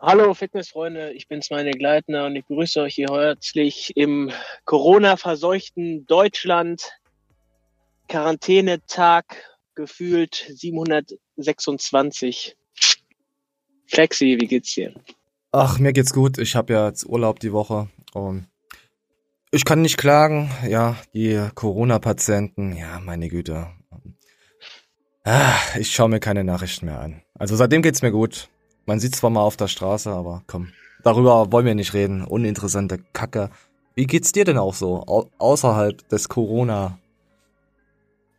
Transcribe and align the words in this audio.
Hallo 0.00 0.32
Fitnessfreunde, 0.32 1.12
ich 1.14 1.26
bin's 1.26 1.50
meine 1.50 1.72
Gleitner 1.72 2.26
und 2.26 2.36
ich 2.36 2.44
begrüße 2.44 2.80
euch 2.82 2.94
hier 2.94 3.08
herzlich 3.10 3.96
im 3.96 4.30
Corona-verseuchten 4.64 6.06
Deutschland. 6.06 6.92
Quarantänetag 8.06 9.24
gefühlt 9.74 10.52
726. 10.54 12.56
Flexi, 13.88 14.38
wie 14.40 14.46
geht's 14.46 14.72
dir? 14.72 14.94
Ach, 15.50 15.80
mir 15.80 15.92
geht's 15.92 16.12
gut. 16.12 16.38
Ich 16.38 16.54
habe 16.54 16.74
ja 16.74 16.86
jetzt 16.86 17.04
Urlaub 17.04 17.40
die 17.40 17.52
Woche 17.52 17.88
und 18.14 18.46
ich 19.50 19.64
kann 19.64 19.82
nicht 19.82 19.98
klagen. 19.98 20.48
Ja, 20.68 20.94
die 21.12 21.44
Corona-Patienten, 21.56 22.76
ja, 22.76 23.00
meine 23.00 23.28
Güte. 23.28 23.66
Ah, 25.24 25.56
ich 25.76 25.90
schaue 25.90 26.08
mir 26.08 26.20
keine 26.20 26.44
Nachrichten 26.44 26.86
mehr 26.86 27.00
an. 27.00 27.24
Also 27.34 27.56
seitdem 27.56 27.82
geht's 27.82 28.00
mir 28.00 28.12
gut. 28.12 28.48
Man 28.88 29.00
sieht 29.00 29.14
zwar 29.14 29.28
mal 29.28 29.42
auf 29.42 29.58
der 29.58 29.68
Straße, 29.68 30.08
aber 30.08 30.44
komm, 30.46 30.72
darüber 31.04 31.52
wollen 31.52 31.66
wir 31.66 31.74
nicht 31.74 31.92
reden. 31.92 32.24
Uninteressante 32.24 32.98
Kacke. 33.12 33.50
Wie 33.94 34.06
geht's 34.06 34.32
dir 34.32 34.46
denn 34.46 34.56
auch 34.56 34.72
so, 34.72 35.04
au 35.06 35.28
außerhalb 35.36 36.08
des 36.08 36.30
Corona? 36.30 36.98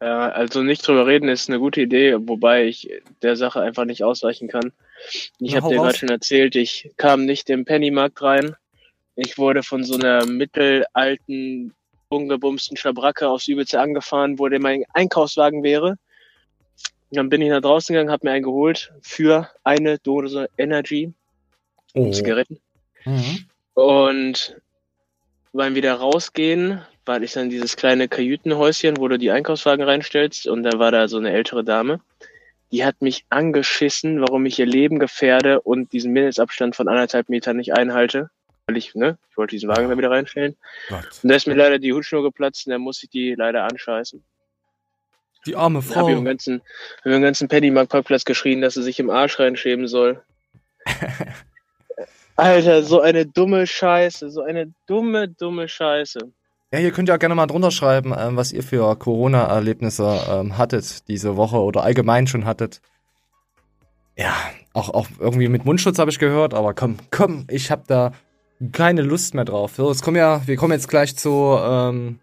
Ja, 0.01 0.29
also 0.29 0.63
nicht 0.63 0.87
drüber 0.87 1.05
reden 1.05 1.29
ist 1.29 1.49
eine 1.49 1.59
gute 1.59 1.81
Idee, 1.81 2.15
wobei 2.21 2.65
ich 2.65 2.89
der 3.21 3.35
Sache 3.35 3.61
einfach 3.61 3.85
nicht 3.85 4.03
ausweichen 4.03 4.47
kann. 4.47 4.71
Ich 5.37 5.55
habe 5.55 5.69
dir 5.69 5.75
gerade 5.75 5.99
schon 5.99 6.09
erzählt, 6.09 6.55
ich 6.55 6.89
kam 6.97 7.25
nicht 7.25 7.51
im 7.51 7.63
Pennymarkt 7.63 8.19
rein. 8.23 8.55
Ich 9.15 9.37
wurde 9.37 9.61
von 9.61 9.83
so 9.83 9.99
einer 9.99 10.25
mittelalten, 10.25 11.75
ungebumsten 12.07 12.75
Schabracke 12.75 13.29
aufs 13.29 13.47
Übelste 13.47 13.79
angefahren, 13.79 14.39
wo 14.39 14.47
der 14.47 14.59
mein 14.59 14.83
Einkaufswagen 14.95 15.61
wäre. 15.61 15.97
Dann 17.11 17.29
bin 17.29 17.41
ich 17.41 17.49
nach 17.49 17.61
draußen 17.61 17.93
gegangen, 17.93 18.11
habe 18.11 18.27
mir 18.27 18.33
einen 18.33 18.43
geholt 18.43 18.93
für 19.01 19.49
eine 19.63 19.97
Dose 19.97 20.49
Energy 20.57 21.13
oh. 21.95 22.11
Zigaretten. 22.11 22.59
Mhm. 23.05 23.45
Und 23.73 24.57
beim 25.53 25.75
wieder 25.75 25.95
rausgehen, 25.95 26.81
war 27.05 27.21
ich 27.21 27.33
dann 27.33 27.49
dieses 27.49 27.75
kleine 27.75 28.07
Kajütenhäuschen, 28.07 28.97
wo 28.97 29.07
du 29.07 29.17
die 29.17 29.31
Einkaufswagen 29.31 29.83
reinstellst 29.83 30.47
und 30.47 30.63
da 30.63 30.77
war 30.77 30.91
da 30.91 31.07
so 31.07 31.17
eine 31.17 31.31
ältere 31.31 31.63
Dame. 31.63 32.01
Die 32.71 32.85
hat 32.85 33.01
mich 33.01 33.25
angeschissen, 33.29 34.21
warum 34.21 34.45
ich 34.45 34.59
ihr 34.59 34.67
Leben 34.67 34.99
gefährde 34.99 35.59
und 35.59 35.91
diesen 35.91 36.13
Mindestabstand 36.13 36.75
von 36.75 36.87
anderthalb 36.87 37.27
Metern 37.29 37.57
nicht 37.57 37.73
einhalte. 37.73 38.29
Weil 38.67 38.77
ich, 38.77 38.93
ne, 38.93 39.17
ich 39.31 39.37
wollte 39.37 39.55
diesen 39.55 39.69
Wagen 39.69 39.89
da 39.89 39.97
wieder 39.97 40.11
reinstellen. 40.11 40.55
Gott. 40.89 41.07
Und 41.23 41.29
da 41.29 41.35
ist 41.35 41.47
mir 41.47 41.55
leider 41.55 41.79
die 41.79 41.93
Hutschnur 41.93 42.21
geplatzt 42.21 42.67
und 42.67 42.71
da 42.71 42.77
muss 42.77 43.01
ich 43.01 43.09
die 43.09 43.33
leider 43.33 43.63
anscheißen. 43.63 44.23
Die 45.45 45.55
arme 45.55 45.81
Frau. 45.81 46.09
Ich 46.09 46.17
im 46.17 46.25
ganzen, 46.25 46.61
hab 47.03 47.11
im 47.11 47.21
ganzen 47.21 47.47
Pennymarkt-Parkplatz 47.47 48.25
geschrien, 48.25 48.61
dass 48.61 48.73
sie 48.73 48.83
sich 48.83 48.99
im 48.99 49.09
Arsch 49.09 49.39
reinschämen 49.39 49.87
soll. 49.87 50.21
Alter, 52.35 52.83
so 52.83 53.01
eine 53.01 53.25
dumme 53.25 53.67
Scheiße, 53.67 54.29
so 54.29 54.41
eine 54.41 54.73
dumme, 54.87 55.27
dumme 55.27 55.67
Scheiße. 55.67 56.31
Ja, 56.71 56.79
ihr 56.79 56.91
könnt 56.91 57.09
ja 57.09 57.17
gerne 57.17 57.35
mal 57.35 57.47
drunter 57.47 57.71
schreiben, 57.71 58.13
ähm, 58.17 58.37
was 58.37 58.51
ihr 58.51 58.63
für 58.63 58.95
Corona-Erlebnisse 58.95 60.21
ähm, 60.29 60.57
hattet 60.57 61.07
diese 61.07 61.35
Woche 61.35 61.57
oder 61.57 61.83
allgemein 61.83 62.27
schon 62.27 62.45
hattet. 62.45 62.81
Ja, 64.15 64.33
auch, 64.73 64.89
auch 64.89 65.07
irgendwie 65.19 65.47
mit 65.47 65.65
Mundschutz 65.65 65.97
habe 65.97 66.11
ich 66.11 66.19
gehört, 66.19 66.53
aber 66.53 66.73
komm, 66.73 66.97
komm, 67.09 67.45
ich 67.49 67.71
habe 67.71 67.83
da 67.87 68.11
keine 68.71 69.01
Lust 69.01 69.33
mehr 69.33 69.45
drauf. 69.45 69.75
So, 69.75 69.89
jetzt 69.89 70.03
kommen 70.03 70.17
ja, 70.17 70.45
wir 70.45 70.57
kommen 70.57 70.73
jetzt 70.73 70.89
gleich 70.89 71.15
zu 71.15 71.57
ähm, 71.59 72.19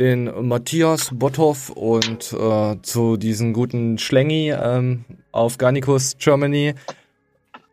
den 0.00 0.48
Matthias 0.48 1.10
Botthoff 1.12 1.68
und 1.68 2.32
äh, 2.32 2.76
zu 2.80 3.18
diesen 3.18 3.52
guten 3.52 3.98
Schlengi 3.98 4.50
ähm, 4.50 5.04
auf 5.30 5.58
Garnicus 5.58 6.16
Germany. 6.18 6.74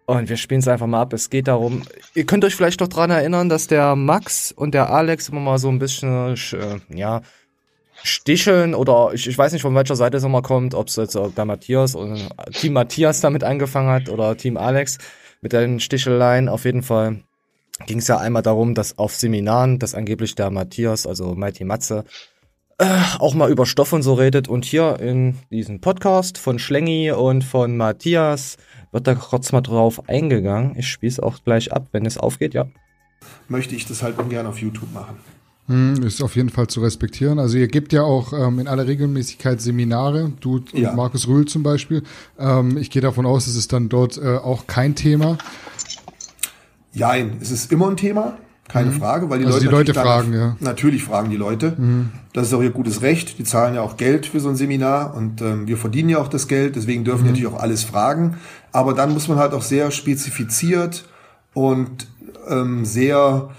Und 0.05 0.27
wir 0.27 0.35
spielen 0.35 0.59
es 0.59 0.67
einfach 0.67 0.87
mal 0.87 1.01
ab. 1.01 1.13
Es 1.13 1.29
geht 1.29 1.47
darum, 1.47 1.83
ihr 2.15 2.25
könnt 2.25 2.43
euch 2.43 2.53
vielleicht 2.53 2.81
noch 2.81 2.89
dran 2.89 3.11
erinnern, 3.11 3.47
dass 3.47 3.67
der 3.67 3.95
Max 3.95 4.51
und 4.51 4.73
der 4.73 4.89
Alex 4.89 5.29
immer 5.29 5.39
mal 5.39 5.57
so 5.57 5.69
ein 5.69 5.79
bisschen, 5.79 6.35
äh, 6.35 6.79
ja, 6.93 7.21
sticheln 8.03 8.75
oder 8.75 9.11
ich, 9.13 9.27
ich 9.27 9.37
weiß 9.37 9.53
nicht, 9.53 9.61
von 9.61 9.73
welcher 9.73 9.95
Seite 9.95 10.17
es 10.17 10.23
immer 10.23 10.41
kommt, 10.41 10.75
ob 10.75 10.87
es 10.87 10.97
jetzt 10.97 11.15
der 11.15 11.45
Matthias 11.45 11.95
oder 11.95 12.17
Team 12.51 12.73
Matthias 12.73 13.21
damit 13.21 13.43
angefangen 13.43 13.89
hat 13.89 14.09
oder 14.09 14.37
Team 14.37 14.57
Alex 14.57 14.97
mit 15.41 15.53
den 15.53 15.79
Sticheleien. 15.79 16.49
Auf 16.49 16.65
jeden 16.65 16.83
Fall 16.83 17.23
ging 17.85 17.99
es 17.99 18.07
ja 18.07 18.17
einmal 18.17 18.41
darum, 18.41 18.73
dass 18.73 18.97
auf 18.97 19.15
Seminaren, 19.15 19.79
dass 19.79 19.95
angeblich 19.95 20.35
der 20.35 20.49
Matthias, 20.49 21.05
also 21.05 21.35
Mighty 21.35 21.63
Matze, 21.63 22.05
äh, 22.79 23.01
auch 23.19 23.33
mal 23.33 23.51
über 23.51 23.65
Stoff 23.65 23.93
und 23.93 24.03
so 24.03 24.13
redet. 24.13 24.47
Und 24.47 24.65
hier 24.65 24.99
in 24.99 25.37
diesem 25.51 25.81
Podcast 25.81 26.37
von 26.37 26.59
Schlengi 26.59 27.11
und 27.11 27.43
von 27.43 27.77
Matthias 27.77 28.57
wird 28.91 29.07
da 29.07 29.15
kurz 29.15 29.51
mal 29.51 29.61
drauf 29.61 30.07
eingegangen. 30.09 30.75
Ich 30.77 30.87
spiele 30.87 31.11
es 31.11 31.19
auch 31.19 31.43
gleich 31.43 31.73
ab, 31.73 31.87
wenn 31.91 32.05
es 32.05 32.17
aufgeht, 32.17 32.53
ja. 32.53 32.67
Möchte 33.47 33.75
ich 33.75 33.85
das 33.85 34.03
halt 34.03 34.17
ungern 34.19 34.45
auf 34.45 34.59
YouTube 34.59 34.93
machen. 34.93 35.17
Hm, 35.67 36.01
ist 36.03 36.21
auf 36.21 36.35
jeden 36.37 36.49
Fall 36.49 36.67
zu 36.67 36.79
respektieren. 36.79 37.39
Also 37.39 37.57
ihr 37.57 37.67
gebt 37.67 37.91
ja 37.91 38.03
auch 38.03 38.31
ähm, 38.31 38.59
in 38.59 38.67
aller 38.69 38.87
Regelmäßigkeit 38.87 39.59
Seminare, 39.59 40.31
du 40.39 40.57
und 40.57 40.73
ja. 40.73 40.93
Markus 40.93 41.27
Rühl 41.27 41.45
zum 41.45 41.61
Beispiel. 41.61 42.03
Ähm, 42.39 42.77
ich 42.77 42.89
gehe 42.89 43.01
davon 43.01 43.25
aus, 43.25 43.47
es 43.47 43.55
ist 43.55 43.73
dann 43.73 43.89
dort 43.89 44.17
äh, 44.17 44.37
auch 44.37 44.67
kein 44.67 44.95
Thema. 44.95 45.37
Jein, 46.93 47.37
es 47.41 47.51
ist 47.51 47.71
immer 47.71 47.89
ein 47.89 47.97
Thema, 47.97 48.37
keine 48.67 48.91
mhm. 48.91 48.99
Frage, 48.99 49.29
weil 49.29 49.39
die 49.39 49.45
also 49.45 49.57
Leute, 49.57 49.69
die 49.69 49.75
Leute 49.75 49.93
fragen, 49.93 50.33
ja. 50.33 50.57
Natürlich 50.59 51.03
fragen 51.03 51.29
die 51.29 51.37
Leute. 51.37 51.73
Mhm. 51.77 52.11
Das 52.33 52.47
ist 52.47 52.53
auch 52.53 52.61
ihr 52.61 52.71
gutes 52.71 53.01
Recht. 53.01 53.39
Die 53.39 53.43
zahlen 53.43 53.75
ja 53.75 53.81
auch 53.81 53.97
Geld 53.97 54.25
für 54.25 54.39
so 54.39 54.49
ein 54.49 54.55
Seminar 54.55 55.15
und 55.15 55.41
ähm, 55.41 55.67
wir 55.67 55.77
verdienen 55.77 56.09
ja 56.09 56.17
auch 56.17 56.27
das 56.27 56.47
Geld, 56.47 56.75
deswegen 56.75 57.05
dürfen 57.05 57.21
mhm. 57.21 57.27
natürlich 57.29 57.47
auch 57.47 57.59
alles 57.59 57.83
fragen. 57.83 58.37
Aber 58.73 58.93
dann 58.93 59.13
muss 59.13 59.27
man 59.27 59.37
halt 59.37 59.53
auch 59.53 59.61
sehr 59.61 59.91
spezifiziert 59.91 61.05
und 61.53 62.07
ähm, 62.49 62.83
sehr, 62.83 63.49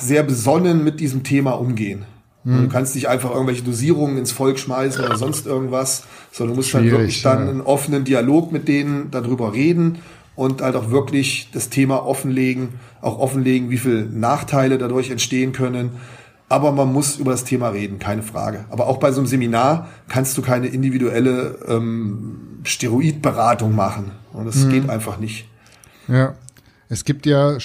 sehr 0.00 0.22
besonnen 0.22 0.82
mit 0.82 1.00
diesem 1.00 1.22
Thema 1.22 1.52
umgehen. 1.52 2.06
Mhm. 2.44 2.62
Du 2.62 2.68
kannst 2.68 2.94
nicht 2.94 3.08
einfach 3.08 3.30
irgendwelche 3.30 3.62
Dosierungen 3.62 4.16
ins 4.16 4.32
Volk 4.32 4.58
schmeißen 4.58 5.04
oder 5.04 5.16
sonst 5.16 5.46
irgendwas, 5.46 6.04
sondern 6.32 6.54
du 6.54 6.60
musst 6.60 6.72
halt 6.72 6.90
wirklich 6.90 7.22
dann 7.22 7.44
ja. 7.44 7.50
einen 7.50 7.60
offenen 7.60 8.04
Dialog 8.04 8.52
mit 8.52 8.68
denen 8.68 9.10
darüber 9.10 9.52
reden 9.52 9.98
und 10.40 10.62
halt 10.62 10.74
auch 10.74 10.90
wirklich 10.90 11.50
das 11.52 11.68
Thema 11.68 12.06
offenlegen, 12.06 12.70
auch 13.02 13.18
offenlegen, 13.18 13.68
wie 13.68 13.76
viele 13.76 14.06
Nachteile 14.06 14.78
dadurch 14.78 15.10
entstehen 15.10 15.52
können. 15.52 15.90
Aber 16.48 16.72
man 16.72 16.90
muss 16.90 17.18
über 17.18 17.32
das 17.32 17.44
Thema 17.44 17.68
reden, 17.68 17.98
keine 17.98 18.22
Frage. 18.22 18.64
Aber 18.70 18.86
auch 18.86 18.96
bei 18.96 19.12
so 19.12 19.20
einem 19.20 19.26
Seminar 19.26 19.90
kannst 20.08 20.38
du 20.38 20.42
keine 20.42 20.68
individuelle 20.68 21.58
ähm, 21.68 22.60
Steroidberatung 22.64 23.74
machen. 23.74 24.12
Und 24.32 24.46
das 24.46 24.64
mhm. 24.64 24.70
geht 24.70 24.88
einfach 24.88 25.18
nicht. 25.18 25.46
Ja, 26.08 26.34
es 26.88 27.04
gibt 27.04 27.26
ja. 27.26 27.58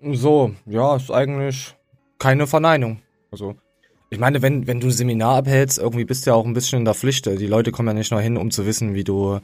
So, 0.00 0.54
ja, 0.64 0.96
ist 0.96 1.10
eigentlich 1.10 1.74
keine 2.18 2.46
Verneinung. 2.46 3.02
Also, 3.32 3.54
ich 4.08 4.18
meine, 4.18 4.40
wenn, 4.40 4.66
wenn 4.66 4.80
du 4.80 4.86
ein 4.86 4.92
Seminar 4.92 5.36
abhältst, 5.36 5.78
irgendwie 5.78 6.06
bist 6.06 6.24
du 6.24 6.30
ja 6.30 6.36
auch 6.36 6.46
ein 6.46 6.54
bisschen 6.54 6.78
in 6.78 6.84
der 6.86 6.94
Pflicht. 6.94 7.26
Die 7.26 7.46
Leute 7.46 7.70
kommen 7.70 7.88
ja 7.88 7.94
nicht 7.94 8.12
nur 8.12 8.20
hin, 8.22 8.38
um 8.38 8.50
zu 8.50 8.64
wissen, 8.64 8.94
wie 8.94 9.04
du 9.04 9.40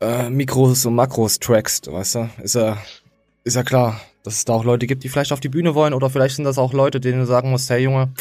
äh, 0.00 0.30
Mikros 0.30 0.86
und 0.86 0.94
Makros 0.94 1.38
trackst, 1.38 1.90
weißt 1.90 2.14
du? 2.16 2.30
Ist 2.42 2.54
ja, 2.54 2.78
ist 3.44 3.56
ja 3.56 3.62
klar, 3.62 4.00
dass 4.22 4.34
es 4.34 4.44
da 4.44 4.54
auch 4.54 4.64
Leute 4.64 4.86
gibt, 4.86 5.04
die 5.04 5.08
vielleicht 5.08 5.32
auf 5.32 5.40
die 5.40 5.48
Bühne 5.48 5.74
wollen 5.74 5.94
oder 5.94 6.10
vielleicht 6.10 6.36
sind 6.36 6.44
das 6.44 6.58
auch 6.58 6.72
Leute, 6.72 7.00
denen 7.00 7.20
du 7.20 7.26
sagen 7.26 7.50
musst, 7.50 7.70
hey 7.70 7.82
Junge, 7.82 8.12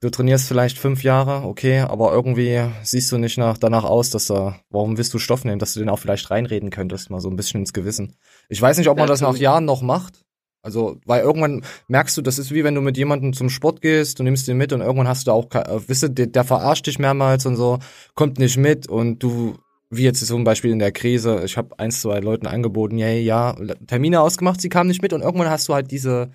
du 0.00 0.10
trainierst 0.10 0.46
vielleicht 0.48 0.78
fünf 0.78 1.02
Jahre, 1.02 1.46
okay, 1.46 1.80
aber 1.80 2.12
irgendwie 2.12 2.62
siehst 2.82 3.10
du 3.12 3.18
nicht 3.18 3.38
nach, 3.38 3.58
danach 3.58 3.84
aus, 3.84 4.10
dass 4.10 4.26
da, 4.26 4.60
warum 4.70 4.98
willst 4.98 5.12
du 5.14 5.18
Stoff 5.18 5.44
nehmen, 5.44 5.58
dass 5.58 5.74
du 5.74 5.80
den 5.80 5.88
auch 5.88 5.98
vielleicht 5.98 6.30
reinreden 6.30 6.70
könntest, 6.70 7.10
mal 7.10 7.20
so 7.20 7.30
ein 7.30 7.36
bisschen 7.36 7.60
ins 7.60 7.72
Gewissen. 7.72 8.16
Ich 8.48 8.60
weiß 8.60 8.78
nicht, 8.78 8.88
ob 8.88 8.98
man 8.98 9.08
das 9.08 9.20
nach 9.20 9.36
Jahren 9.36 9.64
noch 9.64 9.82
macht. 9.82 10.22
Also, 10.62 10.98
weil 11.06 11.22
irgendwann 11.22 11.62
merkst 11.86 12.16
du, 12.16 12.22
das 12.22 12.40
ist 12.40 12.52
wie 12.52 12.64
wenn 12.64 12.74
du 12.74 12.80
mit 12.80 12.96
jemandem 12.96 13.32
zum 13.32 13.50
Sport 13.50 13.80
gehst, 13.82 14.18
du 14.18 14.24
nimmst 14.24 14.48
den 14.48 14.56
mit 14.56 14.72
und 14.72 14.80
irgendwann 14.80 15.06
hast 15.06 15.28
du 15.28 15.30
auch, 15.30 15.48
äh, 15.54 15.80
wisst 15.86 16.02
du, 16.02 16.08
der, 16.10 16.26
der 16.26 16.42
verarscht 16.42 16.88
dich 16.88 16.98
mehrmals 16.98 17.46
und 17.46 17.54
so, 17.54 17.78
kommt 18.16 18.40
nicht 18.40 18.56
mit 18.56 18.88
und 18.88 19.22
du 19.22 19.58
wie 19.90 20.04
jetzt 20.04 20.26
zum 20.26 20.44
Beispiel 20.44 20.70
in 20.70 20.78
der 20.78 20.92
Krise, 20.92 21.42
ich 21.44 21.56
habe 21.56 21.78
ein, 21.78 21.90
zwei 21.90 22.20
Leuten 22.20 22.46
angeboten, 22.46 22.98
ja, 22.98 23.08
ja, 23.08 23.56
Termine 23.86 24.20
ausgemacht, 24.20 24.60
sie 24.60 24.68
kamen 24.68 24.88
nicht 24.88 25.02
mit 25.02 25.12
und 25.12 25.22
irgendwann 25.22 25.50
hast 25.50 25.68
du 25.68 25.74
halt 25.74 25.90
diese, 25.90 26.32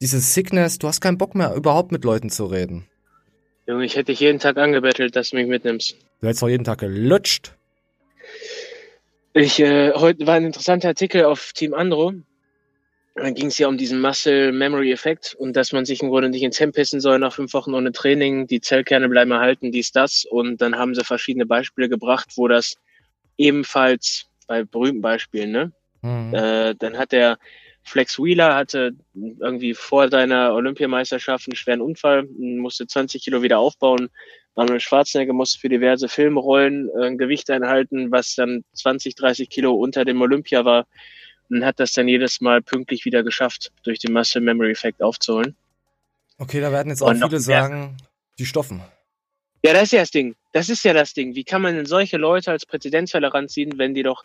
diese 0.00 0.20
Sickness, 0.20 0.78
du 0.78 0.88
hast 0.88 1.00
keinen 1.00 1.18
Bock 1.18 1.34
mehr, 1.34 1.54
überhaupt 1.54 1.92
mit 1.92 2.04
Leuten 2.04 2.30
zu 2.30 2.46
reden. 2.46 2.86
Junge, 3.66 3.84
ich 3.84 3.96
hätte 3.96 4.12
dich 4.12 4.20
jeden 4.20 4.38
Tag 4.38 4.58
angebettelt, 4.58 5.16
dass 5.16 5.30
du 5.30 5.36
mich 5.36 5.46
mitnimmst. 5.46 5.96
Du 6.20 6.26
hättest 6.26 6.42
auch 6.42 6.48
jeden 6.48 6.64
Tag 6.64 6.78
gelutscht. 6.78 7.54
Ich, 9.32 9.58
äh, 9.60 9.92
heute 9.94 10.26
war 10.26 10.34
ein 10.34 10.44
interessanter 10.44 10.88
Artikel 10.88 11.24
auf 11.24 11.52
Team 11.54 11.74
Andro 11.74 12.12
dann 13.14 13.34
ging 13.34 13.46
es 13.46 13.58
ja 13.58 13.68
um 13.68 13.78
diesen 13.78 14.00
Muscle 14.00 14.50
Memory 14.52 14.90
Effekt 14.90 15.36
und 15.38 15.54
dass 15.54 15.72
man 15.72 15.84
sich 15.84 16.02
im 16.02 16.08
Grunde 16.08 16.30
nicht 16.30 16.42
ins 16.42 16.58
Hemd 16.58 16.74
pissen 16.74 17.00
soll 17.00 17.18
nach 17.20 17.32
fünf 17.32 17.54
Wochen 17.54 17.74
ohne 17.74 17.92
Training, 17.92 18.46
die 18.48 18.60
Zellkerne 18.60 19.08
bleiben 19.08 19.30
erhalten, 19.30 19.70
dies, 19.70 19.92
das. 19.92 20.24
Und 20.28 20.60
dann 20.60 20.76
haben 20.76 20.94
sie 20.94 21.04
verschiedene 21.04 21.46
Beispiele 21.46 21.88
gebracht, 21.88 22.30
wo 22.36 22.48
das 22.48 22.74
ebenfalls 23.36 24.26
bei 24.48 24.64
berühmten 24.64 25.00
Beispielen, 25.00 25.52
ne? 25.52 25.72
Mhm. 26.02 26.34
Äh, 26.34 26.74
dann 26.78 26.98
hat 26.98 27.12
der 27.12 27.38
Flex 27.84 28.18
Wheeler 28.18 28.54
hatte 28.54 28.92
irgendwie 29.14 29.74
vor 29.74 30.08
seiner 30.08 30.54
Olympiameisterschaft 30.54 31.46
einen 31.46 31.56
schweren 31.56 31.82
Unfall, 31.82 32.24
musste 32.38 32.86
20 32.86 33.22
Kilo 33.22 33.42
wieder 33.42 33.58
aufbauen, 33.58 34.08
Arnold 34.56 34.82
Schwarzenegger 34.82 35.32
musste 35.32 35.58
für 35.58 35.68
diverse 35.68 36.08
Filmrollen 36.08 36.88
äh, 36.90 37.06
ein 37.06 37.18
Gewicht 37.18 37.50
einhalten, 37.50 38.10
was 38.10 38.34
dann 38.34 38.64
20, 38.72 39.14
30 39.14 39.48
Kilo 39.50 39.74
unter 39.74 40.04
dem 40.04 40.20
Olympia 40.20 40.64
war 40.64 40.86
und 41.50 41.64
hat 41.64 41.80
das 41.80 41.92
dann 41.92 42.08
jedes 42.08 42.40
Mal 42.40 42.62
pünktlich 42.62 43.04
wieder 43.04 43.22
geschafft, 43.22 43.72
durch 43.82 43.98
den 43.98 44.12
Muscle 44.12 44.40
Memory 44.40 44.70
Effect 44.70 45.02
aufzuholen. 45.02 45.54
Okay, 46.38 46.60
da 46.60 46.72
werden 46.72 46.88
jetzt 46.88 47.02
auch 47.02 47.08
und 47.08 47.22
viele 47.22 47.40
sagen, 47.40 47.96
ja. 47.98 48.06
die 48.38 48.46
Stoffen. 48.46 48.82
Ja, 49.64 49.72
das 49.72 49.84
ist 49.84 49.92
ja 49.92 50.00
das 50.00 50.10
Ding. 50.10 50.34
Das 50.52 50.68
ist 50.68 50.84
ja 50.84 50.92
das 50.92 51.14
Ding. 51.14 51.34
Wie 51.34 51.44
kann 51.44 51.62
man 51.62 51.74
denn 51.74 51.86
solche 51.86 52.16
Leute 52.16 52.50
als 52.50 52.66
Präzedenzfälle 52.66 53.32
ranziehen, 53.32 53.78
wenn 53.78 53.94
die 53.94 54.02
doch 54.02 54.24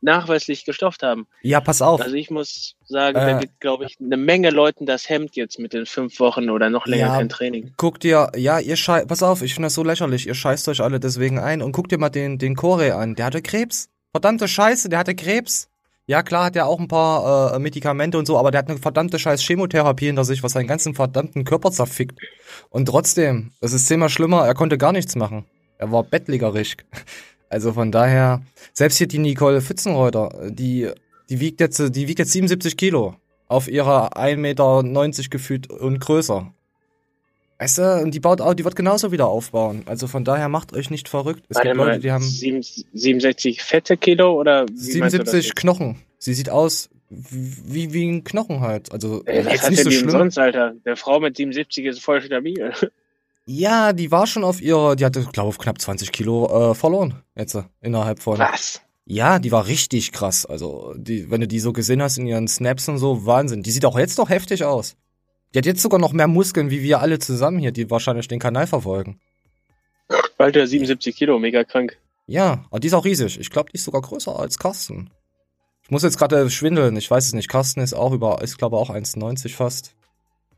nachweislich 0.00 0.64
gestofft 0.64 1.02
haben? 1.02 1.26
Ja, 1.42 1.60
pass 1.60 1.82
auf. 1.82 2.00
Also 2.00 2.14
ich 2.14 2.30
muss 2.30 2.76
sagen, 2.86 3.16
äh, 3.16 3.32
da 3.32 3.38
gibt, 3.40 3.60
glaube 3.60 3.86
ich, 3.86 3.96
eine 4.00 4.16
Menge 4.16 4.50
Leuten 4.50 4.86
das 4.86 5.08
Hemd 5.08 5.34
jetzt 5.34 5.58
mit 5.58 5.72
den 5.72 5.86
fünf 5.86 6.20
Wochen 6.20 6.50
oder 6.50 6.70
noch 6.70 6.86
länger 6.86 7.06
ja, 7.06 7.16
kein 7.16 7.28
Training. 7.28 7.72
Guckt 7.76 8.04
ihr, 8.04 8.30
ja, 8.36 8.60
ihr 8.60 8.76
scheißt, 8.76 9.08
pass 9.08 9.22
auf, 9.22 9.42
ich 9.42 9.54
finde 9.54 9.66
das 9.66 9.74
so 9.74 9.82
lächerlich, 9.82 10.26
ihr 10.26 10.34
scheißt 10.34 10.68
euch 10.68 10.80
alle 10.80 11.00
deswegen 11.00 11.38
ein 11.38 11.60
und 11.60 11.72
guckt 11.72 11.90
dir 11.90 11.98
mal 11.98 12.10
den, 12.10 12.38
den 12.38 12.54
Kore 12.54 12.94
an, 12.94 13.14
der 13.14 13.26
hatte 13.26 13.42
Krebs. 13.42 13.88
Verdammte 14.12 14.48
Scheiße, 14.48 14.88
der 14.88 15.00
hatte 15.00 15.14
Krebs. 15.14 15.68
Ja, 16.08 16.22
klar 16.22 16.46
hat 16.46 16.56
er 16.56 16.66
auch 16.66 16.80
ein 16.80 16.88
paar 16.88 17.54
äh, 17.54 17.58
Medikamente 17.58 18.16
und 18.16 18.24
so, 18.24 18.38
aber 18.38 18.50
der 18.50 18.60
hat 18.60 18.70
eine 18.70 18.78
verdammte 18.78 19.18
scheiß 19.18 19.42
Chemotherapie 19.42 20.06
hinter 20.06 20.24
sich, 20.24 20.42
was 20.42 20.52
seinen 20.52 20.66
ganzen 20.66 20.94
verdammten 20.94 21.44
Körper 21.44 21.70
zerfickt. 21.70 22.18
Und 22.70 22.86
trotzdem, 22.86 23.50
das 23.60 23.74
ist 23.74 23.86
zehnmal 23.88 24.08
schlimmer, 24.08 24.46
er 24.46 24.54
konnte 24.54 24.78
gar 24.78 24.92
nichts 24.92 25.16
machen. 25.16 25.44
Er 25.76 25.92
war 25.92 26.02
bettlägerig. 26.02 26.76
Also 27.50 27.72
von 27.72 27.90
daher, 27.90 28.42
selbst 28.74 28.98
hier 28.98 29.06
die 29.06 29.16
Nicole 29.16 29.62
Pfützenreuter, 29.62 30.50
die, 30.50 30.90
die 31.30 31.40
wiegt 31.40 31.60
jetzt, 31.60 31.78
die 31.96 32.06
wiegt 32.06 32.18
jetzt 32.18 32.32
77 32.32 32.76
Kilo. 32.76 33.14
Auf 33.46 33.68
ihrer 33.68 34.18
1,90 34.18 34.36
Meter 34.36 35.30
gefühlt 35.30 35.70
und 35.70 35.98
größer. 35.98 36.52
Weißt 37.58 37.78
du, 37.78 38.02
und 38.02 38.12
die 38.12 38.20
baut 38.20 38.40
auch, 38.40 38.54
die 38.54 38.64
wird 38.64 38.76
genauso 38.76 39.10
wieder 39.10 39.26
aufbauen. 39.26 39.82
Also 39.86 40.06
von 40.06 40.24
daher 40.24 40.48
macht 40.48 40.72
euch 40.72 40.90
nicht 40.90 41.08
verrückt. 41.08 41.44
Es 41.48 41.56
Warte 41.56 41.68
gibt 41.68 41.76
Leute, 41.76 41.98
die 41.98 42.12
haben 42.12 42.22
67 42.22 43.62
fette 43.62 43.96
Kilo 43.96 44.32
oder 44.34 44.66
77 44.72 45.56
Knochen. 45.56 46.00
Sie 46.18 46.34
sieht 46.34 46.50
aus 46.50 46.88
wie, 47.10 47.92
wie 47.92 48.06
ein 48.06 48.22
Knochen 48.22 48.60
halt. 48.60 48.92
Also 48.92 49.22
Ey, 49.24 49.44
was 49.44 49.62
hat 49.62 49.70
nicht 49.70 49.82
so 49.82 49.90
schlimm. 49.90 50.10
sonst, 50.10 50.38
Alter? 50.38 50.74
Der 50.84 50.96
Frau 50.96 51.20
mit 51.20 51.36
77 51.36 51.84
ist 51.86 52.00
voll 52.00 52.22
stabil. 52.22 52.72
Ja, 53.50 53.94
die 53.94 54.10
war 54.10 54.26
schon 54.26 54.44
auf 54.44 54.60
ihrer, 54.60 54.94
die 54.94 55.06
hatte, 55.06 55.24
glaube 55.32 55.52
ich, 55.52 55.58
knapp 55.58 55.80
20 55.80 56.12
Kilo 56.12 56.72
äh, 56.72 56.74
verloren. 56.74 57.22
Jetzt 57.34 57.54
äh, 57.54 57.62
innerhalb 57.80 58.20
von. 58.20 58.38
Was? 58.38 58.82
Ja, 59.06 59.38
die 59.38 59.50
war 59.50 59.66
richtig 59.66 60.12
krass. 60.12 60.44
Also, 60.44 60.92
die, 60.98 61.30
wenn 61.30 61.40
du 61.40 61.48
die 61.48 61.58
so 61.58 61.72
gesehen 61.72 62.02
hast 62.02 62.18
in 62.18 62.26
ihren 62.26 62.46
Snaps 62.46 62.90
und 62.90 62.98
so, 62.98 63.24
Wahnsinn. 63.24 63.62
Die 63.62 63.70
sieht 63.70 63.86
auch 63.86 63.98
jetzt 63.98 64.18
doch 64.18 64.28
heftig 64.28 64.64
aus. 64.64 64.96
Die 65.52 65.58
hat 65.58 65.66
jetzt 65.66 65.82
sogar 65.82 65.98
noch 65.98 66.12
mehr 66.12 66.28
Muskeln 66.28 66.70
wie 66.70 66.82
wir 66.82 67.00
alle 67.00 67.18
zusammen 67.18 67.58
hier, 67.58 67.72
die 67.72 67.90
wahrscheinlich 67.90 68.28
den 68.28 68.38
Kanal 68.38 68.66
verfolgen. 68.66 69.20
Alter, 70.36 70.66
77 70.66 71.16
Kilo, 71.16 71.38
mega 71.38 71.64
krank. 71.64 71.98
Ja, 72.26 72.64
aber 72.70 72.80
die 72.80 72.88
ist 72.88 72.94
auch 72.94 73.04
riesig. 73.04 73.40
Ich 73.40 73.50
glaube, 73.50 73.70
die 73.70 73.76
ist 73.76 73.84
sogar 73.84 74.02
größer 74.02 74.38
als 74.38 74.58
Carsten. 74.58 75.10
Ich 75.82 75.90
muss 75.90 76.02
jetzt 76.02 76.18
gerade 76.18 76.50
schwindeln, 76.50 76.96
ich 76.96 77.10
weiß 77.10 77.26
es 77.26 77.32
nicht. 77.32 77.48
Carsten 77.48 77.80
ist 77.80 77.94
auch 77.94 78.12
über, 78.12 78.42
ist 78.42 78.58
glaube 78.58 78.76
auch 78.76 78.90
1,90 78.90 79.54
fast. 79.54 79.94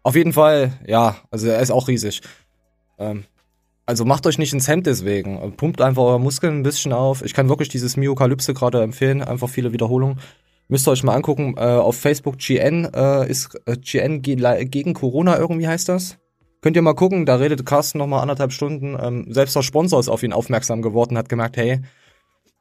Auf 0.03 0.17
jeden 0.17 0.33
Fall, 0.33 0.73
ja, 0.87 1.17
also 1.31 1.47
er 1.47 1.61
ist 1.61 1.71
auch 1.71 1.87
riesig. 1.87 2.23
Ähm, 2.99 3.25
also 3.87 4.05
macht 4.05 4.27
euch 4.27 4.39
nicht 4.39 4.53
ins 4.53 4.69
Hemd 4.69 4.87
deswegen. 4.87 5.57
Pumpt 5.57 5.81
einfach 5.81 6.03
eure 6.03 6.21
Muskeln 6.21 6.61
ein 6.61 6.63
bisschen 6.63 6.93
auf. 6.93 7.23
Ich 7.23 7.35
kann 7.35 7.49
wirklich 7.49 7.69
dieses 7.69 7.97
Myokalypse 7.97 8.55
gerade 8.55 8.83
empfehlen. 8.83 9.23
Einfach 9.23 9.49
viele 9.49 9.73
Wiederholungen. 9.73 10.21
Müsst 10.71 10.87
ihr 10.87 10.93
euch 10.93 11.03
mal 11.03 11.15
angucken. 11.15 11.55
Äh, 11.57 11.63
auf 11.63 11.97
Facebook 11.97 12.39
GN 12.39 12.89
äh, 12.95 13.29
ist 13.29 13.61
äh, 13.67 13.77
GN 13.77 14.23
gegen 14.23 14.95
Corona 14.95 15.37
irgendwie 15.37 15.67
heißt 15.69 15.89
das. 15.89 16.17
Könnt 16.63 16.77
ihr 16.77 16.83
mal 16.83 16.95
gucken, 16.95 17.27
da 17.27 17.37
redet 17.37 17.67
Carsten 17.67 17.99
noch 17.99 18.07
mal 18.07 18.21
anderthalb 18.21 18.53
Stunden. 18.53 18.97
Ähm, 19.01 19.27
selbst 19.33 19.57
der 19.57 19.63
Sponsor 19.63 19.99
ist 19.99 20.09
auf 20.09 20.23
ihn 20.23 20.33
aufmerksam 20.33 20.81
geworden, 20.81 21.19
hat 21.19 21.29
gemerkt, 21.29 21.57
hey, 21.57 21.81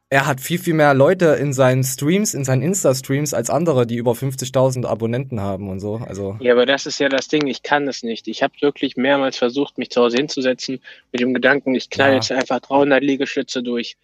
er 0.10 0.26
hat 0.26 0.42
viel, 0.42 0.58
viel 0.58 0.74
mehr 0.74 0.96
Leute 0.96 1.38
in 1.40 1.54
seinen 1.54 1.84
Streams, 1.84 2.34
in 2.34 2.44
seinen 2.44 2.64
Insta-Streams 2.64 3.36
als 3.36 3.52
andere, 3.52 3.86
die 3.86 3.98
über 3.98 4.14
50.000 4.14 4.88
Abonnenten 4.88 5.40
haben 5.40 5.70
und 5.70 5.80
so. 5.80 5.98
Also 5.98 6.36
ja, 6.40 6.54
aber 6.54 6.66
das 6.66 6.88
ist 6.88 7.00
ja 7.00 7.10
das 7.10 7.28
Ding, 7.28 7.46
ich 7.46 7.62
kann 7.62 7.88
es 7.88 8.02
nicht. 8.02 8.28
Ich 8.28 8.42
habe 8.42 8.54
wirklich 8.62 8.98
mehrmals 8.98 9.38
versucht, 9.38 9.78
mich 9.78 9.92
zu 9.92 10.02
Hause 10.02 10.18
hinzusetzen 10.18 10.82
mit 11.12 11.22
dem 11.22 11.36
Gedanken, 11.36 11.76
ich 11.76 11.92
knall 11.92 12.10
ja. 12.10 12.16
jetzt 12.16 12.32
einfach 12.32 12.60
300 12.60 13.04
Liegestütze 13.04 13.62
durch. 13.62 13.98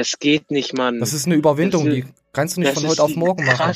Das 0.00 0.18
geht 0.18 0.50
nicht, 0.50 0.72
Mann. 0.72 0.98
Das 0.98 1.12
ist 1.12 1.26
eine 1.26 1.34
Überwindung, 1.34 1.86
ist, 1.86 1.94
die 1.94 2.04
kannst 2.32 2.56
du 2.56 2.60
nicht 2.60 2.72
von 2.72 2.86
heute 2.86 3.02
auf 3.02 3.14
morgen 3.16 3.44
machen. 3.44 3.74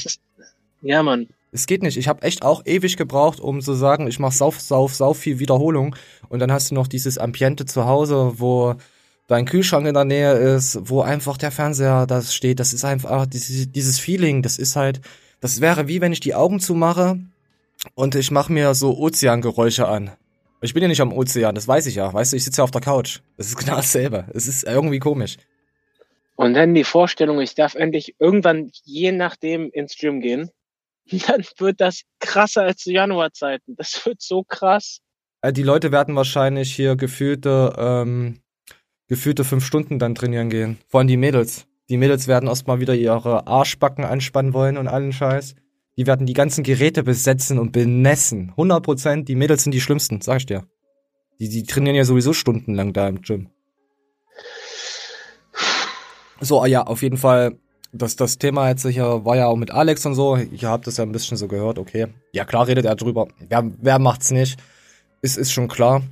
Ja, 0.80 1.02
Mann. 1.02 1.28
Es 1.52 1.66
geht 1.66 1.82
nicht. 1.82 1.98
Ich 1.98 2.08
habe 2.08 2.22
echt 2.22 2.42
auch 2.42 2.64
ewig 2.64 2.96
gebraucht, 2.96 3.40
um 3.40 3.60
zu 3.60 3.74
sagen, 3.74 4.06
ich 4.06 4.18
mache 4.18 4.34
sauf, 4.34 4.58
sauf, 4.58 4.94
sauf 4.94 5.18
viel 5.18 5.38
Wiederholung. 5.38 5.94
Und 6.30 6.38
dann 6.38 6.50
hast 6.50 6.70
du 6.70 6.74
noch 6.74 6.86
dieses 6.86 7.18
Ambiente 7.18 7.66
zu 7.66 7.84
Hause, 7.84 8.32
wo 8.36 8.74
dein 9.26 9.44
Kühlschrank 9.44 9.86
in 9.86 9.92
der 9.92 10.06
Nähe 10.06 10.32
ist, 10.32 10.78
wo 10.88 11.02
einfach 11.02 11.36
der 11.36 11.50
Fernseher 11.50 12.06
das 12.06 12.34
steht. 12.34 12.58
Das 12.58 12.72
ist 12.72 12.86
einfach 12.86 13.26
dieses, 13.26 13.70
dieses 13.70 13.98
Feeling. 13.98 14.40
Das 14.40 14.56
ist 14.56 14.76
halt, 14.76 15.02
das 15.40 15.60
wäre 15.60 15.88
wie 15.88 16.00
wenn 16.00 16.14
ich 16.14 16.20
die 16.20 16.34
Augen 16.34 16.58
zumache 16.58 17.18
und 17.94 18.14
ich 18.14 18.30
mache 18.30 18.50
mir 18.50 18.74
so 18.74 18.96
Ozeangeräusche 18.96 19.86
an. 19.86 20.10
Ich 20.62 20.72
bin 20.72 20.82
ja 20.82 20.88
nicht 20.88 21.02
am 21.02 21.12
Ozean, 21.12 21.54
das 21.54 21.68
weiß 21.68 21.84
ich 21.84 21.96
ja. 21.96 22.10
Weißt 22.10 22.32
du, 22.32 22.38
ich 22.38 22.44
sitze 22.44 22.62
ja 22.62 22.64
auf 22.64 22.70
der 22.70 22.80
Couch. 22.80 23.20
Das 23.36 23.48
ist 23.48 23.56
genau 23.58 23.76
dasselbe. 23.76 24.24
Es 24.32 24.48
ist 24.48 24.64
irgendwie 24.64 25.00
komisch. 25.00 25.36
Und 26.36 26.54
dann 26.54 26.74
die 26.74 26.84
Vorstellung, 26.84 27.40
ich 27.40 27.54
darf 27.54 27.74
endlich 27.74 28.16
irgendwann 28.18 28.70
je 28.84 29.12
nachdem 29.12 29.70
ins 29.70 29.96
Gym 29.96 30.20
gehen. 30.20 30.50
Dann 31.26 31.44
wird 31.58 31.80
das 31.80 32.02
krasser 32.18 32.62
als 32.62 32.78
zu 32.78 32.92
Januarzeiten. 32.92 33.76
Das 33.76 34.04
wird 34.06 34.22
so 34.22 34.42
krass. 34.42 35.00
Äh, 35.42 35.52
die 35.52 35.62
Leute 35.62 35.92
werden 35.92 36.16
wahrscheinlich 36.16 36.74
hier 36.74 36.96
gefühlte 36.96 37.74
ähm, 37.78 38.40
gefühlte 39.06 39.44
fünf 39.44 39.64
Stunden 39.64 39.98
dann 39.98 40.14
trainieren 40.14 40.50
gehen. 40.50 40.78
Vor 40.88 41.00
allem 41.00 41.08
die 41.08 41.16
Mädels. 41.16 41.66
Die 41.90 41.98
Mädels 41.98 42.26
werden 42.26 42.48
erstmal 42.48 42.80
wieder 42.80 42.94
ihre 42.94 43.46
Arschbacken 43.46 44.04
anspannen 44.04 44.54
wollen 44.54 44.78
und 44.78 44.88
allen 44.88 45.12
Scheiß. 45.12 45.54
Die 45.96 46.06
werden 46.06 46.26
die 46.26 46.32
ganzen 46.32 46.64
Geräte 46.64 47.02
besetzen 47.02 47.58
und 47.58 47.72
benessen. 47.72 48.50
100 48.50 48.82
Prozent. 48.82 49.28
Die 49.28 49.36
Mädels 49.36 49.62
sind 49.62 49.72
die 49.72 49.80
schlimmsten, 49.80 50.20
sag 50.20 50.38
ich 50.38 50.46
dir. 50.46 50.66
Die, 51.38 51.48
die 51.48 51.64
trainieren 51.64 51.96
ja 51.96 52.04
sowieso 52.04 52.32
stundenlang 52.32 52.92
da 52.92 53.06
im 53.06 53.20
Gym. 53.20 53.50
So, 56.40 56.60
ah 56.62 56.66
ja, 56.66 56.82
auf 56.82 57.02
jeden 57.02 57.16
Fall. 57.16 57.56
Das, 57.92 58.16
das 58.16 58.38
Thema 58.38 58.68
jetzt 58.68 58.84
hier 58.84 59.24
war 59.24 59.36
ja 59.36 59.46
auch 59.46 59.56
mit 59.56 59.70
Alex 59.70 60.04
und 60.04 60.14
so. 60.14 60.36
Ihr 60.36 60.68
habt 60.68 60.88
das 60.88 60.96
ja 60.96 61.04
ein 61.04 61.12
bisschen 61.12 61.36
so 61.36 61.46
gehört, 61.46 61.78
okay. 61.78 62.08
Ja, 62.32 62.44
klar 62.44 62.66
redet 62.66 62.84
er 62.86 62.96
drüber. 62.96 63.28
Wer, 63.48 63.70
wer 63.80 63.98
macht's 64.00 64.32
nicht? 64.32 64.58
Ist, 65.22 65.38
ist 65.38 65.52
schon 65.52 65.68
klar. 65.68 66.02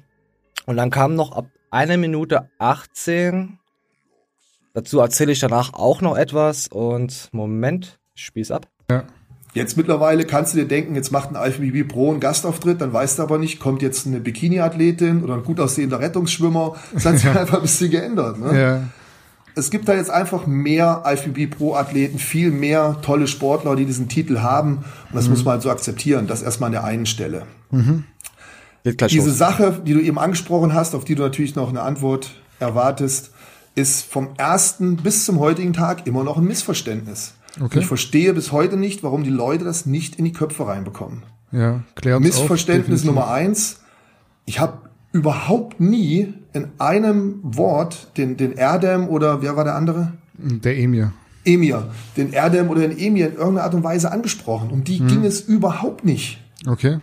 Und 0.66 0.76
dann 0.76 0.90
kam 0.90 1.16
noch 1.16 1.32
ab 1.32 1.46
eine 1.72 1.98
Minute 1.98 2.48
18. 2.58 3.58
Dazu 4.74 5.00
erzähle 5.00 5.32
ich 5.32 5.40
danach 5.40 5.74
auch 5.74 6.00
noch 6.00 6.16
etwas 6.16 6.68
und 6.68 7.28
Moment, 7.32 7.98
ich 8.14 8.24
spiel's 8.24 8.50
ab. 8.50 8.68
Ja. 8.90 9.04
Jetzt 9.54 9.76
mittlerweile 9.76 10.24
kannst 10.24 10.54
du 10.54 10.58
dir 10.58 10.66
denken, 10.66 10.94
jetzt 10.94 11.10
macht 11.10 11.34
ein 11.34 11.36
IFBB 11.36 11.86
Pro 11.86 12.10
einen 12.10 12.20
Gastauftritt, 12.20 12.80
dann 12.80 12.92
weißt 12.92 13.18
du 13.18 13.22
aber 13.22 13.36
nicht, 13.36 13.60
kommt 13.60 13.82
jetzt 13.82 14.06
eine 14.06 14.18
Bikini-Athletin 14.18 15.22
oder 15.22 15.34
ein 15.34 15.42
gut 15.42 15.60
aussehender 15.60 16.00
Rettungsschwimmer. 16.00 16.76
Das 16.94 17.04
hat 17.04 17.18
sich 17.18 17.28
einfach 17.36 17.56
ein 17.56 17.62
bisschen 17.62 17.90
geändert. 17.90 18.38
Ne? 18.38 18.58
Ja. 18.58 18.82
Es 19.54 19.70
gibt 19.70 19.88
da 19.88 19.94
jetzt 19.94 20.10
einfach 20.10 20.46
mehr 20.46 21.02
IFBB 21.06 21.54
Pro-Athleten, 21.54 22.18
viel 22.18 22.50
mehr 22.50 22.98
tolle 23.02 23.26
Sportler, 23.26 23.76
die 23.76 23.84
diesen 23.84 24.08
Titel 24.08 24.40
haben. 24.40 24.78
Und 24.78 25.14
das 25.14 25.26
mhm. 25.26 25.32
muss 25.32 25.44
man 25.44 25.52
halt 25.52 25.62
so 25.62 25.70
akzeptieren. 25.70 26.26
Das 26.26 26.42
erstmal 26.42 26.68
an 26.68 26.72
der 26.72 26.84
einen 26.84 27.06
Stelle. 27.06 27.46
Mhm. 27.70 28.04
Diese 28.84 29.28
los. 29.28 29.38
Sache, 29.38 29.80
die 29.86 29.92
du 29.92 30.00
eben 30.00 30.18
angesprochen 30.18 30.74
hast, 30.74 30.94
auf 30.94 31.04
die 31.04 31.14
du 31.14 31.22
natürlich 31.22 31.54
noch 31.54 31.68
eine 31.68 31.82
Antwort 31.82 32.30
erwartest, 32.58 33.30
ist 33.74 34.04
vom 34.04 34.30
ersten 34.36 34.96
bis 34.96 35.24
zum 35.24 35.38
heutigen 35.38 35.72
Tag 35.72 36.06
immer 36.06 36.24
noch 36.24 36.36
ein 36.36 36.44
Missverständnis. 36.44 37.34
Okay. 37.60 37.80
Ich 37.80 37.86
verstehe 37.86 38.32
bis 38.34 38.52
heute 38.52 38.76
nicht, 38.76 39.02
warum 39.02 39.24
die 39.24 39.30
Leute 39.30 39.64
das 39.64 39.86
nicht 39.86 40.16
in 40.16 40.24
die 40.24 40.32
Köpfe 40.32 40.66
reinbekommen. 40.66 41.22
Ja, 41.52 41.82
klärt 41.94 42.20
Missverständnis 42.20 43.00
auf, 43.02 43.06
Nummer 43.06 43.30
eins. 43.30 43.80
Ich 44.46 44.58
habe 44.58 44.78
überhaupt 45.12 45.80
nie 45.80 46.34
in 46.52 46.68
einem 46.78 47.40
Wort 47.42 48.16
den, 48.16 48.36
den 48.36 48.52
Erdem 48.52 49.08
oder 49.08 49.42
wer 49.42 49.56
war 49.56 49.64
der 49.64 49.74
andere? 49.74 50.12
Der 50.34 50.76
Emir. 50.78 51.12
Emir. 51.44 51.90
Den 52.16 52.32
Erdem 52.32 52.68
oder 52.68 52.82
den 52.82 52.96
Emir 52.96 53.28
in 53.28 53.34
irgendeiner 53.34 53.64
Art 53.64 53.74
und 53.74 53.84
Weise 53.84 54.12
angesprochen. 54.12 54.70
Um 54.70 54.84
die 54.84 54.98
hm. 54.98 55.08
ging 55.08 55.24
es 55.24 55.40
überhaupt 55.40 56.04
nicht. 56.04 56.38
Okay. 56.66 56.98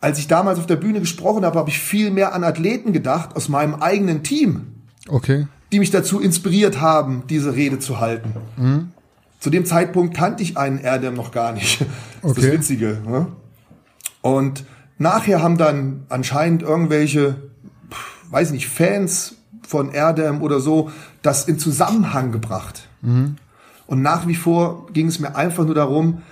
Als 0.00 0.18
ich 0.18 0.28
damals 0.28 0.58
auf 0.58 0.66
der 0.66 0.76
Bühne 0.76 1.00
gesprochen 1.00 1.44
habe, 1.44 1.58
habe 1.58 1.70
ich 1.70 1.78
viel 1.78 2.10
mehr 2.10 2.34
an 2.34 2.42
Athleten 2.44 2.92
gedacht 2.92 3.36
aus 3.36 3.48
meinem 3.48 3.74
eigenen 3.74 4.22
Team. 4.22 4.66
Okay. 5.08 5.46
Die 5.72 5.78
mich 5.78 5.90
dazu 5.90 6.20
inspiriert 6.20 6.80
haben, 6.80 7.24
diese 7.28 7.54
Rede 7.54 7.78
zu 7.78 8.00
halten. 8.00 8.32
Mhm. 8.56 8.90
Zu 9.40 9.50
dem 9.50 9.64
Zeitpunkt 9.64 10.14
kannte 10.14 10.42
ich 10.42 10.56
einen 10.56 10.78
Erdem 10.78 11.14
noch 11.14 11.32
gar 11.32 11.52
nicht. 11.52 11.84
Das 12.22 12.32
okay. 12.32 12.40
ist 12.40 12.46
das 12.48 12.54
Witzige. 12.54 13.00
Ne? 13.06 13.28
Und 14.20 14.66
nachher 14.98 15.42
haben 15.42 15.56
dann 15.56 16.04
anscheinend 16.10 16.60
irgendwelche, 16.60 17.36
weiß 18.30 18.52
nicht, 18.52 18.68
Fans 18.68 19.36
von 19.66 19.92
Erdem 19.92 20.42
oder 20.42 20.60
so 20.60 20.90
das 21.22 21.46
in 21.46 21.58
Zusammenhang 21.58 22.32
gebracht. 22.32 22.88
Mhm. 23.02 23.36
Und 23.86 24.02
nach 24.02 24.26
wie 24.26 24.34
vor 24.34 24.86
ging 24.92 25.08
es 25.08 25.18
mir 25.18 25.36
einfach 25.36 25.64
nur 25.64 25.74
darum, 25.74 26.22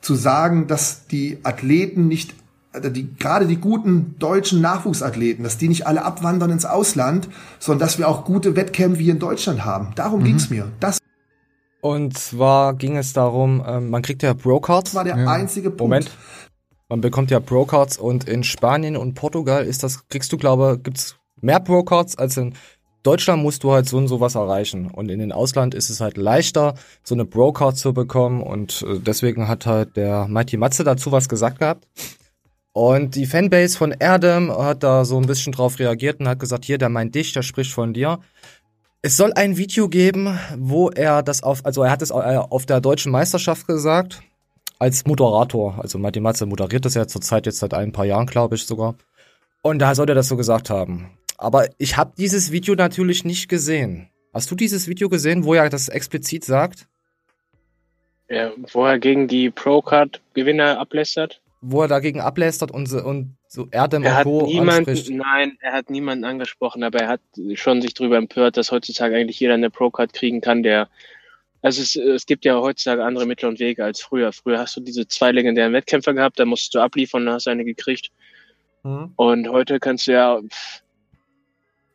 zu 0.00 0.14
sagen, 0.14 0.66
dass 0.66 1.06
die 1.06 1.38
Athleten 1.42 2.08
nicht 2.08 2.34
also 2.72 2.88
die, 2.88 3.12
gerade 3.16 3.46
die 3.46 3.56
guten 3.56 4.14
deutschen 4.20 4.60
Nachwuchsathleten, 4.60 5.42
dass 5.42 5.58
die 5.58 5.68
nicht 5.68 5.88
alle 5.88 6.04
abwandern 6.04 6.50
ins 6.50 6.64
Ausland, 6.64 7.28
sondern 7.58 7.80
dass 7.80 7.98
wir 7.98 8.08
auch 8.08 8.24
gute 8.24 8.54
Wettkämpfe 8.54 9.02
hier 9.02 9.12
in 9.12 9.18
Deutschland 9.18 9.64
haben. 9.64 9.88
Darum 9.96 10.20
mhm. 10.20 10.24
ging's 10.24 10.50
mir. 10.50 10.70
Das 10.78 10.98
und 11.80 12.16
zwar 12.16 12.74
ging 12.74 12.96
es 12.96 13.12
darum, 13.14 13.64
ähm, 13.66 13.88
man 13.88 14.02
kriegt 14.02 14.22
ja 14.22 14.34
Pro-Cards. 14.34 14.90
Das 14.90 14.94
war 14.94 15.04
der 15.04 15.16
ja. 15.16 15.26
einzige 15.26 15.70
Punkt. 15.70 15.80
Moment. 15.80 16.10
Man 16.88 17.00
bekommt 17.00 17.30
ja 17.30 17.40
Pro-Cards 17.40 17.96
und 17.96 18.28
in 18.28 18.44
Spanien 18.44 18.96
und 18.96 19.14
Portugal 19.14 19.64
ist 19.64 19.82
das, 19.82 20.06
kriegst 20.08 20.32
du, 20.32 20.36
glaube 20.36 20.78
gibt's 20.82 21.16
mehr 21.42 21.60
Pro-Cards 21.60 22.16
als 22.16 22.36
in 22.36 22.54
Deutschland 23.02 23.42
musst 23.42 23.64
du 23.64 23.72
halt 23.72 23.88
so 23.88 23.96
und 23.96 24.08
so 24.08 24.20
was 24.20 24.34
erreichen. 24.34 24.90
Und 24.90 25.10
in 25.10 25.20
den 25.20 25.32
Ausland 25.32 25.74
ist 25.74 25.88
es 25.88 26.00
halt 26.00 26.18
leichter, 26.18 26.74
so 27.02 27.14
eine 27.14 27.24
Pro-Card 27.24 27.76
zu 27.76 27.94
bekommen. 27.94 28.42
Und 28.42 28.84
äh, 28.86 28.98
deswegen 28.98 29.48
hat 29.48 29.66
halt 29.66 29.96
der 29.96 30.28
Mighty 30.28 30.56
Matze 30.58 30.84
dazu 30.84 31.10
was 31.10 31.28
gesagt 31.28 31.60
gehabt. 31.60 31.86
Und 32.72 33.16
die 33.16 33.26
Fanbase 33.26 33.76
von 33.76 33.92
Erdem 33.92 34.52
hat 34.52 34.82
da 34.82 35.04
so 35.04 35.18
ein 35.18 35.26
bisschen 35.26 35.52
drauf 35.52 35.78
reagiert 35.78 36.20
und 36.20 36.28
hat 36.28 36.38
gesagt, 36.38 36.64
hier, 36.64 36.78
der 36.78 36.88
meint 36.88 37.14
dich, 37.14 37.32
der 37.32 37.42
spricht 37.42 37.72
von 37.72 37.94
dir. 37.94 38.20
Es 39.02 39.16
soll 39.16 39.32
ein 39.32 39.56
Video 39.56 39.88
geben, 39.88 40.38
wo 40.58 40.90
er 40.90 41.22
das 41.22 41.42
auf, 41.42 41.64
also 41.64 41.82
er 41.82 41.90
hat 41.90 42.02
es 42.02 42.10
äh, 42.10 42.12
auf 42.12 42.66
der 42.66 42.82
deutschen 42.82 43.10
Meisterschaft 43.10 43.66
gesagt, 43.66 44.22
als 44.78 45.06
Moderator. 45.06 45.78
Also 45.80 45.98
Matti 45.98 46.20
Matze 46.20 46.46
moderiert 46.46 46.84
das 46.84 46.94
ja 46.94 47.06
zurzeit 47.06 47.46
jetzt 47.46 47.58
seit 47.58 47.74
ein 47.74 47.92
paar 47.92 48.04
Jahren, 48.04 48.26
glaube 48.26 48.56
ich 48.56 48.66
sogar. 48.66 48.94
Und 49.62 49.78
da 49.78 49.94
soll 49.94 50.08
er 50.08 50.14
das 50.14 50.28
so 50.28 50.36
gesagt 50.36 50.70
haben. 50.70 51.10
Aber 51.40 51.68
ich 51.78 51.96
habe 51.96 52.12
dieses 52.18 52.52
Video 52.52 52.74
natürlich 52.74 53.24
nicht 53.24 53.48
gesehen. 53.48 54.10
Hast 54.34 54.50
du 54.50 54.54
dieses 54.54 54.88
Video 54.88 55.08
gesehen, 55.08 55.44
wo 55.44 55.54
er 55.54 55.70
das 55.70 55.88
explizit 55.88 56.44
sagt? 56.44 56.86
Ja, 58.28 58.52
wo 58.72 58.84
er 58.84 58.98
gegen 58.98 59.26
die 59.26 59.50
Pro-Card-Gewinner 59.50 60.78
ablästert? 60.78 61.40
wo 61.62 61.82
er 61.82 61.88
dagegen 61.88 62.20
ablästert 62.20 62.70
und, 62.70 62.90
und 62.92 63.36
so 63.46 63.68
Erdem 63.70 64.02
er 64.02 64.18
und 64.18 64.22
Co. 64.24 64.46
Niemanden, 64.46 64.90
anspricht. 64.90 65.10
Nein, 65.10 65.58
er 65.60 65.72
hat 65.72 65.90
niemanden 65.90 66.24
angesprochen, 66.24 66.82
aber 66.82 67.00
er 67.00 67.08
hat 67.08 67.20
schon 67.54 67.82
sich 67.82 67.92
darüber 67.92 68.16
empört, 68.16 68.56
dass 68.56 68.72
heutzutage 68.72 69.14
eigentlich 69.14 69.40
jeder 69.40 69.54
eine 69.54 69.70
Pro-Card 69.70 70.12
kriegen 70.12 70.40
kann, 70.40 70.62
der 70.62 70.88
also 71.62 71.82
es, 71.82 71.94
es 71.94 72.24
gibt 72.24 72.46
ja 72.46 72.58
heutzutage 72.58 73.04
andere 73.04 73.26
Mittel 73.26 73.46
und 73.46 73.60
Wege 73.60 73.84
als 73.84 74.00
früher. 74.00 74.32
Früher 74.32 74.58
hast 74.58 74.78
du 74.78 74.80
diese 74.80 75.06
zwei 75.06 75.30
legendären 75.30 75.74
Wettkämpfer 75.74 76.14
gehabt, 76.14 76.38
da 76.38 76.46
musstest 76.46 76.74
du 76.74 76.80
abliefern 76.80 77.28
und 77.28 77.34
hast 77.34 77.48
eine 77.48 77.66
gekriegt. 77.66 78.10
Mhm. 78.82 79.12
Und 79.16 79.48
heute 79.50 79.78
kannst 79.78 80.06
du 80.06 80.12
ja 80.12 80.40
pff, 80.40 80.82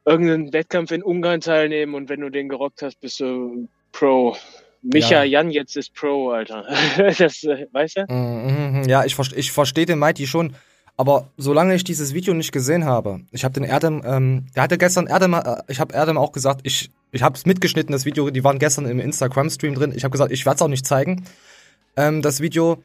irgendeinen 0.06 0.54
Wettkampf 0.54 0.92
in 0.92 1.04
Ungarn 1.04 1.42
teilnehmen 1.42 1.96
und 1.96 2.10
wenn 2.10 2.22
du 2.22 2.30
den 2.30 2.50
gerockt 2.50 2.82
hast, 2.82 3.00
bist 3.02 3.20
du 3.20 3.68
Pro. 3.92 4.36
Micha 4.82 5.24
ja. 5.24 5.42
Jan 5.42 5.50
jetzt 5.50 5.76
ist 5.76 5.94
Pro, 5.96 6.30
Alter. 6.30 6.66
das, 7.18 7.44
äh, 7.44 7.68
weißt 7.72 7.98
du? 7.98 8.14
Mhm, 8.14 8.84
ja, 8.88 9.04
ich, 9.04 9.18
ich 9.36 9.52
verstehe 9.52 9.86
den 9.86 10.00
Mighty 10.00 10.28
schon. 10.28 10.56
Aber 10.98 11.30
solange 11.38 11.76
ich 11.76 11.84
dieses 11.84 12.14
Video 12.14 12.34
nicht 12.34 12.54
gesehen 12.54 12.86
habe, 12.86 13.22
ich 13.32 13.44
habe 13.44 13.54
den 13.54 13.64
Erdem, 13.64 14.02
ähm, 14.06 14.46
der 14.56 14.64
hatte 14.64 14.78
gestern 14.78 15.08
Erdem, 15.08 15.34
äh, 15.34 15.58
ich 15.68 15.80
habe 15.80 15.94
Erdem 15.94 16.18
auch 16.18 16.32
gesagt, 16.32 16.62
ich, 16.64 16.90
ich 17.12 17.22
habe 17.22 17.36
es 17.36 17.46
mitgeschnitten, 17.46 17.92
das 17.92 18.06
Video, 18.06 18.30
die 18.30 18.44
waren 18.44 18.60
gestern 18.60 18.86
im 18.86 19.00
Instagram-Stream 19.00 19.76
drin. 19.76 19.94
Ich 19.94 20.04
habe 20.04 20.12
gesagt, 20.12 20.32
ich 20.32 20.46
werde 20.46 20.56
es 20.56 20.62
auch 20.62 20.70
nicht 20.70 20.86
zeigen, 20.86 21.26
ähm, 21.98 22.22
das 22.22 22.40
Video, 22.40 22.82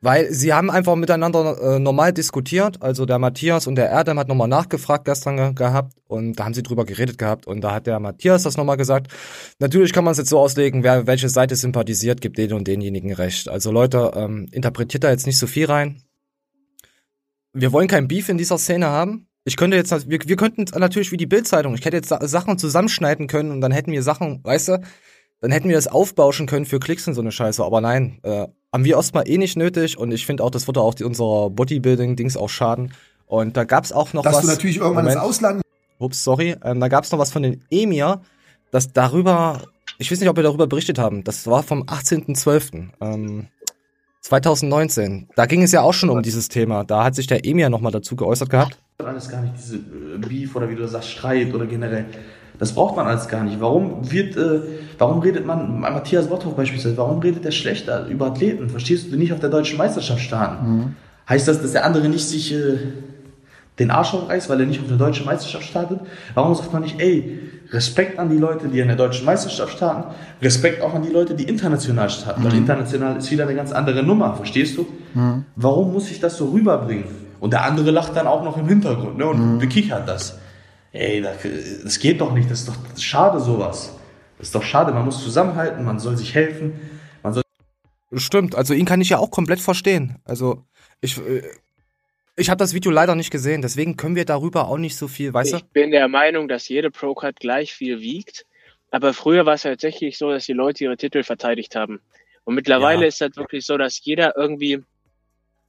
weil 0.00 0.32
sie 0.32 0.52
haben 0.52 0.70
einfach 0.70 0.94
miteinander 0.94 1.60
äh, 1.60 1.78
normal 1.78 2.12
diskutiert. 2.12 2.82
Also 2.82 3.06
der 3.06 3.18
Matthias 3.18 3.66
und 3.66 3.74
der 3.74 3.88
Erdem 3.88 4.18
hat 4.18 4.28
nochmal 4.28 4.48
nachgefragt 4.48 5.04
gestern 5.04 5.36
ge 5.36 5.52
gehabt 5.54 5.94
und 6.06 6.34
da 6.34 6.44
haben 6.44 6.54
sie 6.54 6.62
drüber 6.62 6.84
geredet 6.84 7.18
gehabt 7.18 7.46
und 7.46 7.60
da 7.62 7.72
hat 7.72 7.86
der 7.86 7.98
Matthias 8.00 8.44
das 8.44 8.56
nochmal 8.56 8.76
gesagt. 8.76 9.08
Natürlich 9.58 9.92
kann 9.92 10.04
man 10.04 10.12
es 10.12 10.18
jetzt 10.18 10.30
so 10.30 10.38
auslegen, 10.38 10.82
wer 10.82 11.06
welche 11.06 11.28
Seite 11.28 11.56
sympathisiert, 11.56 12.20
gibt 12.20 12.38
den 12.38 12.52
und 12.52 12.68
denjenigen 12.68 13.12
recht. 13.12 13.48
Also 13.48 13.72
Leute, 13.72 14.12
ähm, 14.14 14.46
interpretiert 14.52 15.04
da 15.04 15.10
jetzt 15.10 15.26
nicht 15.26 15.38
so 15.38 15.46
viel 15.46 15.66
rein. 15.66 16.02
Wir 17.52 17.72
wollen 17.72 17.88
kein 17.88 18.08
Beef 18.08 18.28
in 18.28 18.38
dieser 18.38 18.58
Szene 18.58 18.86
haben. 18.86 19.26
Ich 19.44 19.56
könnte 19.56 19.76
jetzt, 19.76 20.08
wir, 20.08 20.18
wir 20.24 20.36
könnten 20.36 20.66
natürlich 20.78 21.10
wie 21.10 21.16
die 21.16 21.26
Bildzeitung, 21.26 21.74
ich 21.74 21.84
hätte 21.84 21.96
jetzt 21.96 22.08
Sachen 22.08 22.58
zusammenschneiden 22.58 23.26
können 23.26 23.50
und 23.50 23.60
dann 23.60 23.72
hätten 23.72 23.92
wir 23.92 24.02
Sachen, 24.02 24.44
weißt 24.44 24.68
du, 24.68 24.80
dann 25.40 25.50
hätten 25.50 25.68
wir 25.68 25.76
das 25.76 25.86
aufbauschen 25.86 26.46
können 26.46 26.66
für 26.66 26.80
Klicks 26.80 27.06
und 27.08 27.14
so 27.14 27.20
eine 27.20 27.32
Scheiße. 27.32 27.64
Aber 27.64 27.80
nein, 27.80 28.18
äh, 28.22 28.48
haben 28.72 28.84
wir 28.84 28.96
erstmal 28.96 29.28
eh 29.28 29.38
nicht 29.38 29.56
nötig 29.56 29.98
und 29.98 30.12
ich 30.12 30.26
finde 30.26 30.44
auch, 30.44 30.50
das 30.50 30.66
würde 30.66 30.80
auch 30.80 30.94
die, 30.94 31.04
unserer 31.04 31.50
Bodybuilding-Dings 31.50 32.36
auch 32.36 32.48
schaden. 32.48 32.92
Und 33.26 33.56
da 33.56 33.64
gab's 33.64 33.92
auch 33.92 34.12
noch 34.12 34.22
Dass 34.22 34.34
was. 34.34 34.40
Dass 34.40 34.50
du 34.50 34.56
natürlich 34.56 34.76
irgendwann 34.76 35.04
Moment, 35.04 35.16
ins 35.16 35.24
Ausland. 35.24 35.62
Ups, 35.98 36.24
sorry. 36.24 36.56
Ähm, 36.62 36.80
da 36.80 36.88
gab's 36.88 37.10
noch 37.12 37.18
was 37.18 37.32
von 37.32 37.42
den 37.42 37.64
Emir, 37.70 38.22
das 38.70 38.92
darüber, 38.92 39.62
ich 39.98 40.10
weiß 40.10 40.20
nicht, 40.20 40.28
ob 40.28 40.36
wir 40.36 40.42
darüber 40.42 40.66
berichtet 40.66 40.98
haben. 40.98 41.24
Das 41.24 41.46
war 41.46 41.62
vom 41.62 41.82
18.12. 41.84 42.88
Ähm, 43.00 43.48
2019. 44.20 45.28
Da 45.36 45.46
ging 45.46 45.62
es 45.62 45.72
ja 45.72 45.80
auch 45.82 45.94
schon 45.94 46.10
um 46.10 46.22
dieses 46.22 46.48
Thema. 46.48 46.84
Da 46.84 47.04
hat 47.04 47.14
sich 47.14 47.26
der 47.26 47.46
Emir 47.46 47.70
nochmal 47.70 47.92
dazu 47.92 48.16
geäußert 48.16 48.50
gehabt. 48.50 48.78
Alles 48.98 49.28
gar 49.28 49.42
nicht 49.42 49.54
diese 49.56 49.76
äh, 49.76 50.18
Beef 50.18 50.54
oder 50.56 50.68
wie 50.68 50.74
du 50.74 50.86
sagst, 50.86 51.10
Streit 51.10 51.54
oder 51.54 51.66
generell. 51.66 52.06
Das 52.58 52.72
braucht 52.72 52.96
man 52.96 53.06
alles 53.06 53.28
gar 53.28 53.44
nicht. 53.44 53.60
Warum 53.60 54.10
wird, 54.10 54.36
äh, 54.36 54.60
warum 54.98 55.20
redet 55.20 55.46
man, 55.46 55.80
Matthias 55.80 56.26
Botthoff 56.26 56.54
beispielsweise, 56.54 56.96
warum 56.96 57.20
redet 57.20 57.44
er 57.44 57.52
schlechter 57.52 58.06
über 58.06 58.26
Athleten? 58.26 58.68
Verstehst 58.68 59.12
du, 59.12 59.16
nicht 59.16 59.32
auf 59.32 59.40
der 59.40 59.50
deutschen 59.50 59.78
Meisterschaft 59.78 60.20
starten? 60.20 60.70
Mhm. 60.70 60.96
Heißt 61.28 61.46
das, 61.46 61.62
dass 61.62 61.72
der 61.72 61.84
andere 61.84 62.08
nicht 62.08 62.26
sich 62.26 62.52
äh, 62.52 62.78
den 63.78 63.90
Arsch 63.90 64.14
aufreißt, 64.14 64.48
weil 64.48 64.60
er 64.60 64.66
nicht 64.66 64.80
auf 64.80 64.88
der 64.88 64.96
deutschen 64.96 65.26
Meisterschaft 65.26 65.64
startet? 65.64 66.00
Warum 66.34 66.54
sagt 66.54 66.72
man 66.72 66.82
nicht, 66.82 67.00
ey, 67.00 67.38
Respekt 67.70 68.18
an 68.18 68.30
die 68.30 68.38
Leute, 68.38 68.68
die 68.68 68.80
an 68.80 68.88
der 68.88 68.96
deutschen 68.96 69.26
Meisterschaft 69.26 69.74
starten, 69.74 70.14
Respekt 70.40 70.82
auch 70.82 70.94
an 70.94 71.02
die 71.02 71.10
Leute, 71.10 71.34
die 71.34 71.44
international 71.44 72.08
starten, 72.08 72.40
mhm. 72.40 72.46
weil 72.46 72.54
international 72.54 73.18
ist 73.18 73.30
wieder 73.30 73.44
eine 73.44 73.54
ganz 73.54 73.72
andere 73.72 74.02
Nummer, 74.02 74.34
verstehst 74.34 74.78
du? 74.78 74.86
Mhm. 75.14 75.44
Warum 75.54 75.92
muss 75.92 76.10
ich 76.10 76.18
das 76.18 76.36
so 76.36 76.46
rüberbringen? 76.46 77.04
Und 77.40 77.52
der 77.52 77.64
andere 77.64 77.90
lacht 77.90 78.16
dann 78.16 78.26
auch 78.26 78.42
noch 78.42 78.56
im 78.56 78.66
Hintergrund 78.66 79.18
ne, 79.18 79.26
und 79.26 79.54
mhm. 79.54 79.58
bekichert 79.58 80.08
das. 80.08 80.38
Ey, 80.92 81.20
das 81.20 81.98
geht 81.98 82.20
doch 82.20 82.32
nicht, 82.32 82.50
das 82.50 82.60
ist 82.60 82.68
doch 82.68 82.76
schade 82.98 83.40
sowas. 83.40 83.94
Das 84.38 84.48
ist 84.48 84.54
doch 84.54 84.62
schade, 84.62 84.92
man 84.92 85.04
muss 85.04 85.22
zusammenhalten, 85.22 85.84
man 85.84 85.98
soll 85.98 86.16
sich 86.16 86.34
helfen. 86.34 86.80
Man 87.22 87.34
soll 87.34 87.42
Stimmt, 88.14 88.54
also 88.54 88.72
ihn 88.72 88.86
kann 88.86 89.00
ich 89.00 89.10
ja 89.10 89.18
auch 89.18 89.30
komplett 89.30 89.60
verstehen. 89.60 90.16
Also 90.24 90.64
ich, 91.00 91.18
äh, 91.18 91.42
ich 92.36 92.48
habe 92.48 92.58
das 92.58 92.72
Video 92.72 92.90
leider 92.90 93.14
nicht 93.14 93.30
gesehen, 93.30 93.60
deswegen 93.60 93.96
können 93.96 94.16
wir 94.16 94.24
darüber 94.24 94.68
auch 94.68 94.78
nicht 94.78 94.96
so 94.96 95.08
viel, 95.08 95.34
weißt 95.34 95.52
du? 95.52 95.56
Ich 95.58 95.64
bin 95.66 95.90
der 95.90 96.08
Meinung, 96.08 96.48
dass 96.48 96.68
jede 96.68 96.90
Pro-Card 96.90 97.38
gleich 97.40 97.74
viel 97.74 98.00
wiegt. 98.00 98.46
Aber 98.90 99.12
früher 99.12 99.44
war 99.44 99.54
es 99.54 99.62
tatsächlich 99.62 100.16
so, 100.16 100.30
dass 100.30 100.46
die 100.46 100.54
Leute 100.54 100.84
ihre 100.84 100.96
Titel 100.96 101.22
verteidigt 101.22 101.76
haben. 101.76 102.00
Und 102.44 102.54
mittlerweile 102.54 103.02
ja. 103.02 103.08
ist 103.08 103.20
das 103.20 103.36
wirklich 103.36 103.66
so, 103.66 103.76
dass 103.76 104.02
jeder 104.02 104.34
irgendwie, 104.36 104.82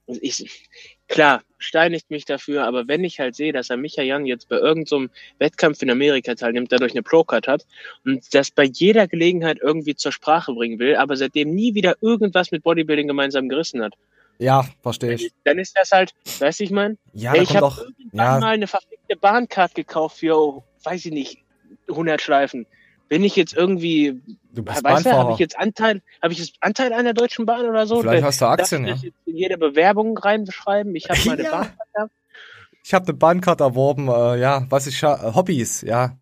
ich, 0.07 0.69
klar, 1.09 1.41
steinigt 1.57 2.09
mich 2.09 2.23
dafür, 2.23 2.65
aber 2.65 2.87
wenn 2.87 3.03
ich 3.03 3.19
halt 3.19 3.35
sehe, 3.35 3.51
dass 3.51 3.69
er 3.69 3.77
Micha 3.77 4.01
Jan 4.01 4.25
jetzt 4.25 4.47
bei 4.47 4.55
irgendeinem 4.55 5.07
so 5.07 5.13
Wettkampf 5.39 5.81
in 5.81 5.89
Amerika 5.89 6.35
teilnimmt, 6.35 6.71
dadurch 6.71 6.93
eine 6.93 7.03
Pro-Card 7.03 7.47
hat 7.47 7.65
und 8.05 8.33
das 8.33 8.51
bei 8.51 8.63
jeder 8.63 9.07
Gelegenheit 9.07 9.57
irgendwie 9.61 9.95
zur 9.95 10.13
Sprache 10.13 10.53
bringen 10.53 10.79
will, 10.79 10.95
aber 10.95 11.17
seitdem 11.17 11.53
nie 11.53 11.75
wieder 11.75 11.95
irgendwas 12.01 12.51
mit 12.51 12.63
Bodybuilding 12.63 13.07
gemeinsam 13.07 13.49
gerissen 13.49 13.83
hat. 13.83 13.95
Ja, 14.37 14.65
verstehe 14.81 15.15
ich. 15.15 15.31
Dann 15.43 15.59
ist 15.59 15.77
das 15.77 15.91
halt, 15.91 16.13
weißt 16.39 16.61
du, 16.61 16.63
ich 16.63 16.71
meine? 16.71 16.97
Ja, 17.13 17.33
hey, 17.33 17.43
ich 17.43 17.53
habe 17.57 17.75
irgendwann 17.99 18.35
ja. 18.35 18.39
mal 18.39 18.53
eine 18.53 18.67
verfickte 18.67 19.17
Bahncard 19.17 19.75
gekauft 19.75 20.19
für, 20.19 20.37
oh, 20.37 20.63
weiß 20.83 21.05
ich 21.05 21.11
nicht, 21.11 21.39
100 21.89 22.21
Schleifen 22.21 22.65
bin 23.09 23.23
ich 23.23 23.35
jetzt 23.35 23.53
irgendwie, 23.53 24.21
du 24.53 24.63
bist 24.63 24.83
weißt 24.83 25.07
du, 25.07 25.11
habe 25.11 25.33
ich 25.33 25.39
jetzt 25.39 25.57
Anteil, 25.57 26.01
habe 26.21 26.31
ich 26.31 26.39
jetzt 26.39 26.55
Anteil 26.61 26.93
an 26.93 27.03
der 27.03 27.13
Deutschen 27.13 27.45
Bahn 27.45 27.65
oder 27.65 27.87
so? 27.87 28.01
Vielleicht 28.01 28.23
hast 28.23 28.39
du 28.39 28.45
Aktien, 28.45 28.85
Darf 28.85 28.97
ich 28.97 29.03
ja. 29.03 29.09
Das 29.09 29.33
in 29.33 29.35
jede 29.35 29.57
Bewerbung 29.57 30.17
reinbeschreiben. 30.17 30.95
Ich 30.95 31.09
habe 31.09 31.19
meine 31.25 31.43
ja. 31.43 31.51
Bahnkarte. 31.51 32.13
Ich 32.83 32.93
habe 32.93 33.05
eine 33.05 33.13
Bahnkarte 33.15 33.63
erworben, 33.63 34.07
äh, 34.07 34.39
ja, 34.39 34.65
was 34.69 34.87
ich 34.87 35.01
äh, 35.03 35.07
Hobbys, 35.07 35.81
ja. 35.81 36.17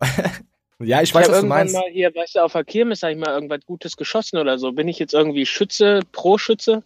ja, 0.80 1.02
ich, 1.02 1.10
ich 1.10 1.14
weiß, 1.14 1.30
was 1.30 1.40
du 1.40 1.46
meinst. 1.46 1.74
mal 1.74 1.84
hier, 1.92 2.14
weißt 2.14 2.36
du, 2.36 2.40
auf 2.40 2.52
der 2.52 2.64
Kirmes 2.64 3.00
sag 3.00 3.12
ich 3.12 3.18
mal 3.18 3.30
irgendwas 3.30 3.60
Gutes 3.66 3.96
geschossen 3.96 4.38
oder 4.38 4.58
so. 4.58 4.72
Bin 4.72 4.88
ich 4.88 4.98
jetzt 4.98 5.14
irgendwie 5.14 5.46
Schütze, 5.46 6.00
Pro-Schütze? 6.12 6.82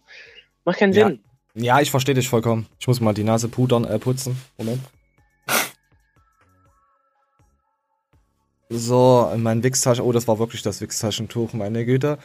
Macht 0.65 0.79
keinen 0.79 0.93
ja. 0.93 1.07
Sinn. 1.07 1.19
Ja, 1.55 1.79
ich 1.81 1.91
verstehe 1.91 2.15
dich 2.15 2.27
vollkommen. 2.27 2.67
Ich 2.79 2.87
muss 2.87 2.99
mal 2.99 3.13
die 3.13 3.23
Nase 3.23 3.47
pudern, 3.47 3.85
äh, 3.85 3.99
putzen. 3.99 4.37
Moment. 4.57 4.81
So, 8.75 9.31
mein 9.37 9.63
Wichstaschen. 9.63 10.03
Oh, 10.03 10.11
das 10.11 10.27
war 10.27 10.39
wirklich 10.39 10.63
das 10.63 10.81
Wichstaschentuch, 10.81 11.53
meine 11.53 11.85
Güte. 11.85 12.17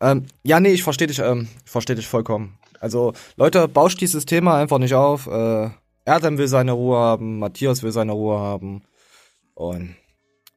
Ähm, 0.00 0.26
ja, 0.42 0.58
nee, 0.58 0.72
ich 0.72 0.82
verstehe 0.82 1.06
dich, 1.06 1.20
ähm, 1.20 1.46
verstehe 1.64 1.94
dich 1.94 2.08
vollkommen. 2.08 2.58
Also, 2.80 3.12
Leute, 3.36 3.68
bauscht 3.68 4.00
dieses 4.00 4.26
Thema 4.26 4.56
einfach 4.56 4.78
nicht 4.78 4.94
auf. 4.94 5.28
Äh, 5.28 5.70
Erdem 6.04 6.38
will 6.38 6.48
seine 6.48 6.72
Ruhe 6.72 6.98
haben, 6.98 7.38
Matthias 7.38 7.84
will 7.84 7.92
seine 7.92 8.12
Ruhe 8.12 8.36
haben. 8.40 8.82
Und 9.54 9.94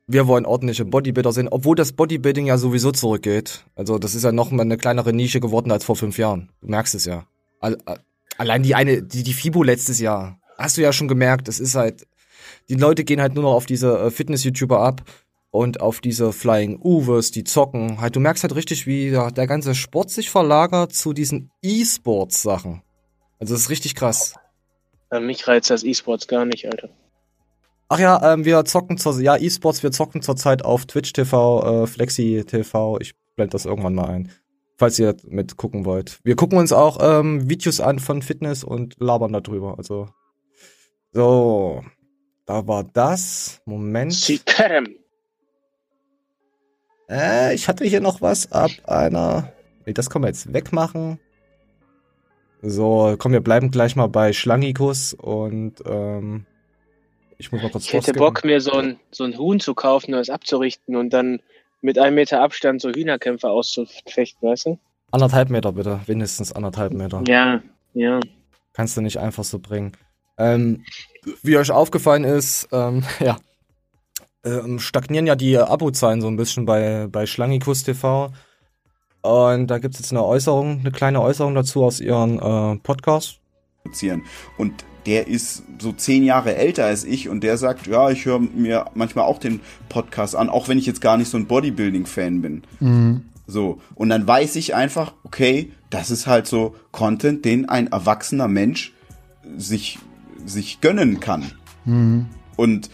wir 0.07 0.25
wollen 0.25 0.47
ordentliche 0.47 0.83
Bodybuilder 0.83 1.31
sehen, 1.31 1.47
obwohl 1.49 1.75
das 1.75 1.93
Bodybuilding 1.93 2.47
ja 2.47 2.57
sowieso 2.57 2.91
zurückgeht. 2.91 3.65
Also, 3.75 3.99
das 3.99 4.15
ist 4.15 4.23
ja 4.23 4.31
noch 4.31 4.49
mal 4.49 4.63
eine 4.63 4.77
kleinere 4.77 5.13
Nische 5.13 5.39
geworden 5.39 5.71
als 5.71 5.85
vor 5.85 5.95
fünf 5.95 6.17
Jahren. 6.17 6.49
Du 6.61 6.69
merkst 6.69 6.95
es 6.95 7.05
ja. 7.05 7.27
Allein 8.39 8.63
die 8.63 8.73
eine, 8.73 9.03
die, 9.03 9.21
die 9.21 9.33
FIBO 9.33 9.61
letztes 9.61 9.99
Jahr. 9.99 10.39
Hast 10.57 10.77
du 10.77 10.81
ja 10.81 10.91
schon 10.91 11.07
gemerkt, 11.07 11.47
es 11.47 11.59
ist 11.59 11.75
halt, 11.75 12.07
die 12.67 12.75
Leute 12.75 13.03
gehen 13.03 13.21
halt 13.21 13.35
nur 13.35 13.43
noch 13.43 13.53
auf 13.53 13.67
diese 13.67 13.99
äh, 13.99 14.09
Fitness-YouTuber 14.09 14.79
ab 14.79 15.03
und 15.55 15.81
auf 15.81 16.01
diese 16.01 16.33
Flying 16.33 16.79
Uves, 16.81 17.31
die 17.31 17.43
zocken. 17.43 18.01
Halt, 18.01 18.15
du 18.15 18.19
merkst 18.19 18.43
halt 18.43 18.55
richtig, 18.55 18.85
wie 18.85 19.11
der, 19.11 19.47
ganze 19.47 19.73
Sport 19.75 20.09
sich 20.09 20.29
verlagert 20.29 20.93
zu 20.93 21.13
diesen 21.13 21.51
E-Sports-Sachen. 21.61 22.81
Also 23.39 23.53
das 23.53 23.63
ist 23.63 23.69
richtig 23.69 23.95
krass. 23.95 24.35
mich 25.19 25.47
reizt 25.47 25.69
das 25.69 25.83
E-Sports 25.83 26.27
gar 26.27 26.45
nicht, 26.45 26.65
Alter. 26.65 26.89
Ach 27.87 27.99
ja, 27.99 28.33
ähm, 28.33 28.45
wir 28.45 28.65
zocken 28.65 28.97
zur, 28.97 29.19
ja, 29.21 29.37
E-Sports, 29.37 29.83
wir 29.83 29.91
zocken 29.91 30.21
zurzeit 30.21 30.65
auf 30.65 30.85
Twitch 30.85 31.13
TV, 31.13 31.83
äh, 31.83 31.87
Flexi 31.87 32.43
TV. 32.45 32.99
Ich 32.99 33.13
blende 33.35 33.51
das 33.51 33.65
irgendwann 33.65 33.95
mal 33.95 34.09
ein. 34.09 34.31
Falls 34.77 34.99
ihr 34.99 35.15
mit 35.27 35.55
gucken 35.55 35.85
wollt. 35.85 36.19
Wir 36.23 36.35
gucken 36.35 36.57
uns 36.57 36.73
auch 36.73 36.97
ähm, 36.99 37.49
Videos 37.49 37.79
an 37.79 37.99
von 37.99 38.21
Fitness 38.21 38.63
und 38.63 38.95
labern 38.99 39.31
darüber. 39.31 39.77
Also. 39.77 40.09
So. 41.13 41.81
Da 42.45 42.67
war 42.67 42.83
das. 42.83 43.61
Moment. 43.65 44.13
Sikerem. 44.13 44.95
Äh, 47.09 47.53
ich 47.53 47.67
hatte 47.67 47.85
hier 47.85 48.01
noch 48.01 48.21
was 48.21 48.51
ab 48.51 48.71
einer. 48.85 49.51
Nee, 49.85 49.93
das 49.93 50.09
können 50.09 50.23
wir 50.23 50.29
jetzt 50.29 50.53
wegmachen. 50.53 51.19
So, 52.61 53.15
komm, 53.19 53.31
wir 53.31 53.41
bleiben 53.41 53.69
gleich 53.69 53.95
mal 53.95 54.07
bei 54.07 54.33
Schlangikus 54.33 55.13
und 55.13 55.75
ähm, 55.85 56.45
ich 57.37 57.51
muss 57.51 57.61
mal 57.61 57.69
kurz 57.69 57.85
Ich 57.85 57.93
hätte 57.93 58.13
Bock, 58.13 58.43
mir 58.43 58.59
so 58.61 58.71
ein, 58.71 58.99
so 59.11 59.23
ein 59.23 59.37
Huhn 59.37 59.59
zu 59.59 59.75
kaufen 59.75 60.13
und 60.13 60.19
es 60.19 60.29
abzurichten 60.29 60.95
und 60.95 61.11
dann 61.11 61.41
mit 61.81 61.99
einem 61.99 62.15
Meter 62.15 62.41
Abstand 62.41 62.81
so 62.81 62.89
Hühnerkämpfe 62.89 63.49
auszufechten, 63.49 64.49
weißt 64.49 64.65
du? 64.67 64.79
Anderthalb 65.11 65.49
Meter 65.49 65.71
bitte, 65.73 65.99
mindestens 66.07 66.51
anderthalb 66.51 66.93
Meter. 66.93 67.23
Ja, 67.27 67.61
ja. 67.93 68.19
Kannst 68.73 68.97
du 68.97 69.01
nicht 69.01 69.19
einfach 69.19 69.43
so 69.43 69.59
bringen. 69.59 69.93
Ähm, 70.37 70.83
wie 71.43 71.57
euch 71.57 71.71
aufgefallen 71.71 72.23
ist, 72.23 72.67
ähm, 72.71 73.03
ja, 73.19 73.37
ähm, 74.45 74.79
stagnieren 74.79 75.27
ja 75.27 75.35
die 75.35 75.57
Abozahlen 75.57 76.21
so 76.21 76.27
ein 76.27 76.37
bisschen 76.37 76.65
bei, 76.65 77.07
bei 77.11 77.25
Schlangikus 77.25 77.83
TV. 77.83 78.31
Und 79.21 79.67
da 79.67 79.79
gibt 79.79 79.95
es 79.95 80.01
jetzt 80.01 80.11
eine 80.11 80.23
Äußerung, 80.23 80.81
eine 80.81 80.91
kleine 80.91 81.21
Äußerung 81.21 81.55
dazu 81.55 81.83
aus 81.83 81.99
ihrem 81.99 82.37
äh, 82.37 82.77
Podcast. 82.77 83.39
Und 84.57 84.85
der 85.05 85.27
ist 85.27 85.63
so 85.79 85.91
zehn 85.91 86.23
Jahre 86.23 86.55
älter 86.55 86.85
als 86.85 87.03
ich 87.03 87.29
und 87.29 87.43
der 87.43 87.57
sagt, 87.57 87.87
ja, 87.87 88.09
ich 88.09 88.25
höre 88.25 88.39
mir 88.39 88.85
manchmal 88.93 89.25
auch 89.25 89.39
den 89.39 89.61
Podcast 89.89 90.35
an, 90.35 90.49
auch 90.49 90.67
wenn 90.67 90.77
ich 90.77 90.85
jetzt 90.85 91.01
gar 91.01 91.17
nicht 91.17 91.29
so 91.29 91.37
ein 91.37 91.47
Bodybuilding-Fan 91.47 92.41
bin. 92.41 92.63
Mhm. 92.79 93.25
So. 93.47 93.79
Und 93.93 94.09
dann 94.09 94.27
weiß 94.27 94.55
ich 94.55 94.73
einfach, 94.73 95.13
okay, 95.23 95.71
das 95.89 96.09
ist 96.09 96.27
halt 96.27 96.47
so 96.47 96.75
Content, 96.91 97.45
den 97.45 97.69
ein 97.69 97.87
erwachsener 97.87 98.47
Mensch 98.47 98.93
sich, 99.57 99.99
sich 100.45 100.81
gönnen 100.81 101.19
kann. 101.19 101.51
Mhm. 101.85 102.27
Und 102.55 102.89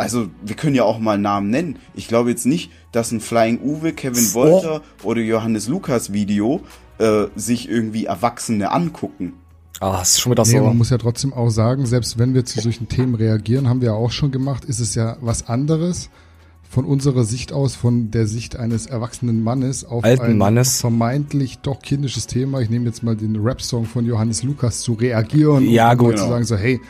also 0.00 0.28
wir 0.42 0.56
können 0.56 0.74
ja 0.74 0.84
auch 0.84 0.98
mal 0.98 1.18
Namen 1.18 1.50
nennen. 1.50 1.78
Ich 1.94 2.08
glaube 2.08 2.30
jetzt 2.30 2.46
nicht, 2.46 2.70
dass 2.90 3.12
ein 3.12 3.20
Flying 3.20 3.60
Uwe, 3.60 3.92
Kevin 3.92 4.34
Wolter 4.34 4.80
oh. 5.02 5.08
oder 5.08 5.20
Johannes 5.20 5.68
Lukas 5.68 6.12
Video 6.12 6.62
äh, 6.98 7.26
sich 7.36 7.68
irgendwie 7.68 8.06
Erwachsene 8.06 8.72
angucken. 8.72 9.34
Ah, 9.80 10.00
ist 10.02 10.20
schon 10.20 10.32
wieder 10.32 10.44
nee, 10.44 10.58
so. 10.58 10.64
Man 10.64 10.76
muss 10.76 10.90
ja 10.90 10.98
trotzdem 10.98 11.32
auch 11.32 11.50
sagen, 11.50 11.86
selbst 11.86 12.18
wenn 12.18 12.34
wir 12.34 12.44
zu 12.44 12.60
solchen 12.60 12.88
Themen 12.88 13.14
reagieren, 13.14 13.68
haben 13.68 13.80
wir 13.80 13.88
ja 13.88 13.94
auch 13.94 14.10
schon 14.10 14.30
gemacht, 14.30 14.64
ist 14.64 14.80
es 14.80 14.94
ja 14.94 15.16
was 15.20 15.48
anderes 15.48 16.10
von 16.70 16.84
unserer 16.84 17.24
Sicht 17.24 17.52
aus, 17.52 17.74
von 17.74 18.10
der 18.12 18.26
Sicht 18.28 18.56
eines 18.56 18.86
erwachsenen 18.86 19.42
Mannes 19.42 19.84
auf 19.84 20.04
Alten 20.04 20.24
ein 20.24 20.38
Mannes. 20.38 20.80
vermeintlich 20.80 21.58
doch 21.58 21.80
kindisches 21.80 22.28
Thema. 22.28 22.60
Ich 22.60 22.70
nehme 22.70 22.86
jetzt 22.86 23.02
mal 23.02 23.16
den 23.16 23.36
Rap-Song 23.36 23.86
von 23.86 24.06
Johannes 24.06 24.44
Lukas 24.44 24.80
zu 24.80 24.92
reagieren 24.92 25.68
ja, 25.68 25.90
und 25.90 25.98
gut. 25.98 26.18
zu 26.18 26.28
sagen 26.28 26.44
so, 26.44 26.56
hey, 26.56 26.80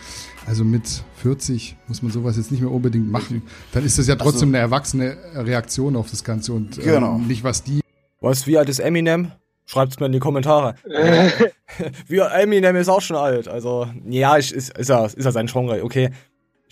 also 0.47 0.65
mit 0.65 1.03
40 1.17 1.77
muss 1.87 2.03
man 2.03 2.11
sowas 2.13 2.37
jetzt 2.37 2.51
nicht 2.51 2.61
mehr 2.61 2.71
unbedingt 2.71 3.11
machen. 3.11 3.43
Dann 3.73 3.85
ist 3.85 3.99
das 3.99 4.07
ja 4.07 4.17
trotzdem 4.17 4.49
also, 4.49 4.57
eine 4.57 4.59
erwachsene 4.59 5.17
Reaktion 5.35 5.97
auf 5.97 6.11
das 6.11 6.25
Ganze 6.25 6.53
und 6.53 6.79
ähm, 6.79 6.85
genau. 6.85 7.19
nicht 7.19 7.45
was 7.45 7.63
die. 7.63 7.81
Was, 8.21 8.47
wie 8.47 8.59
alt 8.59 8.69
ist 8.69 8.81
Eminem? 8.81 9.33
Schreibt's 9.67 10.01
mir 10.01 10.07
in 10.07 10.13
die 10.13 10.19
Kommentare. 10.19 10.75
wie 12.09 12.19
Eminem 12.19 12.75
ist 12.75 12.89
auch 12.89 13.01
schon 13.01 13.17
alt. 13.17 13.47
Also, 13.47 13.87
ja, 14.09 14.37
ist, 14.37 14.51
ist, 14.51 14.89
er, 14.89 15.05
ist 15.05 15.25
er 15.25 15.33
sein 15.33 15.47
Genre, 15.47 15.85
okay. 15.85 16.11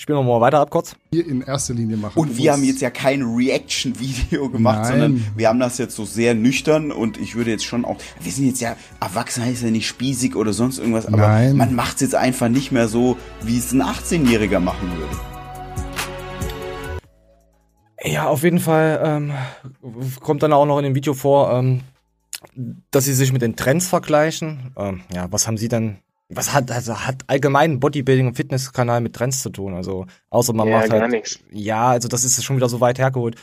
Spielen 0.00 0.16
wir 0.16 0.22
mal 0.22 0.40
weiter 0.40 0.60
ab 0.60 0.70
kurz. 0.70 0.94
Hier 1.12 1.26
in 1.26 1.40
erster 1.40 1.74
Linie 1.74 1.96
machen. 1.96 2.16
Und 2.16 2.36
wir 2.36 2.52
haben 2.52 2.62
jetzt 2.62 2.80
ja 2.80 2.88
kein 2.88 3.20
Reaction-Video 3.20 4.48
gemacht, 4.48 4.82
Nein. 4.82 4.92
sondern 4.92 5.26
wir 5.34 5.48
haben 5.48 5.58
das 5.58 5.76
jetzt 5.78 5.96
so 5.96 6.04
sehr 6.04 6.34
nüchtern 6.34 6.92
und 6.92 7.18
ich 7.18 7.34
würde 7.34 7.50
jetzt 7.50 7.64
schon 7.64 7.84
auch, 7.84 7.96
wir 8.20 8.30
sind 8.30 8.46
jetzt 8.46 8.60
ja, 8.60 8.76
erwachsen 9.00 9.44
heißt 9.44 9.64
ja 9.64 9.72
nicht 9.72 9.88
spießig 9.88 10.36
oder 10.36 10.52
sonst 10.52 10.78
irgendwas, 10.78 11.06
aber 11.06 11.16
Nein. 11.16 11.56
man 11.56 11.74
macht 11.74 11.96
es 11.96 12.02
jetzt 12.02 12.14
einfach 12.14 12.48
nicht 12.48 12.70
mehr 12.70 12.86
so, 12.86 13.16
wie 13.42 13.58
es 13.58 13.72
ein 13.72 13.82
18-Jähriger 13.82 14.60
machen 14.60 14.88
würde. 14.96 15.16
Ja, 18.04 18.28
auf 18.28 18.44
jeden 18.44 18.60
Fall 18.60 19.00
ähm, 19.02 19.32
kommt 20.20 20.44
dann 20.44 20.52
auch 20.52 20.64
noch 20.64 20.78
in 20.78 20.84
dem 20.84 20.94
Video 20.94 21.14
vor, 21.14 21.52
ähm, 21.52 21.80
dass 22.92 23.06
sie 23.06 23.14
sich 23.14 23.32
mit 23.32 23.42
den 23.42 23.56
Trends 23.56 23.88
vergleichen. 23.88 24.72
Ähm, 24.76 25.00
ja, 25.12 25.26
was 25.32 25.48
haben 25.48 25.58
sie 25.58 25.66
denn 25.66 25.98
was 26.28 26.52
hat, 26.52 26.70
also 26.70 26.94
hat 26.94 27.22
allgemein 27.26 27.80
Bodybuilding 27.80 28.28
und 28.28 28.34
Fitnesskanal 28.34 29.00
mit 29.00 29.14
Trends 29.14 29.42
zu 29.42 29.50
tun? 29.50 29.74
Also, 29.74 30.06
außer 30.30 30.52
man 30.52 30.68
ja, 30.68 30.78
macht 30.78 30.90
halt. 30.90 31.10
Nix. 31.10 31.38
Ja, 31.50 31.88
also 31.88 32.08
das 32.08 32.24
ist 32.24 32.44
schon 32.44 32.56
wieder 32.56 32.68
so 32.68 32.80
weit 32.80 32.98
hergeholt. 32.98 33.36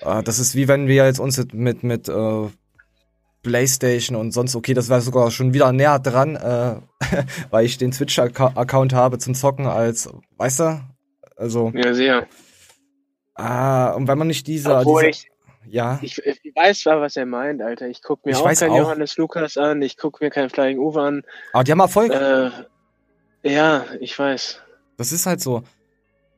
Äh, 0.00 0.22
das 0.22 0.38
ist 0.38 0.54
wie 0.54 0.68
wenn 0.68 0.86
wir 0.86 1.04
jetzt 1.04 1.20
uns 1.20 1.44
mit, 1.52 1.82
mit 1.82 2.08
äh, 2.08 2.48
PlayStation 3.42 4.16
und 4.16 4.32
sonst, 4.32 4.56
okay, 4.56 4.72
das 4.72 4.88
wäre 4.88 5.00
sogar 5.00 5.30
schon 5.30 5.52
wieder 5.52 5.72
näher 5.72 5.98
dran, 5.98 6.36
äh, 6.36 6.76
weil 7.50 7.66
ich 7.66 7.76
den 7.76 7.90
Twitch-Account 7.90 8.94
habe 8.94 9.18
zum 9.18 9.34
Zocken 9.34 9.66
als, 9.66 10.08
weißt 10.36 10.60
du? 10.60 10.80
Also. 11.36 11.72
Ja, 11.74 11.92
sehr. 11.92 12.26
Ah, 13.34 13.90
und 13.92 14.08
wenn 14.08 14.18
man 14.18 14.26
nicht 14.26 14.46
diese. 14.46 14.76
Obwohl 14.76 15.02
diese, 15.06 15.26
ich, 15.26 15.31
ja. 15.68 15.98
Ich, 16.02 16.18
ich 16.18 16.54
weiß 16.54 16.80
zwar, 16.80 17.00
was 17.00 17.16
er 17.16 17.26
meint, 17.26 17.62
Alter. 17.62 17.88
Ich 17.88 18.02
guck 18.02 18.24
mir 18.24 18.32
ich 18.32 18.38
auch 18.38 18.52
keinen 18.52 18.72
auch. 18.72 18.78
Johannes 18.78 19.16
Lukas 19.16 19.56
an, 19.56 19.82
ich 19.82 19.96
guck 19.96 20.20
mir 20.20 20.30
keinen 20.30 20.50
Flying 20.50 20.78
Uwe 20.78 21.00
an. 21.00 21.22
Aber 21.52 21.64
die 21.64 21.72
haben 21.72 21.80
Erfolg. 21.80 22.12
Äh, 22.12 22.50
ja, 23.42 23.84
ich 24.00 24.18
weiß. 24.18 24.60
Das 24.96 25.12
ist 25.12 25.26
halt 25.26 25.40
so. 25.40 25.62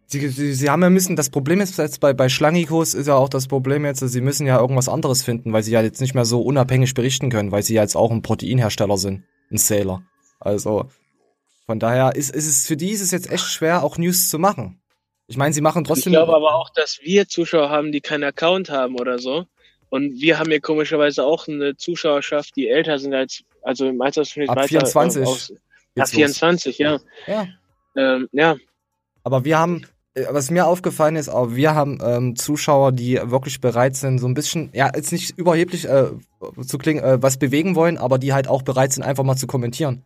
Sie, 0.06 0.28
sie, 0.28 0.54
sie 0.54 0.70
haben 0.70 0.82
ja 0.82 0.90
müssen, 0.90 1.16
das 1.16 1.30
Problem 1.30 1.60
ist 1.60 1.78
jetzt 1.78 2.00
bei, 2.00 2.12
bei 2.12 2.28
Schlangikos 2.28 2.94
ist 2.94 3.06
ja 3.06 3.14
auch 3.14 3.28
das 3.28 3.48
Problem 3.48 3.84
jetzt, 3.84 4.00
sie 4.00 4.20
müssen 4.20 4.46
ja 4.46 4.60
irgendwas 4.60 4.88
anderes 4.88 5.22
finden, 5.22 5.52
weil 5.52 5.62
sie 5.62 5.72
ja 5.72 5.80
jetzt 5.80 6.00
nicht 6.00 6.14
mehr 6.14 6.26
so 6.26 6.42
unabhängig 6.42 6.94
berichten 6.94 7.30
können, 7.30 7.52
weil 7.52 7.62
sie 7.62 7.74
ja 7.74 7.82
jetzt 7.82 7.96
auch 7.96 8.10
ein 8.10 8.22
Proteinhersteller 8.22 8.98
sind, 8.98 9.24
ein 9.50 9.56
Sailor. 9.56 10.02
Also, 10.40 10.86
von 11.66 11.78
daher 11.78 12.14
ist, 12.14 12.34
ist 12.34 12.46
es 12.46 12.66
für 12.66 12.76
die 12.76 12.90
ist 12.90 13.00
es 13.00 13.10
jetzt 13.12 13.30
echt 13.30 13.46
schwer, 13.46 13.82
auch 13.82 13.96
News 13.96 14.28
zu 14.28 14.38
machen. 14.38 14.80
Ich 15.26 15.36
meine, 15.36 15.54
sie 15.54 15.60
machen 15.60 15.84
trotzdem. 15.84 16.12
Ich 16.12 16.16
glaube 16.18 16.34
aber 16.34 16.54
auch, 16.54 16.70
dass 16.70 17.00
wir 17.02 17.28
Zuschauer 17.28 17.70
haben, 17.70 17.92
die 17.92 18.00
keinen 18.00 18.24
Account 18.24 18.70
haben 18.70 18.98
oder 18.98 19.18
so. 19.18 19.46
Und 19.88 20.20
wir 20.20 20.38
haben 20.38 20.50
hier 20.50 20.60
komischerweise 20.60 21.24
auch 21.24 21.46
eine 21.46 21.76
Zuschauerschaft, 21.76 22.56
die 22.56 22.68
älter 22.68 22.98
sind 22.98 23.14
als, 23.14 23.44
also 23.62 23.86
im 23.86 24.00
Altersschnitt 24.02 24.48
Ab 24.48 24.56
weiter 24.56 24.68
24. 24.68 25.22
Äh, 25.22 25.24
aus, 25.24 25.52
ab 25.96 26.08
24, 26.08 26.78
ja. 26.78 26.98
Ja. 27.26 27.46
Ähm, 27.96 28.28
ja. 28.32 28.56
Aber 29.22 29.44
wir 29.44 29.56
haben, 29.58 29.86
äh, 30.14 30.24
was 30.30 30.50
mir 30.50 30.66
aufgefallen 30.66 31.16
ist, 31.16 31.28
auch 31.28 31.54
wir 31.54 31.74
haben 31.74 32.00
ähm, 32.04 32.34
Zuschauer, 32.36 32.92
die 32.92 33.20
wirklich 33.22 33.60
bereit 33.60 33.94
sind, 33.96 34.18
so 34.18 34.26
ein 34.26 34.34
bisschen, 34.34 34.70
ja, 34.72 34.90
jetzt 34.94 35.12
nicht 35.12 35.38
überheblich 35.38 35.88
äh, 35.88 36.08
zu 36.66 36.76
klingen, 36.78 37.04
äh, 37.04 37.22
was 37.22 37.38
bewegen 37.38 37.76
wollen, 37.76 37.96
aber 37.96 38.18
die 38.18 38.32
halt 38.32 38.48
auch 38.48 38.62
bereit 38.62 38.92
sind, 38.92 39.04
einfach 39.04 39.24
mal 39.24 39.36
zu 39.36 39.46
kommentieren. 39.46 40.02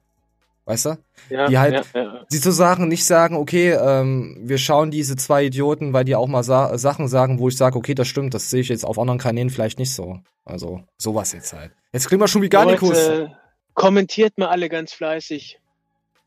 Weißt 0.69 0.85
du? 0.85 0.99
Ja, 1.31 1.49
die 1.49 1.57
halt, 1.57 1.87
ja, 1.95 2.03
ja. 2.03 2.27
die 2.31 2.41
zu 2.43 2.51
sagen, 2.51 2.89
nicht 2.89 3.07
sagen, 3.07 3.37
okay, 3.37 3.71
ähm, 3.71 4.37
wir 4.43 4.59
schauen 4.59 4.91
diese 4.91 5.17
zwei 5.17 5.45
Idioten, 5.45 5.95
weil 5.95 6.05
die 6.05 6.15
auch 6.15 6.27
mal 6.27 6.43
sa 6.43 6.77
Sachen 6.77 7.09
sagen, 7.09 7.39
wo 7.39 7.49
ich 7.49 7.57
sage, 7.57 7.79
okay, 7.79 7.95
das 7.95 8.07
stimmt, 8.07 8.35
das 8.35 8.51
sehe 8.51 8.61
ich 8.61 8.69
jetzt 8.69 8.85
auf 8.85 8.99
anderen 8.99 9.19
Kanälen 9.19 9.49
vielleicht 9.49 9.79
nicht 9.79 9.95
so. 9.95 10.21
Also, 10.45 10.83
sowas 10.99 11.33
jetzt 11.33 11.55
halt. 11.55 11.73
Jetzt 11.95 12.07
kriegen 12.07 12.21
wir 12.21 12.29
schon 12.29 12.43
wie 12.43 12.51
Garnikus. 12.51 12.99
Äh, 12.99 13.29
kommentiert 13.73 14.37
mal 14.37 14.49
alle 14.49 14.69
ganz 14.69 14.93
fleißig. 14.93 15.59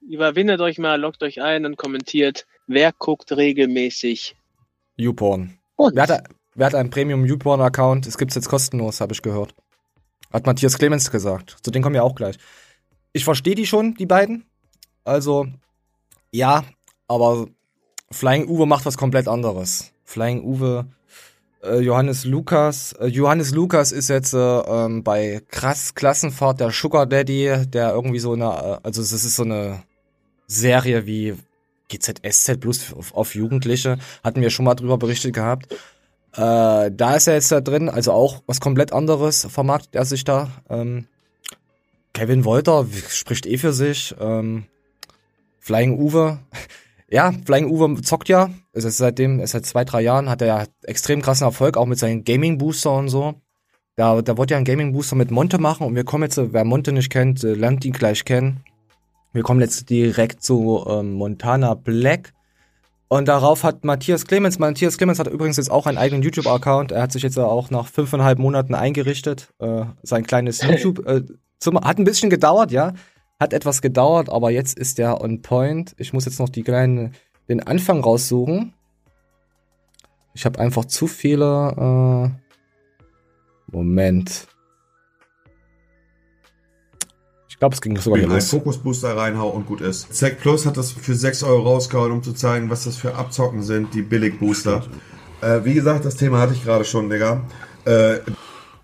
Überwindet 0.10 0.60
euch 0.60 0.80
mal, 0.80 1.00
lockt 1.00 1.22
euch 1.22 1.40
ein 1.44 1.68
und 1.68 1.78
kommentiert. 1.78 2.48
Wer 2.66 2.94
guckt 2.94 3.32
regelmäßig? 3.32 4.36
YouPorn. 4.96 5.60
Wer 5.78 6.02
hat, 6.02 6.24
wer 6.56 6.66
hat 6.66 6.74
einen 6.74 6.90
Premium 6.90 7.26
YouPorn-Account? 7.28 8.08
Es 8.08 8.18
gibt's 8.18 8.34
jetzt 8.34 8.50
kostenlos, 8.50 9.02
habe 9.02 9.14
ich 9.14 9.22
gehört. 9.22 9.54
Hat 10.34 10.48
Matthias 10.48 10.80
Clemens 10.80 11.12
gesagt. 11.12 11.58
Zu 11.62 11.70
denen 11.70 11.84
kommen 11.84 11.94
wir 11.94 12.04
auch 12.04 12.16
gleich 12.16 12.40
ich 13.14 13.24
verstehe 13.24 13.56
die 13.56 13.66
schon, 13.66 13.96
die 13.96 14.06
beiden. 14.06 14.46
Also, 15.04 15.48
ja, 16.32 16.64
aber 17.08 17.48
Flying 18.12 18.48
Uwe 18.48 18.66
macht 18.66 18.86
was 18.86 18.98
komplett 18.98 19.28
anderes. 19.28 19.92
Flying 20.04 20.44
Uwe, 20.44 20.86
äh, 21.64 21.80
Johannes 21.80 22.26
Lukas. 22.26 22.94
Äh, 22.94 23.08
Johannes 23.08 23.52
Lukas 23.52 23.92
ist 23.92 24.10
jetzt 24.10 24.34
äh, 24.34 24.38
ähm, 24.38 25.04
bei 25.04 25.42
krass 25.50 25.96
Klassenfahrt 25.96 26.60
der 26.60 26.72
Sugar 26.72 27.06
Daddy, 27.06 27.66
der 27.68 27.92
irgendwie 27.94 28.20
so 28.20 28.34
eine, 28.34 28.46
äh, 28.46 28.78
also 28.84 29.02
das 29.02 29.12
ist 29.12 29.36
so 29.36 29.44
eine 29.44 29.84
Serie 30.48 31.06
wie 31.06 31.36
GZSZ 31.90 32.60
plus 32.60 32.94
auf, 32.94 33.14
auf 33.14 33.36
Jugendliche, 33.36 33.98
hatten 34.24 34.42
wir 34.42 34.50
schon 34.50 34.66
mal 34.66 34.76
drüber 34.76 34.98
berichtet 34.98 35.34
gehabt. 35.34 35.72
Äh, 36.34 36.92
da 36.92 37.16
ist 37.16 37.28
er 37.28 37.34
jetzt 37.36 37.52
da 37.52 37.62
drin, 37.62 37.90
also 37.90 38.14
auch 38.14 38.42
was 38.48 38.62
komplett 38.62 38.94
anderes 38.94 39.46
vermarktet 39.50 39.96
er 39.96 40.06
sich 40.06 40.24
da. 40.24 40.50
Ähm, 40.70 41.08
Kevin 42.14 42.46
Wolter 42.46 42.86
spricht 43.10 43.46
eh 43.46 43.58
für 43.58 43.74
sich. 43.74 44.16
Ähm, 44.20 44.66
Flying 45.60 45.98
Uwe. 46.00 46.40
Ja, 47.14 47.34
Flying 47.46 47.70
Uwe 47.70 48.02
zockt 48.04 48.30
ja. 48.30 48.50
Es 48.72 48.86
ist 48.86 48.96
seitdem, 48.96 49.46
seit 49.46 49.66
zwei, 49.66 49.84
drei 49.84 50.00
Jahren 50.00 50.30
hat 50.30 50.42
er 50.42 50.48
ja 50.48 50.64
extrem 50.84 51.22
krassen 51.22 51.44
Erfolg, 51.44 51.76
auch 51.76 51.86
mit 51.86 52.00
seinen 52.00 52.24
Gaming 52.24 52.58
Booster 52.58 52.94
und 52.94 53.10
so. 53.10 53.34
Da, 53.98 54.22
da 54.22 54.38
wollte 54.38 54.54
ja 54.54 54.58
ein 54.58 54.64
Gaming 54.64 54.94
Booster 54.94 55.18
mit 55.18 55.30
Monte 55.30 55.58
machen 55.58 55.86
und 55.86 55.94
wir 55.94 56.06
kommen 56.06 56.24
jetzt, 56.24 56.40
wer 56.42 56.64
Monte 56.64 56.94
nicht 56.94 57.10
kennt, 57.10 57.44
lernt 57.44 57.84
ihn 57.84 57.92
gleich 57.92 58.24
kennen. 58.24 58.64
Wir 59.34 59.44
kommen 59.44 59.60
jetzt 59.60 59.90
direkt 59.90 60.42
zu 60.42 60.86
ähm, 60.88 61.14
Montana 61.14 61.74
Black. 61.74 62.32
Und 63.10 63.28
darauf 63.28 63.66
hat 63.66 63.84
Matthias 63.84 64.26
Clemens, 64.26 64.58
Matthias 64.58 64.98
Clemens 64.98 65.20
hat 65.20 65.28
übrigens 65.28 65.58
jetzt 65.58 65.70
auch 65.70 65.86
einen 65.88 65.98
eigenen 65.98 66.24
YouTube-Account. 66.24 66.94
Er 66.94 67.02
hat 67.02 67.12
sich 67.12 67.24
jetzt 67.24 67.38
auch 67.38 67.70
nach 67.70 67.88
fünfeinhalb 67.88 68.40
Monaten 68.40 68.74
eingerichtet. 68.74 69.54
Äh, 69.60 69.84
sein 70.02 70.26
kleines 70.26 70.62
YouTube, 70.68 71.06
äh, 71.06 71.24
zum, 71.62 71.80
hat 71.80 72.00
ein 72.00 72.04
bisschen 72.04 72.30
gedauert, 72.30 72.72
ja. 72.72 72.94
Hat 73.40 73.54
etwas 73.54 73.82
gedauert, 73.82 74.30
aber 74.30 74.52
jetzt 74.52 74.78
ist 74.78 75.00
er 75.00 75.22
on 75.22 75.42
point. 75.42 75.94
Ich 75.98 76.12
muss 76.12 76.26
jetzt 76.26 76.40
noch 76.40 76.50
die 76.50 76.64
kleinen, 76.64 77.14
den 77.48 77.62
Anfang 77.62 78.02
raussuchen. 78.02 78.74
Ich 80.34 80.46
habe 80.46 80.60
einfach 80.60 80.86
zu 80.86 81.08
viele. 81.08 82.34
Äh, 82.38 83.72
Moment. 83.72 84.48
Ich 87.48 87.58
glaube, 87.58 87.76
es 87.76 87.82
ging 87.82 87.96
sogar 87.98 88.20
hier 88.20 88.28
los. 88.28 88.50
Fokusbooster 88.50 89.16
reinhau 89.16 89.50
und 89.50 89.68
gut 89.68 89.82
ist. 89.82 90.14
Zack 90.14 90.40
Plus 90.40 90.66
hat 90.66 90.78
das 90.78 90.92
für 90.92 91.14
6 91.14 91.44
Euro 91.44 91.62
rausgehauen, 91.74 92.12
um 92.12 92.24
zu 92.24 92.34
zeigen, 92.34 92.70
was 92.72 92.86
das 92.86 92.98
für 92.98 93.16
Abzocken 93.16 93.62
sind, 93.62 93.94
die 93.94 94.02
Billig-Booster. 94.02 94.84
Äh, 95.42 95.64
wie 95.64 95.76
gesagt, 95.76 96.06
das 96.06 96.16
Thema 96.16 96.40
hatte 96.40 96.54
ich 96.54 96.64
gerade 96.64 96.86
schon, 96.86 97.10
Digga. 97.10 97.42
Äh, 97.86 98.20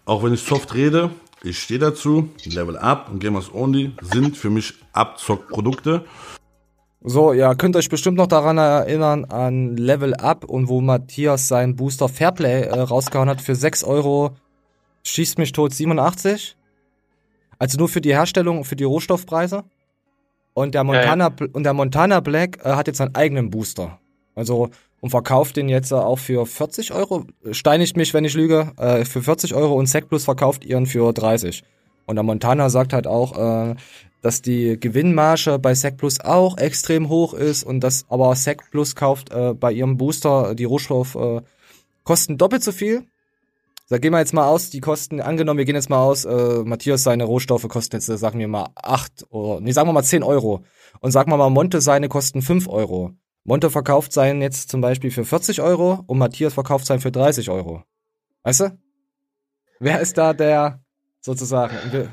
Auch 0.05 0.23
wenn 0.23 0.33
ich 0.33 0.43
soft 0.43 0.73
rede, 0.75 1.09
ich 1.43 1.60
stehe 1.60 1.80
dazu. 1.80 2.30
Level 2.45 2.78
Up 2.78 3.10
und 3.12 3.19
Gamers 3.19 3.54
Only 3.54 3.93
sind 4.02 4.38
für 4.38 4.50
mich 4.50 4.73
Abzockprodukte. 4.93 6.06
So, 7.02 7.32
ja, 7.32 7.56
könnt 7.56 7.76
euch 7.76 7.89
bestimmt 7.89 8.17
noch 8.17 8.28
daran 8.28 8.58
erinnern 8.58 9.26
an 9.26 9.78
Level 9.78 10.13
Up 10.15 10.43
und 10.43 10.67
wo 10.67 10.82
Matthias 10.82 11.47
seinen 11.47 11.76
Booster 11.76 12.10
Fairplay 12.10 12.63
äh, 12.63 12.80
rausgehauen 12.80 13.30
hat 13.30 13.41
für 13.41 13.56
6 13.56 13.84
Euro. 13.84 14.36
Schießt 15.04 15.38
mich 15.38 15.52
tot 15.52 15.73
87. 15.73 16.58
Also 17.60 17.78
nur 17.78 17.88
für 17.88 18.02
die 18.02 18.13
Herstellung, 18.13 18.65
für 18.65 18.76
die 18.76 18.84
Rohstoffpreise. 18.84 19.63
Und 20.54 20.73
der 20.73 20.84
Montana, 20.84 21.30
ja, 21.30 21.36
ja. 21.39 21.47
Und 21.54 21.63
der 21.63 21.73
Montana 21.73 22.19
Black 22.19 22.65
äh, 22.65 22.73
hat 22.73 22.88
jetzt 22.88 22.97
seinen 22.97 23.15
eigenen 23.15 23.52
Booster. 23.52 24.00
Also 24.38 24.69
und 25.00 25.10
verkauft 25.10 25.58
den 25.58 25.69
jetzt 25.69 25.93
auch 25.93 26.17
für 26.17 26.45
40 26.45 26.93
Euro. 26.93 27.26
Steinigt 27.52 27.97
mich, 27.97 28.13
wenn 28.13 28.26
ich 28.26 28.34
lüge. 28.34 28.71
Äh, 28.78 29.06
für 29.06 29.21
40 29.21 29.54
Euro 29.54 29.76
und 29.76 29.88
Sec 29.88 30.10
Plus 30.10 30.26
verkauft 30.26 30.65
ihren 30.65 30.86
für 30.86 31.13
30. 31.13 31.63
Und 32.06 32.15
der 32.15 32.23
Montana 32.23 32.69
sagt 32.69 32.93
halt 32.93 33.06
auch, 33.06 33.38
äh, 33.38 33.76
dass 34.21 34.41
die 34.41 34.80
Gewinnmarge 34.80 35.60
bei 35.60 35.76
Sec 35.76 35.97
Plus 35.97 36.19
auch 36.19 36.58
extrem 36.58 37.10
hoch 37.10 37.34
ist 37.34 37.63
und 37.63 37.82
dass 37.82 38.06
aber 38.10 38.36
Sec 38.36 38.71
Plus 38.71 38.95
kauft 38.95 39.32
äh, 39.32 39.54
bei 39.54 39.71
ihrem 39.71 39.97
Booster 39.97 40.56
die 40.56 40.65
Rohstoff 40.65 41.15
äh, 41.15 41.41
kosten 42.04 42.38
doppelt 42.38 42.63
so 42.63 42.71
viel 42.71 43.06
da 43.89 43.97
gehen 43.97 44.12
wir 44.12 44.19
jetzt 44.19 44.34
mal 44.34 44.47
aus, 44.47 44.69
die 44.69 44.82
Kosten, 44.82 45.21
angenommen, 45.21 45.60
wir 45.60 45.65
gehen 45.65 45.76
jetzt 45.76 45.89
mal 45.89 46.04
aus, 46.04 46.26
äh, 46.26 46.63
Matthias 46.63 47.04
seine 47.04 47.23
Rohstoffe 47.23 47.67
kosten 47.69 47.95
jetzt, 47.95 48.10
äh, 48.10 48.17
sagen 48.17 48.39
wir 48.39 48.47
mal, 48.47 48.67
acht 48.76 49.26
oder, 49.30 49.62
nee, 49.62 49.71
sagen 49.71 49.88
wir 49.88 49.93
mal 49.93 50.04
zehn 50.04 50.23
Euro. 50.23 50.63
Und 51.00 51.12
sagen 51.12 51.32
wir 51.32 51.38
mal, 51.38 51.50
Monte 51.50 51.80
seine 51.80 52.10
kosten 52.10 52.41
fünf 52.41 52.67
Euro. 52.67 53.13
Monte 53.47 53.69
verkauft 53.69 54.12
seinen 54.12 54.41
jetzt 54.41 54.69
zum 54.69 54.81
Beispiel 54.81 55.10
für 55.10 55.23
40 55.23 55.62
Euro 55.62 56.03
und 56.05 56.17
Matthias 56.17 56.53
verkauft 56.53 56.86
seinen 56.86 56.99
für 56.99 57.13
30 57.13 57.49
Euro. 57.49 57.81
Weißt 58.43 58.60
du? 58.60 58.77
Wer 59.79 60.01
ist 60.01 60.17
da 60.17 60.33
der, 60.33 60.81
sozusagen, 61.21 61.77
wir, 61.91 62.10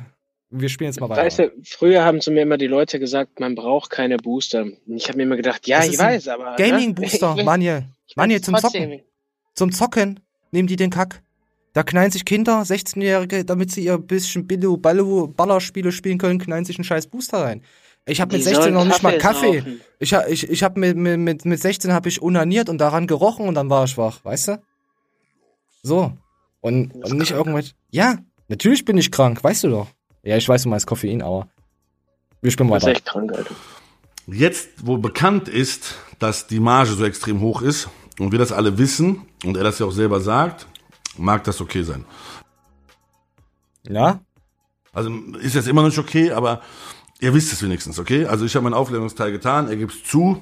wir 0.50 0.68
spielen 0.68 0.90
jetzt 0.90 1.00
mal 1.00 1.08
weiter. 1.08 1.22
Weißt 1.22 1.40
du, 1.40 1.50
früher 1.64 2.04
haben 2.04 2.20
zu 2.20 2.30
mir 2.30 2.42
immer 2.42 2.56
die 2.56 2.68
Leute 2.68 3.00
gesagt, 3.00 3.40
man 3.40 3.56
braucht 3.56 3.90
keine 3.90 4.16
Booster. 4.16 4.62
Und 4.62 4.78
ich 4.86 5.08
habe 5.08 5.16
mir 5.16 5.24
immer 5.24 5.34
gedacht, 5.34 5.66
ja, 5.66 5.84
ich 5.84 5.98
weiß, 5.98 6.28
aber. 6.28 6.50
Ne? 6.50 6.56
Gaming-Booster, 6.56 7.34
ne? 7.34 7.42
Manje. 7.44 7.88
Manje, 8.14 8.40
zum 8.40 8.56
Zocken. 8.56 9.02
Zum 9.56 9.72
Zocken 9.72 10.20
nehmen 10.52 10.68
die 10.68 10.76
den 10.76 10.90
Kack. 10.90 11.20
Da 11.72 11.82
knallen 11.82 12.12
sich 12.12 12.24
Kinder, 12.24 12.62
16-Jährige, 12.62 13.44
damit 13.44 13.72
sie 13.72 13.84
ihr 13.84 13.98
bisschen 13.98 14.46
Billo, 14.46 14.76
Ballo, 14.76 15.26
Ballerspiele 15.26 15.90
spielen 15.90 16.18
können, 16.18 16.38
knallen 16.38 16.64
sich 16.64 16.78
einen 16.78 16.84
scheiß 16.84 17.08
Booster 17.08 17.38
rein. 17.38 17.62
Ich 18.06 18.20
habe 18.20 18.36
mit 18.36 18.44
16 18.44 18.72
noch 18.72 18.84
nicht 18.84 19.02
mal 19.02 19.16
Kaffee. 19.18 19.58
Rauchen. 19.60 19.80
Ich, 19.98 20.12
ich, 20.12 20.50
ich 20.50 20.62
habe 20.62 20.78
mit, 20.78 20.96
mit, 20.96 21.44
mit 21.44 21.60
16 21.60 21.92
habe 21.92 22.08
ich 22.08 22.20
unaniert 22.20 22.68
und 22.68 22.78
daran 22.78 23.06
gerochen 23.06 23.48
und 23.48 23.54
dann 23.54 23.70
war 23.70 23.84
ich 23.84 23.96
wach, 23.96 24.22
weißt 24.24 24.48
du? 24.48 24.62
So. 25.82 26.12
Und, 26.60 26.94
und 26.94 27.18
nicht 27.18 27.30
irgendwelche. 27.30 27.72
Ja, 27.90 28.18
natürlich 28.48 28.84
bin 28.84 28.98
ich 28.98 29.10
krank, 29.10 29.42
weißt 29.42 29.64
du 29.64 29.68
doch. 29.68 29.88
Ja, 30.22 30.36
ich 30.36 30.48
weiß, 30.48 30.64
du 30.64 30.68
meinst 30.68 30.86
Koffein, 30.86 31.22
aber 31.22 31.48
wir 32.42 32.50
spielen 32.50 32.70
weiter. 32.70 32.88
Ich 32.88 32.94
bin 32.94 32.96
echt 32.96 33.06
krank, 33.06 33.32
Alter. 33.32 33.54
Jetzt, 34.26 34.68
wo 34.82 34.96
bekannt 34.96 35.48
ist, 35.48 35.96
dass 36.18 36.46
die 36.46 36.60
Marge 36.60 36.92
so 36.92 37.04
extrem 37.04 37.40
hoch 37.40 37.62
ist 37.62 37.88
und 38.18 38.32
wir 38.32 38.38
das 38.38 38.52
alle 38.52 38.78
wissen 38.78 39.22
und 39.44 39.56
er 39.56 39.64
das 39.64 39.78
ja 39.78 39.86
auch 39.86 39.92
selber 39.92 40.20
sagt, 40.20 40.66
mag 41.16 41.44
das 41.44 41.60
okay 41.60 41.82
sein. 41.82 42.04
Ja? 43.88 44.20
Also 44.92 45.10
ist 45.40 45.54
jetzt 45.54 45.68
immer 45.68 45.82
noch 45.82 45.88
nicht 45.88 45.98
okay, 45.98 46.30
aber 46.32 46.62
ihr 47.20 47.34
wisst 47.34 47.52
es 47.52 47.62
wenigstens, 47.62 47.98
okay? 47.98 48.26
Also 48.26 48.44
ich 48.44 48.54
habe 48.54 48.64
meinen 48.64 48.74
Aufklärungsteil 48.74 49.32
getan, 49.32 49.68
er 49.68 49.76
gibt 49.76 50.06
zu, 50.06 50.40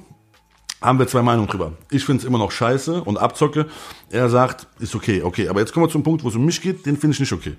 haben 0.81 0.99
wir 0.99 1.07
zwei 1.07 1.23
Meinungen 1.23 1.49
drüber. 1.49 1.73
Ich 1.91 2.05
finde 2.05 2.23
es 2.23 2.27
immer 2.27 2.39
noch 2.39 2.51
scheiße 2.51 3.03
und 3.03 3.19
abzocke. 3.19 3.67
Er 4.11 4.29
sagt, 4.29 4.67
ist 4.81 4.95
okay, 4.95 5.23
okay. 5.23 5.49
Aber 5.49 5.61
jetzt 5.61 5.73
kommen 5.73 5.87
wir 5.87 5.91
zum 5.91 6.03
Punkt, 6.03 6.25
wo 6.25 6.29
es 6.29 6.35
um 6.35 6.45
mich 6.45 6.61
geht, 6.61 6.87
den 6.87 6.97
finde 6.97 7.15
ich 7.15 7.21
nicht 7.21 7.33
okay. 7.33 7.55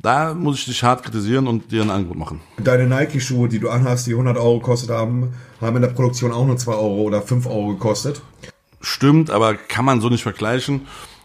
Da 0.00 0.34
muss 0.34 0.58
ich 0.58 0.64
dich 0.66 0.82
hart 0.82 1.02
kritisieren 1.02 1.46
und 1.46 1.70
dir 1.70 1.82
ein 1.82 1.90
Angebot 1.90 2.18
machen. 2.18 2.40
Deine 2.58 2.86
Nike-Schuhe, 2.86 3.48
die 3.48 3.58
du 3.58 3.70
anhast, 3.70 4.06
die 4.06 4.12
100 4.12 4.36
Euro 4.36 4.58
gekostet 4.58 4.90
haben, 4.90 5.34
haben 5.60 5.76
in 5.76 5.82
der 5.82 5.88
Produktion 5.90 6.32
auch 6.32 6.46
nur 6.46 6.56
2 6.56 6.72
Euro 6.72 7.02
oder 7.02 7.22
5 7.22 7.46
Euro 7.46 7.68
gekostet. 7.68 8.20
Stimmt, 8.80 9.30
aber 9.30 9.54
kann 9.54 9.84
man 9.84 10.00
so 10.02 10.10
nicht 10.10 10.22
vergleichen. 10.22 10.82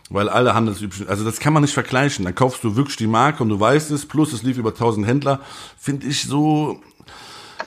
Weil 0.10 0.28
alle 0.28 0.56
handelsüblichen, 0.56 1.08
also 1.08 1.24
das 1.24 1.40
kann 1.40 1.54
man 1.54 1.62
nicht 1.62 1.74
vergleichen. 1.74 2.26
Dann 2.26 2.36
kaufst 2.36 2.64
du 2.64 2.76
wirklich 2.76 2.98
die 2.98 3.08
Marke 3.08 3.44
und 3.44 3.50
du 3.50 3.60
weißt 3.60 3.92
es, 3.92 4.06
plus 4.06 4.34
es 4.34 4.44
lief 4.44 4.58
über 4.58 4.70
1000 4.70 5.06
Händler. 5.06 5.42
Finde 5.78 6.08
ich 6.08 6.24
so, 6.24 6.82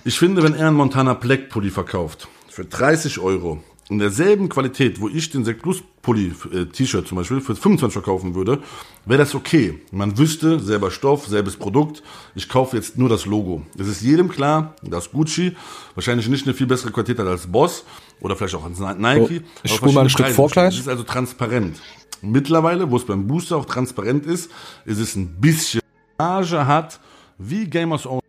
ich 0.04 0.18
finde, 0.18 0.42
wenn 0.42 0.54
er 0.54 0.68
einen 0.68 0.76
Montana 0.76 1.14
Black 1.14 1.48
Pulli 1.50 1.70
verkauft, 1.70 2.28
für 2.48 2.64
30 2.64 3.20
Euro, 3.20 3.62
in 3.88 3.98
derselben 3.98 4.48
Qualität, 4.48 5.00
wo 5.00 5.08
ich 5.08 5.30
den 5.30 5.44
Sekt 5.44 5.62
Plus 5.62 5.82
Pulli 6.00 6.32
äh, 6.52 6.64
T-Shirt 6.64 7.06
zum 7.06 7.18
Beispiel 7.18 7.40
für 7.40 7.54
25 7.54 7.92
verkaufen 7.92 8.34
würde, 8.34 8.60
wäre 9.04 9.18
das 9.18 9.34
okay. 9.34 9.80
Man 9.90 10.16
wüsste, 10.16 10.58
selber 10.60 10.90
Stoff, 10.90 11.26
selbes 11.26 11.56
Produkt. 11.56 12.02
Ich 12.34 12.48
kaufe 12.48 12.76
jetzt 12.76 12.96
nur 12.96 13.08
das 13.08 13.26
Logo. 13.26 13.62
Es 13.78 13.86
ist 13.86 14.00
jedem 14.00 14.28
klar, 14.28 14.74
dass 14.82 15.12
Gucci 15.12 15.54
wahrscheinlich 15.94 16.28
nicht 16.28 16.46
eine 16.46 16.54
viel 16.54 16.66
bessere 16.66 16.90
Qualität 16.90 17.18
hat 17.18 17.26
als 17.26 17.46
Boss 17.46 17.84
oder 18.20 18.34
vielleicht 18.34 18.54
auch 18.54 18.64
als 18.64 18.78
Nike. 18.78 19.42
Oh, 19.44 19.60
ich 19.62 19.74
spule 19.74 19.92
mal 19.92 20.02
ein 20.02 20.10
Stück 20.10 20.28
vor 20.28 20.48
gleich. 20.48 20.74
Es 20.74 20.80
ist 20.80 20.88
also 20.88 21.02
transparent. 21.02 21.78
Mittlerweile, 22.22 22.88
wo 22.90 22.96
es 22.96 23.04
beim 23.04 23.26
Booster 23.26 23.56
auch 23.56 23.64
transparent 23.64 24.26
ist, 24.26 24.50
ist 24.84 24.98
es 24.98 25.16
ein 25.16 25.40
bisschen 25.40 25.80
Marge 26.18 26.66
hat, 26.66 27.00
wie 27.36 27.68
Gamers 27.68 28.06
Own. 28.06 28.20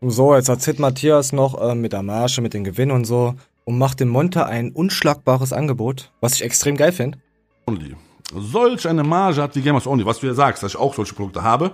So, 0.00 0.34
jetzt 0.34 0.48
erzählt 0.48 0.80
Matthias 0.80 1.32
noch 1.32 1.60
äh, 1.60 1.76
mit 1.76 1.92
der 1.92 2.02
Marge, 2.02 2.40
mit 2.42 2.54
dem 2.54 2.64
Gewinn 2.64 2.90
und 2.90 3.04
so 3.04 3.36
und 3.64 3.78
macht 3.78 4.00
dem 4.00 4.08
Monte 4.08 4.46
ein 4.46 4.72
unschlagbares 4.72 5.52
Angebot, 5.52 6.10
was 6.20 6.34
ich 6.34 6.42
extrem 6.42 6.76
geil 6.76 6.90
finde. 6.90 7.18
Only. 7.66 7.94
Solch 8.34 8.88
eine 8.88 9.04
Marge 9.04 9.40
hat 9.40 9.54
wie 9.54 9.62
Gamers 9.62 9.86
Only, 9.86 10.04
was 10.04 10.18
du 10.18 10.26
ja 10.26 10.34
sagst, 10.34 10.64
dass 10.64 10.72
ich 10.72 10.78
auch 10.78 10.94
solche 10.94 11.14
Produkte 11.14 11.44
habe, 11.44 11.70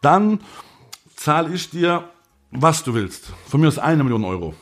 dann 0.00 0.40
zahle 1.14 1.54
ich 1.54 1.68
dir, 1.68 2.04
was 2.50 2.82
du 2.84 2.94
willst. 2.94 3.32
Von 3.48 3.60
mir 3.60 3.68
ist 3.68 3.78
eine 3.78 4.02
Million 4.02 4.24
Euro. 4.24 4.54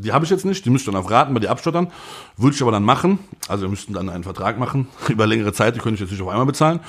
Die 0.00 0.12
habe 0.12 0.24
ich 0.24 0.30
jetzt 0.30 0.44
nicht, 0.44 0.64
die 0.64 0.70
müsst 0.70 0.86
ihr 0.86 0.92
dann 0.92 1.00
auf 1.00 1.10
Raten 1.10 1.34
bei 1.34 1.40
dir 1.40 1.50
abstottern. 1.50 1.90
Würde 2.36 2.54
ich 2.54 2.62
aber 2.62 2.70
dann 2.70 2.84
machen. 2.84 3.18
Also 3.48 3.64
wir 3.64 3.68
müssten 3.68 3.92
dann 3.92 4.08
einen 4.08 4.22
Vertrag 4.22 4.58
machen 4.58 4.86
über 5.08 5.26
längere 5.26 5.52
Zeit, 5.52 5.74
die 5.74 5.80
könnte 5.80 5.94
ich 5.94 6.00
jetzt 6.00 6.12
nicht 6.12 6.22
auf 6.22 6.28
einmal 6.28 6.46
bezahlen. 6.46 6.80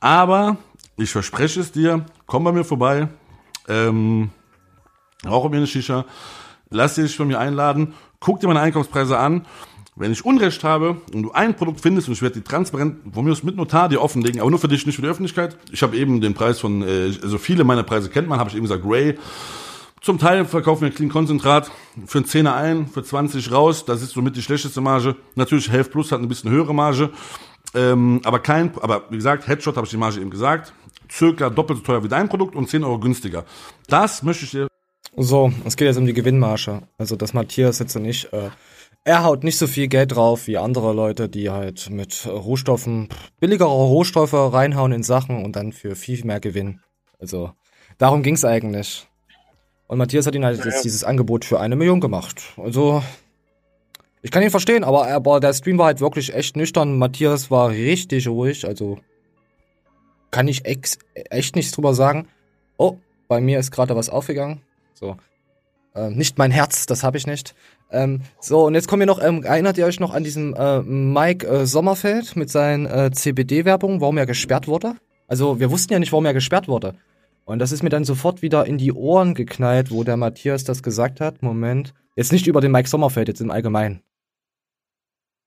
Aber 0.00 0.56
ich 0.96 1.10
verspreche 1.10 1.60
es 1.60 1.70
dir, 1.70 2.04
komm 2.26 2.44
bei 2.44 2.52
mir 2.52 2.64
vorbei, 2.64 3.08
ähm, 3.68 4.30
rauche 5.24 5.48
mir 5.48 5.58
eine 5.58 5.66
Shisha, 5.66 6.04
lass 6.70 6.96
dich 6.96 7.16
von 7.16 7.28
mir 7.28 7.38
einladen, 7.38 7.94
guck 8.18 8.40
dir 8.40 8.48
meine 8.48 8.60
Einkaufspreise 8.60 9.16
an. 9.18 9.46
Wenn 9.96 10.12
ich 10.12 10.24
Unrecht 10.24 10.64
habe 10.64 10.96
und 11.12 11.22
du 11.22 11.32
ein 11.32 11.54
Produkt 11.54 11.80
findest 11.80 12.08
und 12.08 12.14
ich 12.14 12.22
werde 12.22 12.36
die 12.36 12.44
transparent 12.44 13.12
von 13.12 13.24
mir 13.24 13.32
aus 13.32 13.42
mit 13.42 13.56
Notar 13.56 13.88
dir 13.88 14.00
offenlegen, 14.00 14.40
aber 14.40 14.50
nur 14.50 14.58
für 14.58 14.68
dich, 14.68 14.86
nicht 14.86 14.96
für 14.96 15.02
die 15.02 15.08
Öffentlichkeit. 15.08 15.56
Ich 15.72 15.82
habe 15.82 15.96
eben 15.96 16.20
den 16.20 16.32
Preis 16.32 16.58
von, 16.58 16.82
äh, 16.82 17.12
also 17.22 17.38
viele 17.38 17.64
meiner 17.64 17.82
Preise 17.82 18.08
kennt 18.08 18.26
man, 18.26 18.38
habe 18.38 18.48
ich 18.48 18.56
eben 18.56 18.64
gesagt, 18.64 18.82
Ray 18.86 19.18
zum 20.00 20.18
Teil 20.18 20.44
verkaufen 20.46 20.82
wir 20.82 20.90
Clean 20.90 21.10
Konzentrat 21.10 21.70
für 22.06 22.18
einen 22.18 22.26
Zehner 22.26 22.54
ein, 22.54 22.86
für 22.86 23.02
20 23.02 23.52
raus. 23.52 23.84
Das 23.84 24.00
ist 24.00 24.12
somit 24.12 24.34
die 24.34 24.42
schlechteste 24.42 24.80
Marge. 24.80 25.16
Natürlich 25.34 25.70
Health 25.70 25.90
Plus 25.90 26.10
hat 26.10 26.20
ein 26.20 26.28
bisschen 26.28 26.50
höhere 26.50 26.74
Marge. 26.74 27.10
Ähm, 27.74 28.20
aber 28.24 28.40
kein, 28.40 28.72
aber 28.80 29.04
wie 29.10 29.16
gesagt, 29.16 29.46
Headshot 29.46 29.76
habe 29.76 29.84
ich 29.84 29.90
die 29.90 29.96
Marge 29.96 30.20
eben 30.20 30.30
gesagt. 30.30 30.72
Circa 31.10 31.50
doppelt 31.50 31.80
so 31.80 31.84
teuer 31.84 32.02
wie 32.02 32.08
dein 32.08 32.28
Produkt 32.28 32.56
und 32.56 32.68
10 32.68 32.82
Euro 32.84 32.98
günstiger. 32.98 33.44
Das 33.88 34.22
möchte 34.22 34.44
ich 34.44 34.50
dir. 34.52 34.68
So, 35.16 35.52
es 35.64 35.76
geht 35.76 35.86
jetzt 35.86 35.98
um 35.98 36.06
die 36.06 36.12
Gewinnmarge. 36.12 36.82
Also, 36.96 37.16
dass 37.16 37.34
Matthias 37.34 37.78
jetzt 37.78 37.96
nicht, 37.96 38.32
äh, 38.32 38.50
er 39.04 39.24
haut 39.24 39.44
nicht 39.44 39.58
so 39.58 39.66
viel 39.66 39.88
Geld 39.88 40.14
drauf 40.14 40.46
wie 40.46 40.56
andere 40.56 40.92
Leute, 40.92 41.28
die 41.28 41.50
halt 41.50 41.90
mit 41.90 42.26
Rohstoffen, 42.26 43.08
billigere 43.38 43.68
Rohstoffe 43.68 44.32
reinhauen 44.32 44.92
in 44.92 45.02
Sachen 45.02 45.44
und 45.44 45.56
dann 45.56 45.72
für 45.72 45.96
viel 45.96 46.24
mehr 46.24 46.40
Gewinn. 46.40 46.80
Also, 47.18 47.52
darum 47.98 48.22
ging's 48.22 48.44
eigentlich. 48.44 49.09
Und 49.90 49.98
Matthias 49.98 50.24
hat 50.24 50.36
ihn 50.36 50.44
halt 50.44 50.64
jetzt 50.64 50.84
dieses 50.84 51.02
Angebot 51.02 51.44
für 51.44 51.58
eine 51.58 51.74
Million 51.74 51.98
gemacht. 51.98 52.40
Also, 52.56 53.02
ich 54.22 54.30
kann 54.30 54.40
ihn 54.40 54.50
verstehen, 54.50 54.84
aber, 54.84 55.08
aber 55.08 55.40
der 55.40 55.52
Stream 55.52 55.78
war 55.78 55.86
halt 55.86 56.00
wirklich 56.00 56.32
echt 56.32 56.56
nüchtern. 56.56 56.96
Matthias 56.96 57.50
war 57.50 57.70
richtig 57.70 58.28
ruhig, 58.28 58.64
also 58.68 58.98
kann 60.30 60.46
ich 60.46 60.64
ex 60.64 61.00
echt 61.14 61.56
nichts 61.56 61.72
drüber 61.72 61.92
sagen. 61.92 62.28
Oh, 62.78 62.98
bei 63.26 63.40
mir 63.40 63.58
ist 63.58 63.72
gerade 63.72 63.96
was 63.96 64.10
aufgegangen. 64.10 64.60
So. 64.94 65.16
Äh, 65.96 66.10
nicht 66.10 66.38
mein 66.38 66.52
Herz, 66.52 66.86
das 66.86 67.02
habe 67.02 67.16
ich 67.16 67.26
nicht. 67.26 67.56
Ähm, 67.90 68.20
so, 68.38 68.66
und 68.66 68.74
jetzt 68.74 68.86
kommen 68.86 69.00
wir 69.00 69.08
noch, 69.08 69.20
ähm, 69.20 69.42
erinnert 69.42 69.76
ihr 69.76 69.86
euch 69.86 69.98
noch 69.98 70.14
an 70.14 70.22
diesen 70.22 70.54
äh, 70.54 70.82
Mike 70.82 71.44
äh, 71.44 71.66
Sommerfeld 71.66 72.36
mit 72.36 72.48
seinen 72.48 72.86
äh, 72.86 73.10
CBD-Werbungen, 73.10 74.00
warum 74.00 74.18
er 74.18 74.26
gesperrt 74.26 74.68
wurde? 74.68 74.94
Also, 75.26 75.58
wir 75.58 75.72
wussten 75.72 75.92
ja 75.92 75.98
nicht, 75.98 76.12
warum 76.12 76.26
er 76.26 76.34
gesperrt 76.34 76.68
wurde. 76.68 76.94
Und 77.50 77.58
das 77.58 77.72
ist 77.72 77.82
mir 77.82 77.88
dann 77.88 78.04
sofort 78.04 78.42
wieder 78.42 78.64
in 78.66 78.78
die 78.78 78.92
Ohren 78.92 79.34
geknallt, 79.34 79.90
wo 79.90 80.04
der 80.04 80.16
Matthias 80.16 80.62
das 80.62 80.84
gesagt 80.84 81.20
hat. 81.20 81.42
Moment. 81.42 81.94
Jetzt 82.14 82.30
nicht 82.30 82.46
über 82.46 82.60
den 82.60 82.70
Mike 82.70 82.88
Sommerfeld, 82.88 83.26
jetzt 83.26 83.40
im 83.40 83.50
Allgemeinen. 83.50 84.02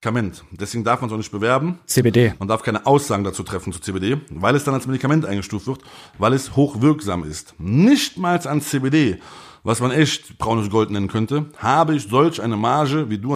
Medikament. 0.02 0.44
Deswegen 0.52 0.84
darf 0.84 1.00
man 1.00 1.10
es 1.10 1.14
auch 1.14 1.18
nicht 1.18 1.32
bewerben. 1.32 1.80
CBD. 1.86 2.34
Man 2.40 2.50
darf 2.50 2.62
keine 2.62 2.86
Aussagen 2.86 3.24
dazu 3.24 3.42
treffen 3.44 3.72
zu 3.72 3.80
CBD, 3.80 4.18
weil 4.32 4.54
es 4.54 4.66
dann 4.66 4.74
als 4.74 4.86
Medikament 4.86 5.26
eingestuft 5.26 5.66
wird, 5.66 5.80
weil 6.18 6.34
es 6.34 6.58
hochwirksam 6.58 7.24
ist. 7.24 7.56
Nicht 7.58 8.18
mal 8.18 8.38
an 8.46 8.60
CBD, 8.60 9.20
was 9.64 9.80
man 9.80 9.92
echt 9.92 10.38
braunes 10.38 10.70
Gold 10.70 10.92
nennen 10.92 11.08
könnte, 11.08 11.46
habe 11.56 11.96
ich 11.96 12.10
solch 12.10 12.42
eine 12.42 12.58
Marge 12.58 13.10
wie 13.10 13.18
du. 13.18 13.34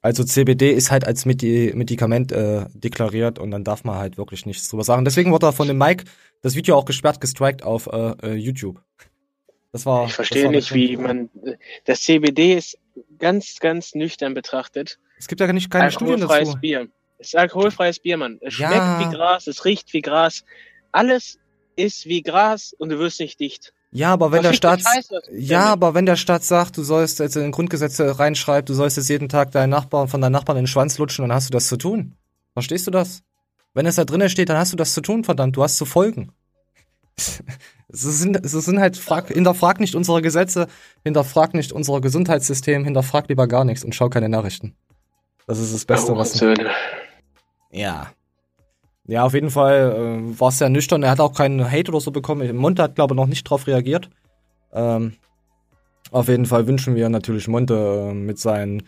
Also 0.00 0.22
CBD 0.22 0.70
ist 0.70 0.92
halt 0.92 1.04
als 1.04 1.24
Medikament 1.24 2.30
äh, 2.30 2.66
deklariert 2.72 3.40
und 3.40 3.50
dann 3.50 3.64
darf 3.64 3.82
man 3.82 3.96
halt 3.96 4.16
wirklich 4.16 4.46
nichts 4.46 4.68
drüber 4.68 4.84
sagen. 4.84 5.04
Deswegen 5.04 5.32
wurde 5.32 5.46
da 5.46 5.50
von 5.50 5.66
dem 5.66 5.78
Mike 5.78 6.04
das 6.42 6.54
Video 6.54 6.76
auch 6.76 6.84
gesperrt, 6.84 7.20
gestrikt 7.20 7.62
auf 7.62 7.86
äh, 7.86 8.14
äh 8.22 8.34
YouTube. 8.34 8.80
Das 9.72 9.84
war. 9.86 10.06
Ich 10.06 10.14
verstehe 10.14 10.50
nicht, 10.50 10.72
wie 10.74 10.96
man. 10.96 11.30
Das 11.84 12.02
CBD 12.02 12.54
ist 12.54 12.78
ganz, 13.18 13.58
ganz 13.58 13.94
nüchtern 13.94 14.34
betrachtet 14.34 14.98
es 15.18 15.28
gibt 15.28 15.40
ja 15.40 15.52
nicht 15.52 15.70
keine 15.70 15.90
Studien 15.90 16.20
dazu. 16.20 16.56
Bier. 16.60 16.88
Es 17.18 17.28
ist 17.28 17.36
alkoholfreies 17.36 18.00
Bier, 18.00 18.16
Mann. 18.18 18.38
Es 18.42 18.58
ja. 18.58 18.68
schmeckt 18.68 19.10
wie 19.10 19.16
Gras, 19.16 19.46
es 19.46 19.64
riecht 19.64 19.92
wie 19.92 20.02
Gras. 20.02 20.44
Alles 20.92 21.38
ist 21.76 22.06
wie 22.06 22.22
Gras 22.22 22.74
und 22.78 22.90
du 22.90 22.98
wirst 22.98 23.20
nicht 23.20 23.40
dicht. 23.40 23.72
Ja, 23.92 24.12
aber 24.12 24.30
wenn 24.30 24.42
der 24.42 24.52
Staat, 24.52 24.82
ja, 25.32 25.64
aber 25.66 25.94
wenn 25.94 26.04
der 26.04 26.16
Staat 26.16 26.44
sagt, 26.44 26.76
du 26.76 26.82
sollst 26.82 27.18
jetzt 27.18 27.36
in 27.36 27.42
den 27.42 27.52
Grundgesetze 27.52 28.18
reinschreiben, 28.18 28.66
du 28.66 28.74
sollst 28.74 28.98
jetzt 28.98 29.08
jeden 29.08 29.30
Tag 29.30 29.52
deinen 29.52 29.70
Nachbarn 29.70 30.08
von 30.08 30.20
deinen 30.20 30.32
Nachbarn 30.32 30.58
in 30.58 30.64
den 30.64 30.68
Schwanz 30.68 30.98
lutschen, 30.98 31.22
dann 31.22 31.32
hast 31.32 31.48
du 31.48 31.52
das 31.52 31.68
zu 31.68 31.78
tun. 31.78 32.14
Verstehst 32.52 32.86
du 32.86 32.90
das? 32.90 33.22
Wenn 33.76 33.84
es 33.84 33.96
da 33.96 34.06
drinnen 34.06 34.30
steht, 34.30 34.48
dann 34.48 34.56
hast 34.56 34.72
du 34.72 34.76
das 34.78 34.94
zu 34.94 35.02
tun, 35.02 35.22
verdammt, 35.22 35.54
du 35.54 35.62
hast 35.62 35.76
zu 35.76 35.84
folgen. 35.84 36.32
Es 37.88 38.02
sind, 38.02 38.44
es 38.44 38.52
sind 38.52 38.80
halt, 38.80 38.96
frag, 38.96 39.28
hinterfrag 39.28 39.80
nicht 39.80 39.94
unsere 39.94 40.20
Gesetze, 40.20 40.66
hinterfrag 41.04 41.54
nicht 41.54 41.72
unser 41.72 42.00
Gesundheitssystem, 42.00 42.84
hinterfrag 42.84 43.28
lieber 43.28 43.46
gar 43.46 43.64
nichts 43.64 43.84
und 43.84 43.94
schau 43.94 44.08
keine 44.08 44.28
Nachrichten. 44.28 44.74
Das 45.46 45.58
ist 45.58 45.72
das 45.72 45.84
Beste, 45.84 46.12
oh, 46.12 46.16
was. 46.16 46.42
Ja. 47.70 48.10
Ja, 49.04 49.24
auf 49.24 49.34
jeden 49.34 49.50
Fall 49.50 49.92
äh, 49.92 50.40
war 50.40 50.48
es 50.48 50.58
sehr 50.58 50.68
nüchtern. 50.68 51.02
Er 51.02 51.10
hat 51.10 51.20
auch 51.20 51.34
keinen 51.34 51.70
Hate 51.70 51.90
oder 51.90 52.00
so 52.00 52.10
bekommen. 52.10 52.56
Monte 52.56 52.82
hat, 52.82 52.96
glaube 52.96 53.14
ich, 53.14 53.16
noch 53.16 53.26
nicht 53.26 53.44
drauf 53.44 53.66
reagiert. 53.66 54.10
Ähm, 54.72 55.16
auf 56.10 56.28
jeden 56.28 56.46
Fall 56.46 56.66
wünschen 56.66 56.96
wir 56.96 57.08
natürlich 57.08 57.46
Monte 57.46 58.08
äh, 58.10 58.14
mit 58.14 58.38
seinem 58.38 58.82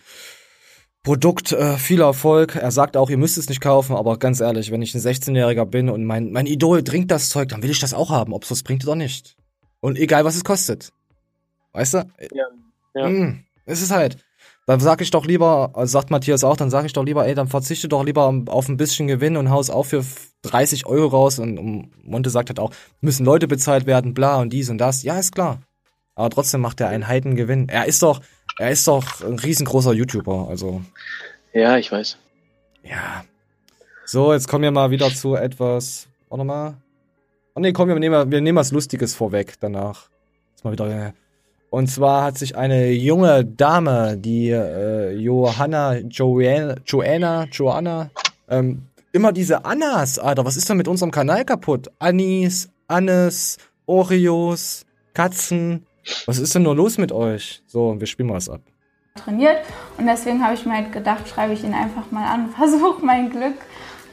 Produkt 1.02 1.52
äh, 1.52 1.76
viel 1.76 2.00
Erfolg. 2.00 2.56
Er 2.56 2.70
sagt 2.70 2.96
auch, 2.96 3.08
ihr 3.10 3.16
müsst 3.16 3.38
es 3.38 3.48
nicht 3.48 3.60
kaufen, 3.60 3.96
aber 3.96 4.18
ganz 4.18 4.40
ehrlich, 4.40 4.70
wenn 4.70 4.82
ich 4.82 4.94
ein 4.94 5.00
16-Jähriger 5.00 5.64
bin 5.64 5.88
und 5.88 6.04
mein, 6.04 6.32
mein 6.32 6.46
Idol 6.46 6.82
trinkt 6.82 7.10
das 7.10 7.28
Zeug, 7.28 7.48
dann 7.48 7.62
will 7.62 7.70
ich 7.70 7.80
das 7.80 7.94
auch 7.94 8.10
haben, 8.10 8.32
ob 8.32 8.44
es 8.44 8.50
was 8.50 8.62
bringt 8.62 8.84
oder 8.84 8.96
nicht. 8.96 9.36
Und 9.80 9.98
egal, 9.98 10.24
was 10.24 10.36
es 10.36 10.44
kostet. 10.44 10.92
Weißt 11.72 11.94
du? 11.94 11.98
Ja. 12.32 12.44
ja. 12.94 13.08
Mm, 13.08 13.44
es 13.64 13.82
ist 13.82 13.90
halt. 13.90 14.18
Dann 14.66 14.80
sag 14.80 15.00
ich 15.00 15.10
doch 15.10 15.24
lieber, 15.24 15.70
also 15.72 15.90
sagt 15.90 16.10
Matthias 16.10 16.44
auch, 16.44 16.56
dann 16.56 16.68
sag 16.68 16.84
ich 16.84 16.92
doch 16.92 17.04
lieber, 17.04 17.26
ey, 17.26 17.34
dann 17.34 17.48
verzichte 17.48 17.88
doch 17.88 18.04
lieber 18.04 18.30
auf 18.48 18.68
ein 18.68 18.76
bisschen 18.76 19.06
Gewinn 19.06 19.38
und 19.38 19.48
haus 19.48 19.70
auch 19.70 19.84
für 19.84 20.04
30 20.42 20.84
Euro 20.84 21.06
raus. 21.06 21.38
Und, 21.38 21.58
und 21.58 21.90
Monte 22.04 22.28
sagt 22.28 22.50
halt 22.50 22.60
auch, 22.60 22.72
müssen 23.00 23.24
Leute 23.24 23.48
bezahlt 23.48 23.86
werden, 23.86 24.12
bla 24.12 24.38
und 24.40 24.52
dies 24.52 24.68
und 24.68 24.76
das. 24.76 25.02
Ja, 25.04 25.18
ist 25.18 25.34
klar. 25.34 25.62
Aber 26.14 26.28
trotzdem 26.28 26.60
macht 26.60 26.80
er 26.80 26.88
einen 26.88 27.08
Heidengewinn. 27.08 27.70
Er 27.70 27.86
ist 27.86 28.02
doch, 28.02 28.20
er 28.58 28.70
ist 28.70 28.86
doch 28.86 29.22
ein 29.22 29.38
riesengroßer 29.38 29.92
YouTuber, 29.92 30.48
also. 30.48 30.82
Ja, 31.52 31.76
ich 31.78 31.90
weiß. 31.90 32.16
Ja. 32.82 33.24
So, 34.04 34.32
jetzt 34.32 34.48
kommen 34.48 34.64
wir 34.64 34.70
mal 34.70 34.90
wieder 34.90 35.10
zu 35.10 35.34
etwas. 35.34 36.08
Warte 36.28 36.44
mal. 36.44 36.76
Oh 37.54 37.60
ne, 37.60 37.72
komm, 37.72 37.88
wir 37.88 37.98
nehmen, 37.98 38.30
wir 38.30 38.40
nehmen 38.40 38.58
was 38.58 38.72
Lustiges 38.72 39.14
vorweg 39.14 39.54
danach. 39.60 40.08
Jetzt 40.50 40.64
mal 40.64 40.72
wieder. 40.72 41.12
Und 41.70 41.88
zwar 41.88 42.24
hat 42.24 42.38
sich 42.38 42.56
eine 42.56 42.90
junge 42.90 43.44
Dame, 43.44 44.16
die 44.16 44.50
äh, 44.50 45.12
Johanna, 45.12 45.98
Joanna, 45.98 46.76
Joanna, 46.86 47.44
Joanna, 47.50 48.10
ähm, 48.48 48.86
immer 49.12 49.32
diese 49.32 49.64
Annas, 49.64 50.18
Alter, 50.18 50.44
was 50.44 50.56
ist 50.56 50.68
denn 50.68 50.78
mit 50.78 50.88
unserem 50.88 51.10
Kanal 51.10 51.44
kaputt? 51.44 51.90
Anis, 51.98 52.70
Annes, 52.86 53.58
Oreos, 53.86 54.86
Katzen. 55.12 55.84
Was 56.26 56.38
ist 56.38 56.54
denn 56.54 56.62
nur 56.62 56.74
los 56.74 56.98
mit 56.98 57.12
euch? 57.12 57.62
So, 57.66 57.98
wir 57.98 58.06
spielen 58.06 58.28
mal 58.28 58.34
was 58.34 58.48
ab. 58.48 58.60
Trainiert 59.14 59.58
und 59.96 60.06
deswegen 60.06 60.44
habe 60.44 60.54
ich 60.54 60.64
mir 60.64 60.74
halt 60.74 60.92
gedacht, 60.92 61.28
schreibe 61.28 61.52
ich 61.52 61.64
ihn 61.64 61.74
einfach 61.74 62.10
mal 62.10 62.26
an, 62.26 62.50
versuche 62.56 63.04
mein 63.04 63.30
Glück 63.30 63.56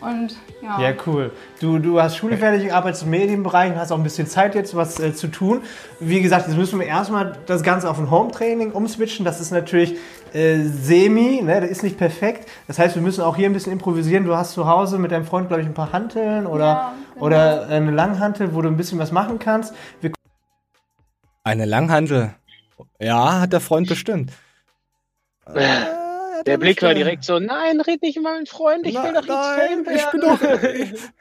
und 0.02 0.36
ja. 0.62 0.80
Ja, 0.80 0.94
cool. 1.06 1.32
Du, 1.60 1.80
du 1.80 2.02
hast 2.02 2.18
Schule 2.18 2.38
fertig, 2.38 2.74
arbeitest 2.74 3.04
im 3.04 3.12
Medienbereich 3.12 3.72
und 3.72 3.80
hast 3.80 3.92
auch 3.92 3.98
ein 3.98 4.04
bisschen 4.04 4.28
Zeit 4.28 4.56
jetzt, 4.56 4.76
was 4.76 5.00
äh, 5.00 5.14
zu 5.14 5.28
tun. 5.28 5.62
Wie 6.00 6.22
gesagt, 6.22 6.48
jetzt 6.48 6.58
müssen 6.58 6.80
wir 6.80 6.88
erstmal 6.88 7.38
das 7.46 7.64
Ganze 7.64 7.90
auf 7.90 8.00
ein 8.00 8.10
Home-Training 8.12 8.72
umswitchen. 8.72 9.26
Das 9.26 9.40
ist 9.40 9.52
natürlich 9.52 9.96
äh, 10.34 10.64
semi, 10.64 11.42
ne? 11.42 11.62
das 11.62 11.70
ist 11.70 11.84
nicht 11.84 11.98
perfekt. 11.98 12.50
Das 12.68 12.78
heißt, 12.80 12.96
wir 12.96 13.02
müssen 13.02 13.22
auch 13.22 13.36
hier 13.36 13.48
ein 13.48 13.54
bisschen 13.54 13.72
improvisieren. 13.72 14.26
Du 14.26 14.36
hast 14.36 14.54
zu 14.54 14.68
Hause 14.68 14.98
mit 14.98 15.12
deinem 15.12 15.26
Freund, 15.26 15.48
glaube 15.48 15.62
ich, 15.62 15.68
ein 15.68 15.74
paar 15.74 15.94
Hanteln 15.94 16.46
oder, 16.46 16.66
ja, 16.66 16.94
genau. 17.14 17.26
oder 17.26 17.68
eine 17.68 17.92
Langhantel, 17.92 18.54
wo 18.54 18.62
du 18.62 18.70
ein 18.70 18.78
bisschen 18.78 19.00
was 19.00 19.12
machen 19.12 19.40
kannst. 19.40 19.74
Wir 20.02 20.15
eine 21.46 21.66
Langhantel? 21.66 22.36
Ja, 23.00 23.40
hat 23.40 23.54
der 23.54 23.62
Freund 23.62 23.88
bestimmt. 23.88 24.34
Äh. 25.46 25.62
Der 26.46 26.58
Blick 26.60 26.82
war 26.84 26.94
direkt 26.94 27.24
so, 27.24 27.40
nein, 27.40 27.82
red 27.82 28.04
nicht 28.04 28.18
über 28.18 28.32
meinen 28.32 28.46
Freund, 28.46 28.86
ich 28.86 28.94
Na, 28.94 29.06
will 29.06 29.14
doch 29.14 29.26
nein, 29.26 29.84
jetzt 29.86 29.88
Fame 29.88 29.96
Ich 29.96 30.12
bin 30.12 30.22
doch, 30.22 30.42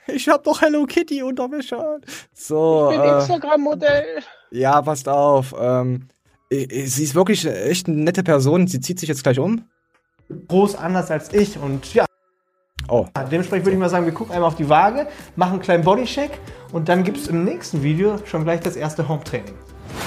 ich, 0.09 0.15
ich 0.17 0.29
hab 0.29 0.45
doch 0.45 0.61
Hello 0.61 0.85
Kitty 0.85 1.23
Unterwäsche. 1.23 2.01
So, 2.35 2.91
ich 2.93 3.01
bin 3.01 3.09
äh, 3.09 3.19
Instagram-Modell. 3.21 4.05
Ja, 4.51 4.83
passt 4.83 5.09
auf. 5.09 5.55
Ähm, 5.59 6.09
sie 6.51 7.05
ist 7.05 7.15
wirklich 7.15 7.47
echt 7.47 7.89
eine 7.89 8.03
nette 8.03 8.23
Person. 8.23 8.67
Sie 8.67 8.81
zieht 8.81 9.01
sich 9.01 9.09
jetzt 9.09 9.23
gleich 9.23 9.39
um. 9.39 9.65
Groß 10.49 10.75
anders 10.75 11.11
als 11.11 11.33
ich 11.33 11.59
und 11.59 11.95
ja. 11.95 12.05
Oh. 12.89 13.07
Dementsprechend 13.31 13.65
würde 13.65 13.77
ich 13.77 13.81
mal 13.81 13.89
sagen, 13.89 14.05
wir 14.05 14.13
gucken 14.13 14.35
einmal 14.35 14.49
auf 14.49 14.57
die 14.57 14.69
Waage, 14.69 15.07
machen 15.37 15.55
einen 15.55 15.63
kleinen 15.63 15.85
Bodycheck 15.85 16.33
und 16.73 16.91
dann 16.91 17.03
gibt 17.03 17.17
es 17.17 17.29
im 17.29 17.45
nächsten 17.45 17.83
Video 17.83 18.19
schon 18.27 18.45
gleich 18.45 18.61
das 18.61 18.77
erste 18.77 19.09
Home-Training. 19.09 19.55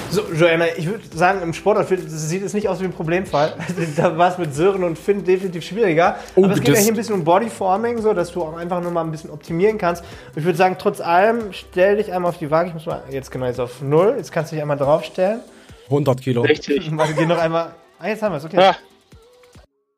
So, 0.10 0.24
Joanna, 0.34 0.66
ich 0.78 0.88
würde 0.88 1.04
sagen, 1.14 1.42
im 1.42 1.54
Sport 1.54 1.88
sieht 1.90 2.44
es 2.44 2.54
nicht 2.54 2.70
aus 2.70 2.80
wie 2.80 2.86
ein 2.86 2.94
Problemfall. 2.94 3.54
da 3.98 4.18
war 4.18 4.32
es 4.32 4.38
mit 4.38 4.56
Sören 4.56 4.84
und 4.84 4.98
Finn 4.98 5.24
definitiv 5.24 5.64
schwieriger. 5.64 6.18
Oh, 6.36 6.46
Aber 6.46 6.54
es 6.54 6.62
geht 6.62 6.76
ja 6.76 6.82
hier 6.82 6.94
ein 6.94 6.96
bisschen 6.96 7.16
um 7.16 7.24
Bodyforming, 7.24 8.02
so 8.02 8.14
dass 8.14 8.32
du 8.32 8.44
auch 8.44 8.56
einfach 8.56 8.82
nur 8.82 8.92
mal 8.92 9.04
ein 9.04 9.12
bisschen 9.12 9.30
optimieren 9.30 9.78
kannst. 9.78 10.04
ich 10.36 10.44
würde 10.44 10.58
sagen, 10.58 10.78
trotz 10.80 11.02
allem, 11.02 11.52
stell 11.52 11.98
dich 11.98 12.12
einmal 12.12 12.30
auf 12.30 12.38
die 12.38 12.50
Waage. 12.50 12.70
Ich 12.70 12.74
muss 12.74 12.86
mal 12.86 13.04
jetzt 13.12 13.32
genau 13.32 13.46
jetzt 13.46 13.60
auf 13.60 13.82
null. 13.82 14.16
Jetzt 14.18 14.32
kannst 14.32 14.52
du 14.52 14.56
dich 14.56 14.62
einmal 14.62 14.78
draufstellen. 14.78 15.42
100 15.86 16.22
Kilo. 16.22 16.44
60. 16.44 16.92
Warte, 16.98 17.14
geh 17.14 17.26
noch 17.26 17.38
einmal. 17.38 17.74
Ah, 18.00 18.08
jetzt 18.08 18.22
haben 18.22 18.32
wir 18.32 18.38
es, 18.38 18.46
okay. 18.46 18.58
Ah. 18.60 18.76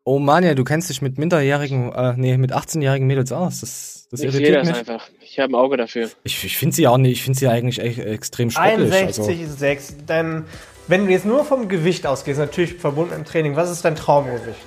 Oh 0.05 0.17
Mann, 0.17 0.43
ja, 0.43 0.55
du 0.55 0.63
kennst 0.63 0.89
dich 0.89 1.01
mit 1.01 1.17
minderjährigen, 1.17 1.91
äh, 1.93 2.13
nee, 2.15 2.37
mit 2.37 2.53
18-jährigen 2.53 3.05
Mädels 3.05 3.31
aus. 3.31 3.59
Das, 3.59 3.98
das 4.11 4.21
ich 4.21 4.27
irritiert 4.27 4.57
das 4.57 4.67
mich. 4.67 4.77
einfach. 4.77 5.09
Ich 5.21 5.39
habe 5.39 5.53
ein 5.53 5.55
Auge 5.55 5.77
dafür. 5.77 6.09
Ich, 6.23 6.43
ich 6.43 6.57
finde 6.57 6.75
sie 6.75 6.87
auch 6.87 6.97
nicht, 6.97 7.11
ich 7.11 7.23
finde 7.23 7.37
sie 7.37 7.47
eigentlich 7.47 7.79
echt, 7.79 7.99
extrem 7.99 8.49
sportlich. 8.49 8.91
61 8.93 9.41
also. 9.41 9.55
6. 9.55 9.95
Dann, 10.07 10.45
wenn 10.87 11.05
du 11.05 11.11
jetzt 11.11 11.25
nur 11.25 11.45
vom 11.45 11.67
Gewicht 11.69 12.07
ausgehst, 12.07 12.39
natürlich 12.39 12.75
verbunden 12.75 13.13
im 13.13 13.25
Training, 13.25 13.55
was 13.55 13.69
ist 13.69 13.85
dein 13.85 13.95
Traumgewicht? 13.95 14.59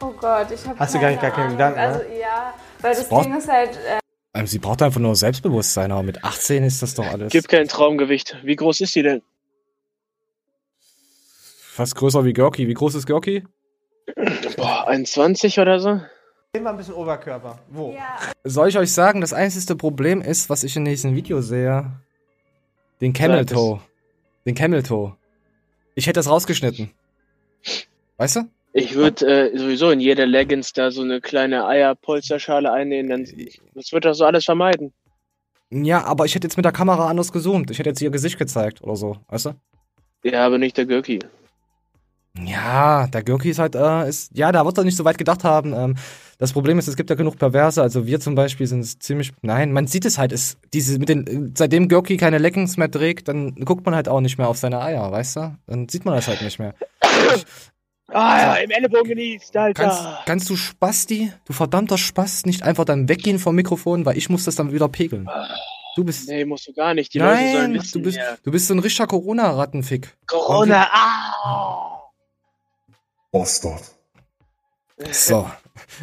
Oh 0.00 0.12
Gott, 0.18 0.48
ich 0.50 0.66
habe 0.66 0.78
Hast 0.78 0.94
du 0.94 1.00
gar 1.00 1.10
nicht 1.10 1.20
gar 1.20 1.30
keinen 1.30 1.52
Gedanken, 1.52 1.78
Also 1.78 1.98
ne? 2.00 2.18
ja, 2.20 2.54
weil 2.80 2.94
das, 2.94 3.08
das 3.08 3.22
Ding 3.22 3.36
ist 3.36 3.48
halt... 3.48 3.70
Äh 4.32 4.46
sie 4.46 4.58
braucht 4.58 4.82
einfach 4.82 5.00
nur 5.00 5.14
Selbstbewusstsein, 5.14 5.92
aber 5.92 6.02
mit 6.02 6.24
18 6.24 6.64
ist 6.64 6.82
das 6.82 6.94
doch 6.94 7.06
alles. 7.06 7.32
Gibt 7.32 7.48
kein 7.48 7.68
Traumgewicht. 7.68 8.38
Wie 8.42 8.56
groß 8.56 8.80
ist 8.80 8.94
die 8.94 9.02
denn? 9.02 9.22
Fast 11.74 11.94
größer 11.96 12.24
wie 12.24 12.32
Görki. 12.32 12.66
Wie 12.66 12.74
groß 12.74 12.94
ist 12.94 13.06
Görki? 13.06 13.44
Boah, 14.56 14.86
21 14.88 15.58
oder 15.58 15.80
so? 15.80 16.00
Immer 16.54 16.70
ein 16.70 16.76
bisschen 16.76 16.94
Oberkörper. 16.94 17.58
Wo? 17.68 17.92
Ja. 17.92 18.16
Soll 18.44 18.68
ich 18.68 18.78
euch 18.78 18.92
sagen, 18.92 19.20
das 19.20 19.32
einzige 19.32 19.74
Problem 19.74 20.22
ist, 20.22 20.48
was 20.48 20.62
ich 20.62 20.76
in 20.76 20.84
diesem 20.84 21.16
Video 21.16 21.40
sehe, 21.40 21.90
den 23.00 23.12
Camel 23.12 23.44
Toe. 23.44 23.80
Den 24.46 24.54
Camel 24.54 24.84
Toe. 24.84 25.16
Ich 25.96 26.06
hätte 26.06 26.20
das 26.20 26.28
rausgeschnitten. 26.28 26.90
Weißt 28.18 28.36
du? 28.36 28.40
Ich 28.72 28.94
würde 28.94 29.26
äh, 29.26 29.58
sowieso 29.58 29.90
in 29.90 29.98
jeder 29.98 30.26
Leggings 30.26 30.72
da 30.72 30.92
so 30.92 31.02
eine 31.02 31.20
kleine 31.20 31.66
Eierpolsterschale 31.66 32.72
einnehmen, 32.72 33.10
dann 33.10 33.48
das 33.74 33.92
wird 33.92 34.04
das 34.04 34.18
so 34.18 34.24
alles 34.24 34.44
vermeiden. 34.44 34.92
Ja, 35.70 36.04
aber 36.04 36.24
ich 36.24 36.36
hätte 36.36 36.46
jetzt 36.46 36.56
mit 36.56 36.64
der 36.64 36.72
Kamera 36.72 37.08
anders 37.08 37.32
gezoomt. 37.32 37.72
Ich 37.72 37.80
hätte 37.80 37.90
jetzt 37.90 38.00
ihr 38.00 38.10
Gesicht 38.10 38.38
gezeigt 38.38 38.80
oder 38.80 38.94
so, 38.94 39.16
weißt 39.28 39.46
du? 39.46 39.54
Ja, 40.22 40.46
aber 40.46 40.58
nicht 40.58 40.76
der 40.76 40.86
Gürki. 40.86 41.18
Ja, 42.38 43.06
der 43.06 43.22
Görki 43.22 43.50
ist 43.50 43.60
halt, 43.60 43.76
äh, 43.76 44.08
ist, 44.08 44.36
ja, 44.36 44.50
da 44.50 44.64
wird 44.64 44.76
er 44.76 44.84
nicht 44.84 44.96
so 44.96 45.04
weit 45.04 45.18
gedacht 45.18 45.44
haben. 45.44 45.72
Ähm, 45.72 45.94
das 46.38 46.52
Problem 46.52 46.78
ist, 46.80 46.88
es 46.88 46.96
gibt 46.96 47.08
ja 47.10 47.16
genug 47.16 47.38
Perverse. 47.38 47.80
Also 47.80 48.06
wir 48.06 48.18
zum 48.18 48.34
Beispiel 48.34 48.66
sind 48.66 48.84
ziemlich, 49.02 49.32
nein, 49.42 49.72
man 49.72 49.86
sieht 49.86 50.04
es 50.04 50.18
halt, 50.18 50.32
ist 50.32 50.58
diese 50.72 50.98
mit 50.98 51.08
den, 51.08 51.52
seitdem 51.56 51.88
Görki 51.88 52.16
keine 52.16 52.38
Leggings 52.38 52.76
mehr 52.76 52.90
trägt, 52.90 53.28
dann 53.28 53.54
guckt 53.54 53.86
man 53.86 53.94
halt 53.94 54.08
auch 54.08 54.20
nicht 54.20 54.36
mehr 54.36 54.48
auf 54.48 54.56
seine 54.56 54.80
Eier, 54.80 55.12
weißt 55.12 55.36
du? 55.36 55.56
Dann 55.68 55.88
sieht 55.88 56.04
man 56.04 56.16
das 56.16 56.26
halt 56.26 56.42
nicht 56.42 56.58
mehr. 56.58 56.74
Ah 58.08 58.38
ja, 58.38 58.54
im 58.56 58.70
Ellenbogen 58.70 59.08
genießt, 59.08 59.56
Alter. 59.56 59.82
Kannst, 59.82 60.02
kannst 60.26 60.50
du 60.50 60.56
Spasti, 60.56 61.32
du 61.46 61.52
verdammter 61.52 61.98
Spast, 61.98 62.46
nicht 62.46 62.62
einfach 62.62 62.84
dann 62.84 63.08
weggehen 63.08 63.38
vom 63.38 63.54
Mikrofon, 63.54 64.04
weil 64.04 64.18
ich 64.18 64.28
muss 64.28 64.44
das 64.44 64.56
dann 64.56 64.72
wieder 64.72 64.88
pegeln. 64.88 65.28
Du 65.96 66.04
bist. 66.04 66.28
Nee, 66.28 66.44
musst 66.44 66.68
du 66.68 66.72
gar 66.74 66.92
nicht. 66.92 67.14
Die 67.14 67.18
Nein, 67.18 67.46
Leute 67.46 67.58
sollen 67.58 67.74
wissen, 67.74 67.92
du 67.92 68.04
bist, 68.04 68.18
ja. 68.18 68.36
du 68.42 68.50
bist 68.50 68.66
so 68.66 68.74
ein 68.74 68.80
richtiger 68.80 69.06
Corona-Rattenfick. 69.06 70.16
Corona, 70.26 70.88
ah! 70.92 71.93
Bastard. 73.34 73.82
So. 75.10 75.50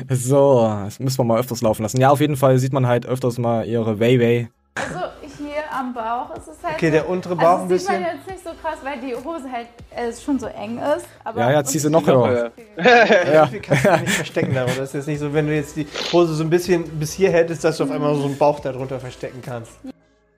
So, 0.10 0.68
das 0.84 1.00
müssen 1.00 1.18
wir 1.20 1.24
mal 1.24 1.40
öfters 1.40 1.62
laufen 1.62 1.84
lassen. 1.84 2.00
Ja, 2.02 2.10
auf 2.10 2.20
jeden 2.20 2.36
Fall 2.36 2.60
sieht 2.60 2.74
man 2.74 2.88
halt 2.88 3.06
öfters 3.06 3.38
mal 3.38 3.66
ihre 3.66 4.02
Way-Way. 4.02 4.50
Also 4.76 5.00
hier 5.38 5.64
am 5.74 5.94
Bauch 5.94 6.36
ist 6.36 6.50
es 6.50 6.62
halt. 6.62 6.76
Okay, 6.76 6.88
so, 6.88 6.92
der 6.92 7.10
untere 7.10 7.38
Bauch 7.38 7.60
also 7.60 7.64
ein 7.64 7.70
das 7.70 7.82
sieht 7.82 7.88
bisschen. 7.90 8.04
man 8.04 8.18
jetzt 8.18 8.28
nicht 8.28 8.44
so 8.44 8.50
krass, 8.62 8.80
weil 8.84 9.00
die 9.00 9.16
Hose 9.16 9.50
halt 9.50 9.68
äh, 9.96 10.12
schon 10.14 10.40
so 10.40 10.48
eng 10.48 10.78
ist. 10.78 11.06
Aber 11.24 11.40
Ja, 11.40 11.52
ja, 11.52 11.64
zieh 11.64 11.80
sie 11.80 11.90
noch 11.90 12.06
höher. 12.06 12.52
Ja. 12.78 13.48
Viel 13.48 13.62
kannst 13.62 13.86
du 13.86 13.92
nicht 13.98 14.10
verstecken 14.12 14.54
darunter. 14.54 14.80
Das 14.82 14.90
ist 14.90 14.94
jetzt 14.96 15.08
nicht 15.08 15.20
so, 15.20 15.34
wenn 15.34 15.48
du 15.48 15.56
jetzt 15.56 15.78
die 15.78 15.88
Hose 16.12 16.34
so 16.36 16.44
ein 16.44 16.50
bisschen 16.50 16.84
bis 17.00 17.14
hier 17.14 17.32
hättest, 17.32 17.64
dass 17.64 17.78
du 17.78 17.86
auf 17.86 17.92
einmal 17.92 18.14
so 18.16 18.26
einen 18.26 18.38
Bauch 18.38 18.60
darunter 18.60 19.00
verstecken 19.00 19.42
kannst. 19.42 19.72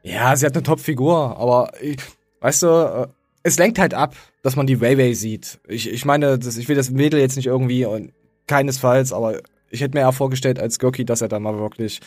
Ja, 0.03 0.35
sie 0.35 0.45
hat 0.45 0.53
eine 0.53 0.61
Top-Figur, 0.61 1.37
aber 1.39 1.71
ich, 1.81 1.97
weißt 2.41 2.61
du, 2.63 2.67
äh, 2.67 3.07
es 3.41 3.57
lenkt 3.57 3.79
halt 3.79 3.95
ab, 3.95 4.13
dass 4.43 4.55
man 4.55 4.67
die 4.67 4.79
Way-Way 4.79 5.15
sieht. 5.15 5.59
Ich, 5.67 5.89
ich 5.89 6.05
meine, 6.05 6.37
das, 6.37 6.57
ich 6.57 6.67
will 6.69 6.75
das 6.75 6.91
Mädel 6.91 7.19
jetzt 7.19 7.37
nicht 7.37 7.47
irgendwie 7.47 7.85
und 7.85 8.13
keinesfalls, 8.45 9.11
aber 9.13 9.39
ich 9.69 9.81
hätte 9.81 9.97
mir 9.97 10.01
eher 10.01 10.11
vorgestellt 10.11 10.59
als 10.59 10.77
Görki, 10.77 11.05
dass 11.05 11.21
er 11.21 11.29
da 11.29 11.39
mal 11.39 11.57
wirklich 11.57 12.01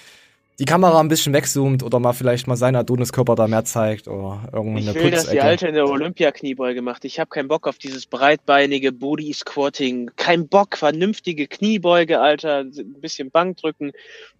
die 0.58 0.64
Kamera 0.64 1.00
ein 1.00 1.08
bisschen 1.08 1.34
wegzoomt 1.34 1.82
oder 1.82 1.98
mal 1.98 2.14
vielleicht 2.14 2.46
mal 2.46 2.56
seinen 2.56 2.76
Adoniskörper 2.76 3.34
da 3.34 3.46
mehr 3.46 3.64
zeigt 3.64 4.08
oder 4.08 4.48
irgendwo 4.52 4.78
Ich 4.78 4.88
eine 4.88 4.98
will, 4.98 5.10
dass 5.10 5.28
die. 5.28 5.40
Alte 5.40 5.68
in 5.68 5.74
der 5.74 5.86
Olympia-Kniebeuge 5.86 6.80
macht. 6.80 7.04
Ich 7.04 7.20
habe 7.20 7.28
keinen 7.28 7.48
Bock 7.48 7.66
auf 7.66 7.76
dieses 7.76 8.06
breitbeinige 8.06 8.92
Booty-Squatting. 8.92 10.12
Kein 10.16 10.48
Bock, 10.48 10.78
vernünftige 10.78 11.46
Kniebeuge, 11.46 12.20
Alter. 12.20 12.60
Ein 12.60 13.00
bisschen 13.00 13.30
Bankdrücken 13.30 13.92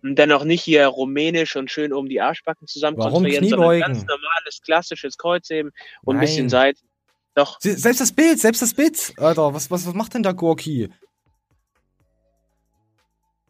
und 0.02 0.18
dann 0.18 0.32
auch 0.32 0.44
nicht 0.44 0.62
hier 0.62 0.87
rumänisch 0.87 1.54
und 1.56 1.70
schön 1.70 1.92
oben 1.92 2.09
die 2.09 2.20
Arschbacken 2.20 2.66
zusammen 2.66 2.96
Warum 2.96 3.24
konstruieren, 3.24 3.48
sondern 3.48 3.68
Kniebeugen? 3.70 3.94
ganz 3.94 4.06
normales, 4.06 4.62
klassisches 4.64 5.18
Kreuzheben 5.18 5.72
und 6.04 6.16
ein 6.16 6.18
Nein. 6.18 6.26
bisschen 6.26 6.48
Seiten. 6.48 6.80
Doch, 7.37 7.59
Selbst 7.61 8.01
das 8.01 8.12
Bild, 8.12 8.40
selbst 8.40 8.62
das 8.62 8.72
Bild, 8.72 9.12
Alter, 9.18 9.53
was, 9.53 9.70
was, 9.70 9.87
was 9.87 9.92
macht 9.92 10.14
denn 10.14 10.22
da 10.22 10.33
Gorki? 10.33 10.88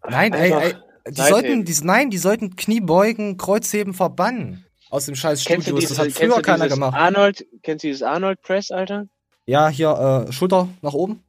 Nein, 0.08 0.32
ey, 0.32 0.52
ey, 0.52 0.74
die 1.06 1.14
Seitheben. 1.14 1.30
sollten, 1.30 1.64
die, 1.64 1.74
nein, 1.84 2.10
die 2.10 2.18
sollten 2.18 2.56
Kniebeugen, 2.56 3.36
Kreuzheben 3.36 3.94
verbannen. 3.94 4.66
Aus 4.90 5.06
dem 5.06 5.14
scheiß 5.14 5.40
Studio. 5.40 5.78
Das 5.78 5.98
hat 5.98 6.10
früher 6.10 6.42
keiner 6.42 6.68
gemacht. 6.68 6.96
Arnold, 6.96 7.46
kennst 7.62 7.84
du 7.84 7.88
dieses 7.88 8.02
Arnold 8.02 8.42
Press, 8.42 8.72
Alter? 8.72 9.06
Ja, 9.46 9.68
hier, 9.68 10.26
äh, 10.28 10.32
Schulter 10.32 10.68
nach 10.82 10.92
oben. 10.92 11.24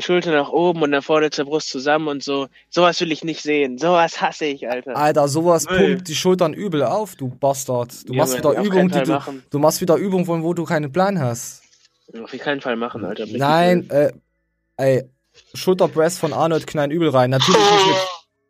Schulter 0.00 0.32
nach 0.32 0.50
oben 0.50 0.82
und 0.82 0.92
dann 0.92 1.02
vorne 1.02 1.30
zur 1.30 1.44
Brust 1.46 1.68
zusammen 1.68 2.08
und 2.08 2.22
so. 2.22 2.48
Sowas 2.68 3.00
will 3.00 3.12
ich 3.12 3.24
nicht 3.24 3.42
sehen. 3.42 3.78
Sowas 3.78 4.20
hasse 4.20 4.46
ich, 4.46 4.68
Alter. 4.68 4.96
Alter, 4.96 5.28
sowas 5.28 5.68
Müll. 5.68 5.94
pumpt 5.96 6.08
die 6.08 6.14
Schultern 6.14 6.54
übel 6.54 6.82
auf, 6.82 7.16
du 7.16 7.28
Bastard. 7.28 7.92
Du 8.04 8.08
Junge, 8.08 8.18
machst 8.18 8.36
wieder 8.38 8.52
Übungen, 8.62 8.88
die 8.88 9.02
du, 9.02 9.12
machen. 9.12 9.42
du 9.50 9.58
machst 9.58 9.80
wieder 9.80 9.96
Übungen, 9.96 10.26
von 10.26 10.42
wo 10.42 10.54
du 10.54 10.64
keinen 10.64 10.92
Plan 10.92 11.18
hast. 11.20 11.62
Auf 12.22 12.30
keinen 12.38 12.60
Fall 12.60 12.76
machen, 12.76 13.04
Alter. 13.04 13.22
Richtig 13.24 13.38
Nein, 13.38 13.88
äh, 13.90 14.12
ey, 14.76 15.04
Schulterpress 15.54 16.18
von 16.18 16.32
Arnold 16.32 16.66
knallen 16.66 16.90
übel 16.90 17.08
rein. 17.10 17.30
Natürlich 17.30 17.60
nicht 17.60 17.86
mit, 17.86 17.96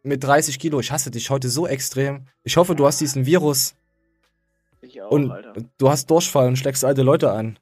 mit 0.02 0.24
30 0.24 0.58
Kilo. 0.58 0.80
Ich 0.80 0.90
hasse 0.92 1.10
dich 1.10 1.28
heute 1.30 1.48
so 1.48 1.66
extrem. 1.66 2.26
Ich 2.42 2.56
hoffe, 2.56 2.74
du 2.74 2.86
hast 2.86 3.00
diesen 3.00 3.26
Virus 3.26 3.74
Ich 4.80 5.00
auch, 5.02 5.10
und 5.10 5.30
Alter. 5.30 5.52
du 5.78 5.90
hast 5.90 6.10
Durchfall 6.10 6.48
und 6.48 6.56
schlägst 6.56 6.84
alte 6.84 7.02
Leute 7.02 7.30
an. 7.32 7.58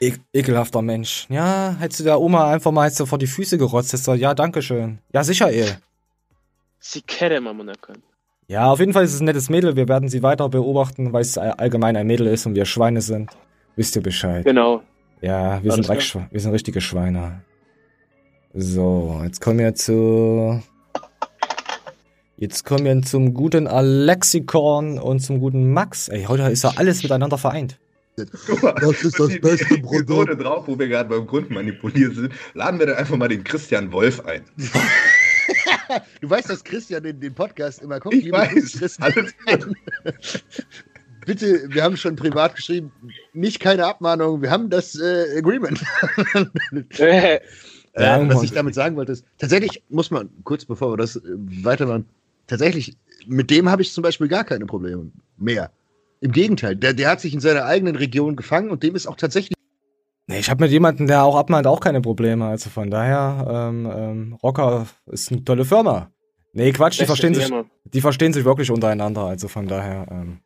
E 0.00 0.12
ekelhafter 0.32 0.80
Mensch. 0.82 1.26
Ja, 1.28 1.76
hättest 1.78 2.00
du 2.00 2.04
der 2.04 2.20
Oma 2.20 2.50
einfach 2.50 2.70
mal 2.72 2.86
jetzt 2.86 2.96
so 2.96 3.04
vor 3.06 3.18
die 3.18 3.26
Füße 3.26 3.58
gerotzt, 3.58 3.92
hättest 3.92 4.08
du, 4.08 4.14
ja, 4.14 4.34
danke 4.34 4.62
schön. 4.62 4.98
Ja, 5.12 5.22
sicher, 5.24 5.52
eh. 5.52 5.66
Sie 6.80 7.02
kennen 7.02 7.44
Mamona 7.44 7.72
können. 7.80 8.02
Ja, 8.46 8.70
auf 8.70 8.80
jeden 8.80 8.94
Fall 8.94 9.04
ist 9.04 9.12
es 9.12 9.20
ein 9.20 9.26
nettes 9.26 9.50
Mädel. 9.50 9.76
Wir 9.76 9.88
werden 9.88 10.08
sie 10.08 10.22
weiter 10.22 10.48
beobachten, 10.48 11.12
weil 11.12 11.20
es 11.20 11.36
all- 11.36 11.50
allgemein 11.52 11.96
ein 11.96 12.06
Mädel 12.06 12.28
ist 12.28 12.46
und 12.46 12.54
wir 12.54 12.64
Schweine 12.64 13.02
sind. 13.02 13.30
Wisst 13.76 13.94
ihr 13.96 14.02
Bescheid? 14.02 14.44
Genau. 14.44 14.82
Ja, 15.20 15.62
wir 15.62 15.72
Alles 15.72 15.86
sind. 15.86 15.98
Dreckschwe- 15.98 16.26
wir 16.30 16.40
sind 16.40 16.52
richtige 16.52 16.80
Schweine. 16.80 17.42
So, 18.54 19.20
jetzt 19.24 19.40
kommen 19.42 19.58
wir 19.58 19.74
zu. 19.74 20.62
Jetzt 22.36 22.64
kommen 22.64 22.84
wir 22.84 23.02
zum 23.02 23.34
guten 23.34 23.66
Alexikon 23.66 24.98
und 24.98 25.20
zum 25.20 25.40
guten 25.40 25.72
Max. 25.72 26.08
Ey, 26.08 26.24
heute 26.24 26.44
ist 26.44 26.62
ja 26.64 26.72
alles 26.76 27.02
miteinander 27.02 27.36
vereint. 27.36 27.78
Das 28.26 29.02
ist 29.04 29.18
das 29.18 29.28
Die- 29.28 29.38
beste 29.38 29.66
die 29.66 29.74
Episode 29.80 30.04
Produkt. 30.04 30.42
drauf, 30.44 30.66
wo 30.68 30.78
wir 30.78 30.88
gerade 30.88 31.08
beim 31.08 31.26
Grund 31.26 31.50
manipuliert 31.50 32.14
sind, 32.14 32.32
laden 32.54 32.78
wir 32.78 32.86
dann 32.86 32.96
einfach 32.96 33.16
mal 33.16 33.28
den 33.28 33.44
Christian 33.44 33.90
Wolf 33.92 34.24
ein. 34.26 34.42
Du 36.20 36.28
weißt, 36.28 36.50
dass 36.50 36.62
Christian 36.64 37.02
den, 37.02 37.18
den 37.20 37.34
Podcast 37.34 37.82
immer 37.82 37.98
guckt. 38.00 38.14
Ich 38.14 38.24
Liebe 38.24 38.36
weiß, 38.36 38.72
Christian. 38.78 39.12
alles 39.12 39.32
Bitte, 41.26 41.64
wir 41.68 41.82
haben 41.82 41.96
schon 41.96 42.16
privat 42.16 42.56
geschrieben, 42.56 42.90
nicht 43.34 43.60
keine 43.60 43.84
Abmahnung, 43.86 44.40
wir 44.40 44.50
haben 44.50 44.70
das 44.70 44.98
äh, 44.98 45.36
Agreement. 45.38 45.82
Äh, 46.98 47.40
Ja, 47.96 48.18
äh, 48.22 48.28
was 48.28 48.42
ich 48.42 48.52
damit 48.52 48.74
sagen 48.74 48.96
wollte, 48.96 49.12
ist, 49.12 49.24
tatsächlich 49.38 49.82
muss 49.88 50.10
man, 50.10 50.30
kurz 50.44 50.64
bevor 50.64 50.92
wir 50.92 50.96
das 50.96 51.16
äh, 51.16 51.20
weitermachen, 51.64 52.06
tatsächlich, 52.46 52.96
mit 53.26 53.50
dem 53.50 53.68
habe 53.68 53.82
ich 53.82 53.92
zum 53.92 54.02
Beispiel 54.02 54.28
gar 54.28 54.44
keine 54.44 54.64
Probleme 54.66 55.10
mehr. 55.36 55.70
Im 56.20 56.32
Gegenteil, 56.32 56.76
der, 56.76 56.94
der 56.94 57.10
hat 57.10 57.20
sich 57.20 57.32
in 57.32 57.40
seiner 57.40 57.64
eigenen 57.64 57.96
Region 57.96 58.36
gefangen 58.36 58.70
und 58.70 58.82
dem 58.82 58.94
ist 58.94 59.06
auch 59.06 59.16
tatsächlich 59.16 59.54
Nee, 60.30 60.40
ich 60.40 60.50
habe 60.50 60.62
mit 60.62 60.70
jemandem, 60.70 61.06
der 61.06 61.24
auch 61.24 61.36
abmahnt, 61.36 61.66
auch 61.66 61.80
keine 61.80 62.02
Probleme. 62.02 62.44
Also 62.44 62.68
von 62.68 62.90
daher, 62.90 63.70
ähm, 63.70 63.90
ähm, 63.90 64.38
Rocker 64.42 64.86
ist 65.06 65.32
eine 65.32 65.42
tolle 65.42 65.64
Firma. 65.64 66.10
Nee, 66.52 66.70
Quatsch, 66.72 67.00
die 67.00 67.06
verstehen 67.06 67.32
sich, 67.32 67.50
die 67.84 68.00
verstehen 68.02 68.34
sich 68.34 68.44
wirklich 68.44 68.70
untereinander. 68.70 69.22
Also 69.22 69.48
von 69.48 69.66
daher, 69.66 70.06
ähm, 70.10 70.40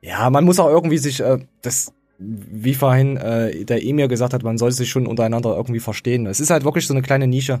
ja, 0.00 0.30
man 0.30 0.44
muss 0.44 0.58
auch 0.58 0.70
irgendwie 0.70 0.96
sich, 0.96 1.20
äh, 1.20 1.40
das, 1.60 1.92
wie 2.18 2.72
vorhin 2.72 3.18
äh, 3.18 3.66
der 3.66 3.84
Emir 3.84 4.08
gesagt 4.08 4.32
hat, 4.32 4.44
man 4.44 4.56
soll 4.56 4.72
sich 4.72 4.88
schon 4.88 5.06
untereinander 5.06 5.54
irgendwie 5.54 5.80
verstehen. 5.80 6.26
Es 6.26 6.40
ist 6.40 6.48
halt 6.48 6.64
wirklich 6.64 6.86
so 6.86 6.94
eine 6.94 7.02
kleine 7.02 7.26
Nische. 7.26 7.60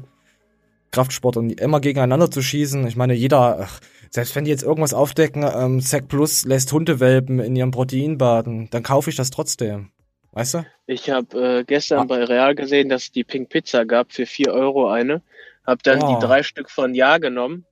Kraftsport 0.92 1.36
und 1.36 1.60
immer 1.60 1.80
gegeneinander 1.80 2.30
zu 2.30 2.42
schießen. 2.42 2.86
Ich 2.86 2.96
meine, 2.96 3.14
jeder, 3.14 3.60
ach, 3.60 3.80
selbst 4.10 4.34
wenn 4.34 4.44
die 4.44 4.50
jetzt 4.50 4.62
irgendwas 4.64 4.92
aufdecken, 4.94 5.44
ähm, 5.44 5.80
Sec 5.80 6.08
Plus 6.08 6.44
lässt 6.44 6.72
Hundewelpen 6.72 7.38
in 7.38 7.54
ihrem 7.56 7.70
Protein 7.70 8.18
baden, 8.18 8.68
dann 8.70 8.82
kaufe 8.82 9.10
ich 9.10 9.16
das 9.16 9.30
trotzdem. 9.30 9.90
Weißt 10.32 10.54
du? 10.54 10.66
Ich 10.86 11.10
habe 11.10 11.58
äh, 11.58 11.64
gestern 11.64 12.00
Ah. 12.00 12.04
bei 12.04 12.24
Real 12.24 12.54
gesehen, 12.54 12.88
dass 12.88 13.02
es 13.04 13.12
die 13.12 13.24
Pink 13.24 13.48
Pizza 13.48 13.84
gab 13.84 14.12
für 14.12 14.26
4 14.26 14.52
Euro 14.52 14.88
eine. 14.90 15.22
Hab 15.66 15.82
dann 15.82 16.02
Oh. 16.02 16.14
die 16.18 16.24
drei 16.26 16.42
Stück 16.42 16.70
von 16.70 16.94
Ja 16.94 17.18
genommen 17.18 17.64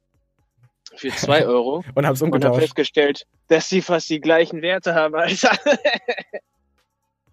für 0.96 1.08
2 1.10 1.46
Euro 1.46 1.84
Und 1.94 2.06
hab's 2.06 2.20
und 2.22 2.28
habe 2.28 2.36
umgetauscht. 2.36 2.60
festgestellt, 2.60 3.26
dass 3.48 3.68
sie 3.68 3.80
fast 3.82 4.08
die 4.10 4.20
gleichen 4.20 4.62
Werte 4.62 4.94
haben, 4.94 5.14
Alter. 5.14 5.50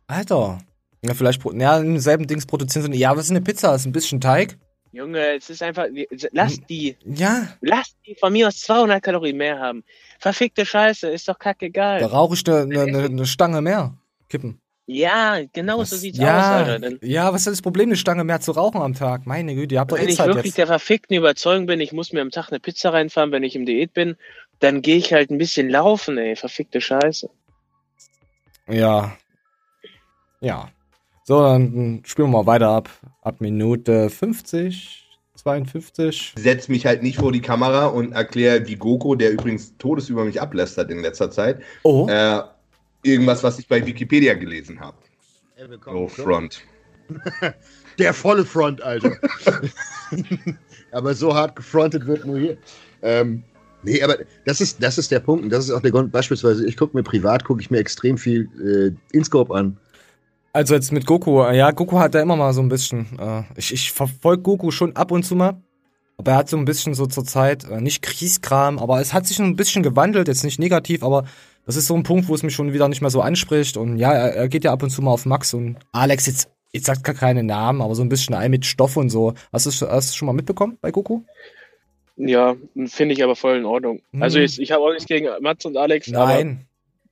Alter. 0.07 0.59
Ja, 1.03 1.13
vielleicht, 1.13 1.43
ja, 1.53 1.77
im 1.77 1.99
selben 1.99 2.27
Dings 2.27 2.45
produzieren 2.45 2.91
sie. 2.91 2.99
Ja, 2.99 3.15
was 3.15 3.25
ist 3.25 3.31
eine 3.31 3.41
Pizza? 3.41 3.75
Ist 3.75 3.85
ein 3.85 3.91
bisschen 3.91 4.21
Teig? 4.21 4.57
Junge, 4.95 5.35
es 5.35 5.49
ist 5.49 5.61
einfach, 5.61 5.87
lass 6.31 6.61
die, 6.67 6.95
Ja, 7.03 7.49
lass 7.59 7.95
die 8.05 8.15
von 8.15 8.31
mir 8.31 8.47
aus 8.47 8.61
200 8.61 9.03
Kalorien 9.03 9.35
mehr 9.35 9.59
haben. 9.59 9.83
Verfickte 10.19 10.65
Scheiße, 10.65 11.09
ist 11.09 11.27
doch 11.27 11.33
da 11.33 11.39
kackegal. 11.51 12.01
rauche 12.03 12.35
ich 12.35 12.47
eine 12.47 12.65
ne, 12.65 13.09
ne, 13.09 13.25
Stange 13.25 13.61
mehr. 13.61 13.93
Kippen. 14.29 14.61
Ja, 14.87 15.39
genau 15.51 15.79
Was- 15.79 15.89
so 15.89 15.97
sieht's 15.97 16.17
ja, 16.17 16.61
aus, 16.61 16.67
Alter. 16.69 17.03
Ja, 17.05 17.33
was 17.33 17.41
ist 17.41 17.47
das 17.53 17.61
Problem, 17.61 17.89
eine 17.89 17.97
Stange 17.97 18.23
mehr 18.23 18.39
zu 18.39 18.51
rauchen 18.53 18.81
am 18.81 18.93
Tag? 18.93 19.25
Meine 19.25 19.53
Güte, 19.53 19.75
ihr 19.75 19.79
habt 19.81 19.91
doch 19.91 19.97
wenn 19.97 20.07
eh 20.07 20.11
ich 20.11 20.15
Zeit 20.17 20.27
wirklich 20.27 20.45
jetzt. 20.45 20.57
der 20.59 20.67
verfickten 20.67 21.17
Überzeugung 21.17 21.65
bin, 21.65 21.81
ich 21.81 21.91
muss 21.91 22.13
mir 22.13 22.21
am 22.21 22.31
Tag 22.31 22.49
eine 22.49 22.59
Pizza 22.61 22.93
reinfahren, 22.93 23.31
wenn 23.33 23.43
ich 23.43 23.55
im 23.55 23.65
Diät 23.65 23.93
bin, 23.93 24.15
dann 24.59 24.81
gehe 24.81 24.95
ich 24.97 25.11
halt 25.11 25.29
ein 25.29 25.37
bisschen 25.37 25.69
laufen, 25.69 26.17
ey. 26.17 26.35
Verfickte 26.37 26.79
Scheiße. 26.79 27.29
Ja. 28.69 29.17
Ja. 30.39 30.69
So, 31.23 31.41
dann 31.41 32.03
spielen 32.05 32.29
wir 32.29 32.37
mal 32.43 32.45
weiter 32.45 32.69
ab. 32.69 32.89
Ab 33.25 33.41
Minute 33.41 34.11
50, 34.11 35.03
52. 35.33 36.35
setz 36.37 36.67
mich 36.67 36.85
halt 36.85 37.01
nicht 37.01 37.17
vor 37.17 37.31
die 37.31 37.41
Kamera 37.41 37.87
und 37.87 38.11
erkläre 38.11 38.67
wie 38.67 38.75
Goku, 38.75 39.15
der 39.15 39.31
übrigens 39.31 39.75
Todes 39.79 40.09
über 40.09 40.25
mich 40.25 40.39
ablästert 40.39 40.91
in 40.91 40.99
letzter 40.99 41.31
Zeit, 41.31 41.59
Oh. 41.81 42.07
äh, 42.07 42.43
irgendwas, 43.01 43.43
was 43.43 43.57
ich 43.57 43.67
bei 43.67 43.83
Wikipedia 43.83 44.35
gelesen 44.35 44.79
habe. 44.79 44.97
Oh. 45.87 46.07
Front. 46.07 46.61
der 47.97 48.13
volle 48.13 48.45
Front, 48.45 48.83
Alter. 48.83 49.17
aber 50.91 51.15
so 51.15 51.33
hart 51.33 51.55
gefrontet 51.55 52.05
wird 52.05 52.25
nur 52.25 52.37
hier. 52.37 52.57
Ähm, 53.01 53.41
nee, 53.81 54.03
aber 54.03 54.17
das 54.45 54.61
ist, 54.61 54.83
das 54.83 54.99
ist 54.99 55.09
der 55.09 55.19
Punkt. 55.19 55.45
Und 55.45 55.49
das 55.49 55.65
ist 55.65 55.71
auch 55.71 55.81
der 55.81 55.89
Grund. 55.89 56.11
Beispielsweise, 56.11 56.67
ich 56.67 56.77
gucke 56.77 56.95
mir 56.95 57.01
privat, 57.01 57.43
gucke 57.43 57.59
ich 57.59 57.71
mir 57.71 57.79
extrem 57.79 58.19
viel 58.19 58.47
äh, 58.63 59.17
InScope 59.17 59.51
an. 59.51 59.77
Also 60.55 60.73
jetzt 60.73 60.93
mit 60.93 61.05
Goku, 61.05 61.43
ja, 61.51 61.71
Goku 61.71 61.99
hat 61.99 62.15
da 62.15 62.21
immer 62.21 62.37
mal 62.37 62.53
so 62.53 62.61
ein 62.61 62.69
bisschen, 62.69 63.19
äh, 63.19 63.43
ich, 63.57 63.73
ich 63.73 63.91
verfolge 63.91 64.41
Goku 64.41 64.71
schon 64.71 64.95
ab 64.95 65.11
und 65.11 65.23
zu 65.23 65.35
mal, 65.35 65.61
aber 66.15 66.31
er 66.31 66.37
hat 66.37 66.47
so 66.47 66.55
ein 66.55 66.63
bisschen 66.63 66.93
so 66.93 67.07
zur 67.07 67.25
Zeit, 67.25 67.65
äh, 67.69 67.81
nicht 67.81 68.01
Kriegskram, 68.01 68.79
aber 68.79 69.01
es 69.01 69.13
hat 69.13 69.27
sich 69.27 69.37
ein 69.39 69.57
bisschen 69.57 69.83
gewandelt, 69.83 70.29
jetzt 70.29 70.45
nicht 70.45 70.57
negativ, 70.57 71.03
aber 71.03 71.25
das 71.65 71.75
ist 71.75 71.87
so 71.87 71.93
ein 71.93 72.03
Punkt, 72.03 72.29
wo 72.29 72.35
es 72.35 72.41
mich 72.41 72.55
schon 72.55 72.71
wieder 72.71 72.87
nicht 72.87 73.01
mehr 73.01 73.09
so 73.09 73.19
anspricht 73.19 73.75
und 73.75 73.97
ja, 73.97 74.13
er, 74.13 74.33
er 74.33 74.47
geht 74.47 74.63
ja 74.63 74.71
ab 74.71 74.81
und 74.81 74.91
zu 74.91 75.01
mal 75.01 75.11
auf 75.11 75.25
Max 75.25 75.53
und 75.53 75.75
Alex 75.91 76.25
jetzt, 76.25 76.49
jetzt 76.71 76.85
sagt 76.85 77.03
gar 77.03 77.15
keine 77.15 77.43
Namen, 77.43 77.81
aber 77.81 77.93
so 77.93 78.03
ein 78.03 78.07
bisschen 78.07 78.33
ein 78.33 78.49
mit 78.49 78.65
Stoff 78.65 78.95
und 78.95 79.09
so. 79.09 79.33
Hast 79.51 79.65
du 79.65 79.85
es 79.85 80.15
schon 80.15 80.25
mal 80.25 80.31
mitbekommen 80.31 80.77
bei 80.79 80.91
Goku? 80.91 81.23
Ja, 82.15 82.55
finde 82.85 83.13
ich 83.13 83.21
aber 83.21 83.35
voll 83.35 83.57
in 83.57 83.65
Ordnung. 83.65 84.01
Hm. 84.13 84.23
Also 84.23 84.39
ich, 84.39 84.57
ich 84.61 84.71
habe 84.71 84.83
auch 84.83 84.91
nichts 84.91 85.05
gegen 85.05 85.27
Mats 85.41 85.65
und 85.65 85.75
Alex. 85.75 86.07
Nein, 86.07 86.65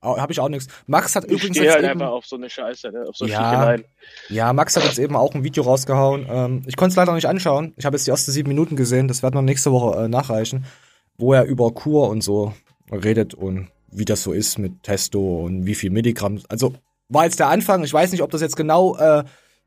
habe 0.04 0.32
ich 0.32 0.40
auch 0.40 0.48
nichts. 0.48 0.68
Max 0.86 1.16
hat 1.16 1.24
ich 1.24 1.32
übrigens 1.32 1.56
jetzt 1.56 1.74
halt 1.74 1.84
eben, 1.84 1.92
einfach 1.92 2.12
auf 2.12 2.26
so 2.26 2.36
eine 2.36 2.48
Scheiße, 2.48 2.90
ne? 2.90 3.04
auf 3.08 3.16
so 3.16 3.26
ja, 3.26 3.76
ja, 4.28 4.52
Max 4.52 4.76
hat 4.76 4.84
jetzt 4.84 4.98
eben 4.98 5.16
auch 5.16 5.34
ein 5.34 5.44
Video 5.44 5.62
rausgehauen. 5.64 6.26
Ähm, 6.28 6.62
ich 6.66 6.76
konnte 6.76 6.90
es 6.90 6.96
leider 6.96 7.12
nicht 7.14 7.26
anschauen. 7.26 7.74
Ich 7.76 7.86
habe 7.86 7.96
jetzt 7.96 8.06
die 8.06 8.10
ersten 8.10 8.30
sieben 8.30 8.48
Minuten 8.48 8.76
gesehen. 8.76 9.08
Das 9.08 9.22
werden 9.22 9.34
wir 9.34 9.42
nächste 9.42 9.72
Woche 9.72 10.04
äh, 10.04 10.08
nachreichen, 10.08 10.64
wo 11.16 11.32
er 11.32 11.44
über 11.44 11.72
Kur 11.72 12.08
und 12.08 12.22
so 12.22 12.52
redet 12.90 13.34
und 13.34 13.68
wie 13.90 14.04
das 14.04 14.22
so 14.22 14.32
ist 14.32 14.58
mit 14.58 14.82
Testo 14.82 15.44
und 15.44 15.66
wie 15.66 15.74
viel 15.74 15.90
Milligramm. 15.90 16.40
Also 16.48 16.74
war 17.08 17.24
jetzt 17.24 17.38
der 17.38 17.48
Anfang. 17.48 17.84
Ich 17.84 17.92
weiß 17.92 18.12
nicht, 18.12 18.22
ob 18.22 18.30
das 18.30 18.40
jetzt 18.40 18.56
genau 18.56 18.96
äh, 18.96 19.24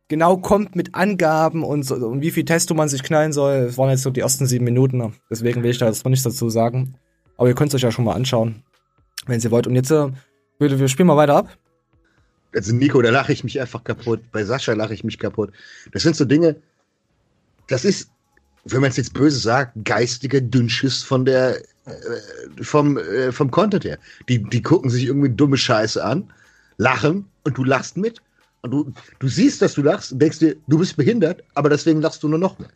genau 0.07 0.37
kommt 0.37 0.75
mit 0.75 0.95
Angaben 0.95 1.63
und, 1.63 1.83
so, 1.83 1.95
und 1.95 2.21
wie 2.21 2.31
viel 2.31 2.45
Testo 2.45 2.73
man 2.73 2.89
sich 2.89 3.03
knallen 3.03 3.33
soll. 3.33 3.65
Das 3.65 3.77
waren 3.77 3.89
jetzt 3.89 4.03
so 4.03 4.09
die 4.09 4.21
ersten 4.21 4.45
sieben 4.45 4.65
Minuten. 4.65 5.13
Deswegen 5.29 5.63
will 5.63 5.71
ich 5.71 5.77
da 5.77 5.87
jetzt 5.87 6.03
noch 6.05 6.09
nichts 6.09 6.23
dazu 6.23 6.49
sagen. 6.49 6.95
Aber 7.37 7.47
ihr 7.47 7.55
könnt 7.55 7.69
es 7.69 7.75
euch 7.75 7.81
ja 7.81 7.91
schon 7.91 8.05
mal 8.05 8.13
anschauen, 8.13 8.63
wenn 9.25 9.39
ihr 9.39 9.51
wollt. 9.51 9.67
Und 9.67 9.75
jetzt 9.75 9.91
äh, 9.91 10.09
wir, 10.59 10.79
wir 10.79 10.87
spielen 10.87 11.07
mal 11.07 11.17
weiter 11.17 11.35
ab. 11.35 11.57
Also 12.53 12.73
Nico, 12.73 13.01
da 13.01 13.09
lache 13.09 13.33
ich 13.33 13.43
mich 13.43 13.59
einfach 13.59 13.83
kaputt. 13.83 14.21
Bei 14.31 14.43
Sascha 14.43 14.73
lache 14.73 14.93
ich 14.93 15.03
mich 15.03 15.19
kaputt. 15.19 15.51
Das 15.91 16.03
sind 16.03 16.15
so 16.15 16.25
Dinge, 16.25 16.55
das 17.67 17.85
ist, 17.85 18.09
wenn 18.65 18.81
man 18.81 18.89
es 18.89 18.97
jetzt 18.97 19.13
böse 19.13 19.39
sagt, 19.39 19.73
geistiger 19.83 20.41
Dünnschiss 20.41 21.03
von 21.03 21.25
der, 21.25 21.57
äh, 21.57 22.63
vom, 22.63 22.97
äh, 22.97 23.31
vom 23.31 23.51
Content 23.51 23.83
her. 23.85 23.97
Die, 24.27 24.41
die 24.41 24.61
gucken 24.61 24.89
sich 24.89 25.05
irgendwie 25.05 25.29
dumme 25.29 25.57
Scheiße 25.57 26.03
an, 26.03 26.31
lachen 26.77 27.25
und 27.43 27.57
du 27.57 27.63
lachst 27.63 27.97
mit. 27.97 28.21
Und 28.61 28.71
du, 28.71 28.93
du 29.19 29.27
siehst, 29.27 29.61
dass 29.61 29.75
du 29.75 29.83
lachst 29.83 30.11
und 30.11 30.19
denkst 30.19 30.39
dir, 30.39 30.55
du 30.67 30.79
bist 30.79 30.97
behindert, 30.97 31.43
aber 31.53 31.69
deswegen 31.69 32.01
lachst 32.01 32.23
du 32.23 32.27
nur 32.27 32.39
noch 32.39 32.57
mehr. 32.57 32.69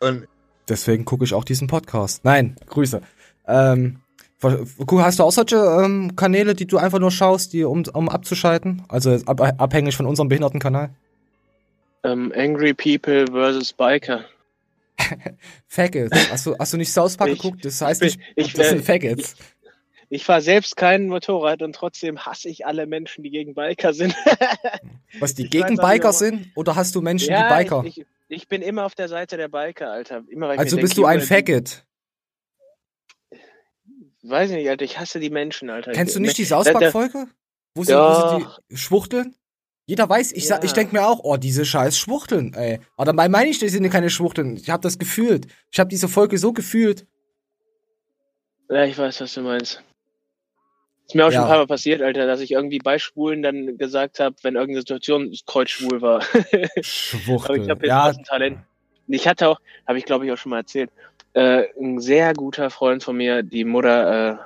Und 0.00 0.28
deswegen 0.68 1.04
gucke 1.04 1.24
ich 1.24 1.34
auch 1.34 1.44
diesen 1.44 1.66
Podcast. 1.66 2.24
Nein, 2.24 2.56
Grüße. 2.66 3.02
Ähm, 3.48 3.98
Hast 4.42 5.18
du 5.18 5.22
auch 5.22 5.32
solche 5.32 5.56
ähm, 5.56 6.14
Kanäle, 6.14 6.54
die 6.54 6.66
du 6.66 6.76
einfach 6.76 6.98
nur 6.98 7.10
schaust, 7.10 7.52
die 7.52 7.64
um, 7.64 7.84
um 7.92 8.08
abzuschalten? 8.08 8.82
Also 8.88 9.18
ab, 9.26 9.40
abhängig 9.58 9.96
von 9.96 10.06
unserem 10.06 10.28
Behindertenkanal? 10.28 10.90
Um, 12.02 12.10
ähm, 12.10 12.32
Angry 12.36 12.74
People 12.74 13.26
versus 13.32 13.72
Biker. 13.72 14.24
Faggots. 15.68 16.30
Hast 16.30 16.46
du, 16.46 16.56
hast 16.58 16.72
du 16.72 16.76
nicht 16.76 16.92
South 16.92 17.16
Park 17.16 17.30
ich, 17.30 17.40
geguckt? 17.40 17.64
Das 17.64 17.80
heißt 17.80 18.02
nicht, 18.02 18.20
ich, 18.34 18.52
das 18.52 18.70
sind 18.70 18.84
Faggots. 18.84 19.32
Ich, 19.32 19.56
ich 20.08 20.24
fahre 20.24 20.40
selbst 20.40 20.76
kein 20.76 21.08
Motorrad 21.08 21.62
und 21.62 21.74
trotzdem 21.74 22.24
hasse 22.24 22.48
ich 22.48 22.66
alle 22.66 22.86
Menschen, 22.86 23.24
die 23.24 23.30
gegen 23.30 23.54
Biker 23.54 23.92
sind. 23.92 24.14
Was, 25.18 25.34
die 25.34 25.44
ich 25.44 25.50
gegen 25.50 25.76
Biker 25.76 26.12
sind? 26.12 26.50
Oder 26.54 26.76
hast 26.76 26.94
du 26.94 27.00
Menschen, 27.00 27.30
ja, 27.30 27.48
die 27.48 27.64
Biker? 27.64 27.84
Ich, 27.84 28.04
ich, 28.28 28.48
bin 28.48 28.62
immer 28.62 28.84
auf 28.84 28.94
der 28.94 29.08
Seite 29.08 29.36
der 29.36 29.48
Biker, 29.48 29.90
Alter. 29.90 30.22
Immer, 30.28 30.50
also 30.50 30.76
bist 30.76 30.96
du 30.96 31.06
ein 31.06 31.20
Faggot? 31.20 31.85
Weiß 34.28 34.50
ich 34.50 34.56
nicht, 34.56 34.68
Alter, 34.68 34.84
ich 34.84 34.98
hasse 34.98 35.20
die 35.20 35.30
Menschen, 35.30 35.70
Alter. 35.70 35.92
Kennst 35.92 36.16
du 36.16 36.20
nicht 36.20 36.36
die 36.38 36.44
Sausback-Folge? 36.44 37.26
Wo, 37.74 37.84
sie, 37.84 37.94
wo 37.94 38.38
sie 38.38 38.46
die 38.70 38.76
schwuchteln? 38.76 39.34
Jeder 39.86 40.08
weiß, 40.08 40.32
ich, 40.32 40.48
ja. 40.48 40.60
ich 40.64 40.72
denke 40.72 40.96
mir 40.96 41.06
auch, 41.06 41.20
oh, 41.22 41.36
diese 41.36 41.64
scheiß 41.64 41.96
Schwuchteln, 41.96 42.54
ey. 42.54 42.80
Aber 42.96 43.04
dabei 43.04 43.28
meine 43.28 43.50
ich, 43.50 43.60
das 43.60 43.70
sind 43.70 43.88
keine 43.88 44.10
Schwuchteln. 44.10 44.56
Ich 44.56 44.68
habe 44.68 44.82
das 44.82 44.98
gefühlt. 44.98 45.46
Ich 45.70 45.78
habe 45.78 45.88
diese 45.88 46.08
Folge 46.08 46.38
so 46.38 46.52
gefühlt. 46.52 47.06
Ja, 48.68 48.84
ich 48.84 48.98
weiß, 48.98 49.20
was 49.20 49.34
du 49.34 49.42
meinst. 49.42 49.80
Ist 51.06 51.14
mir 51.14 51.24
auch 51.24 51.30
ja. 51.30 51.34
schon 51.34 51.42
ein 51.42 51.48
paar 51.48 51.58
Mal 51.58 51.66
passiert, 51.68 52.02
Alter, 52.02 52.26
dass 52.26 52.40
ich 52.40 52.50
irgendwie 52.50 52.78
bei 52.78 52.98
Schwulen 52.98 53.42
dann 53.42 53.78
gesagt 53.78 54.18
habe, 54.18 54.34
wenn 54.42 54.56
irgendeine 54.56 54.80
Situation 54.80 55.32
kreuzschwul 55.46 56.02
war. 56.02 56.20
Schwuchtel. 56.80 57.54
Aber 57.54 57.62
ich 57.62 57.70
habe 57.70 57.86
jetzt 57.86 57.88
ja. 57.88 58.06
ein 58.06 58.24
Talent. 58.24 58.58
Ich 59.06 59.28
hatte 59.28 59.48
auch, 59.48 59.60
habe 59.86 59.98
ich 59.98 60.04
glaube 60.04 60.26
ich 60.26 60.32
auch 60.32 60.36
schon 60.36 60.50
mal 60.50 60.58
erzählt, 60.58 60.90
äh, 61.36 61.66
ein 61.78 62.00
sehr 62.00 62.32
guter 62.32 62.70
Freund 62.70 63.04
von 63.04 63.16
mir, 63.16 63.42
die 63.42 63.64
Mutter 63.64 64.38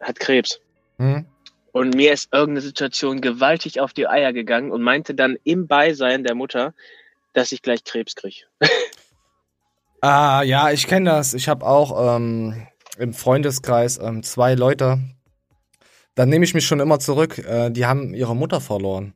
äh, 0.00 0.04
hat 0.04 0.18
Krebs. 0.18 0.60
Mhm. 0.96 1.26
Und 1.72 1.94
mir 1.94 2.12
ist 2.12 2.32
irgendeine 2.32 2.62
Situation 2.62 3.20
gewaltig 3.20 3.80
auf 3.80 3.92
die 3.92 4.08
Eier 4.08 4.32
gegangen 4.32 4.72
und 4.72 4.82
meinte 4.82 5.14
dann 5.14 5.36
im 5.44 5.66
Beisein 5.66 6.24
der 6.24 6.34
Mutter, 6.34 6.74
dass 7.34 7.52
ich 7.52 7.62
gleich 7.62 7.84
Krebs 7.84 8.14
kriege. 8.14 8.44
ah, 10.00 10.42
ja, 10.42 10.70
ich 10.70 10.86
kenne 10.86 11.10
das. 11.10 11.34
Ich 11.34 11.48
habe 11.48 11.66
auch 11.66 12.16
ähm, 12.16 12.66
im 12.98 13.12
Freundeskreis 13.12 13.98
ähm, 13.98 14.22
zwei 14.22 14.54
Leute. 14.54 15.00
Dann 16.14 16.28
nehme 16.28 16.44
ich 16.44 16.54
mich 16.54 16.66
schon 16.66 16.80
immer 16.80 16.98
zurück. 16.98 17.38
Äh, 17.38 17.70
die 17.70 17.86
haben 17.86 18.14
ihre 18.14 18.36
Mutter 18.36 18.60
verloren. 18.60 19.14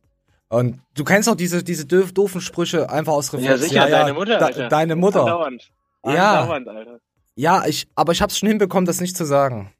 Und 0.49 0.81
du 0.95 1.05
kennst 1.05 1.29
auch 1.29 1.35
diese, 1.35 1.64
diese 1.64 1.87
doofen 1.87 2.41
Sprüche 2.41 2.91
einfach 2.91 3.14
aus 3.14 3.33
Reflex. 3.33 3.51
Ja, 3.51 3.57
sicher, 3.57 3.89
ja, 3.89 4.01
deine 4.01 4.14
Mutter. 4.14 4.39
Da, 4.39 4.69
deine 4.69 4.97
Mutter. 4.97 5.21
Andauernd. 5.21 5.71
Ja. 6.05 6.41
Andauernd, 6.43 6.69
Alter. 6.69 7.01
Ja, 7.37 7.66
ich, 7.66 7.87
aber 7.95 8.12
ich 8.12 8.22
hab's 8.22 8.39
schon 8.39 8.49
hinbekommen, 8.49 8.87
das 8.87 9.01
nicht 9.01 9.16
zu 9.16 9.24
sagen. 9.24 9.72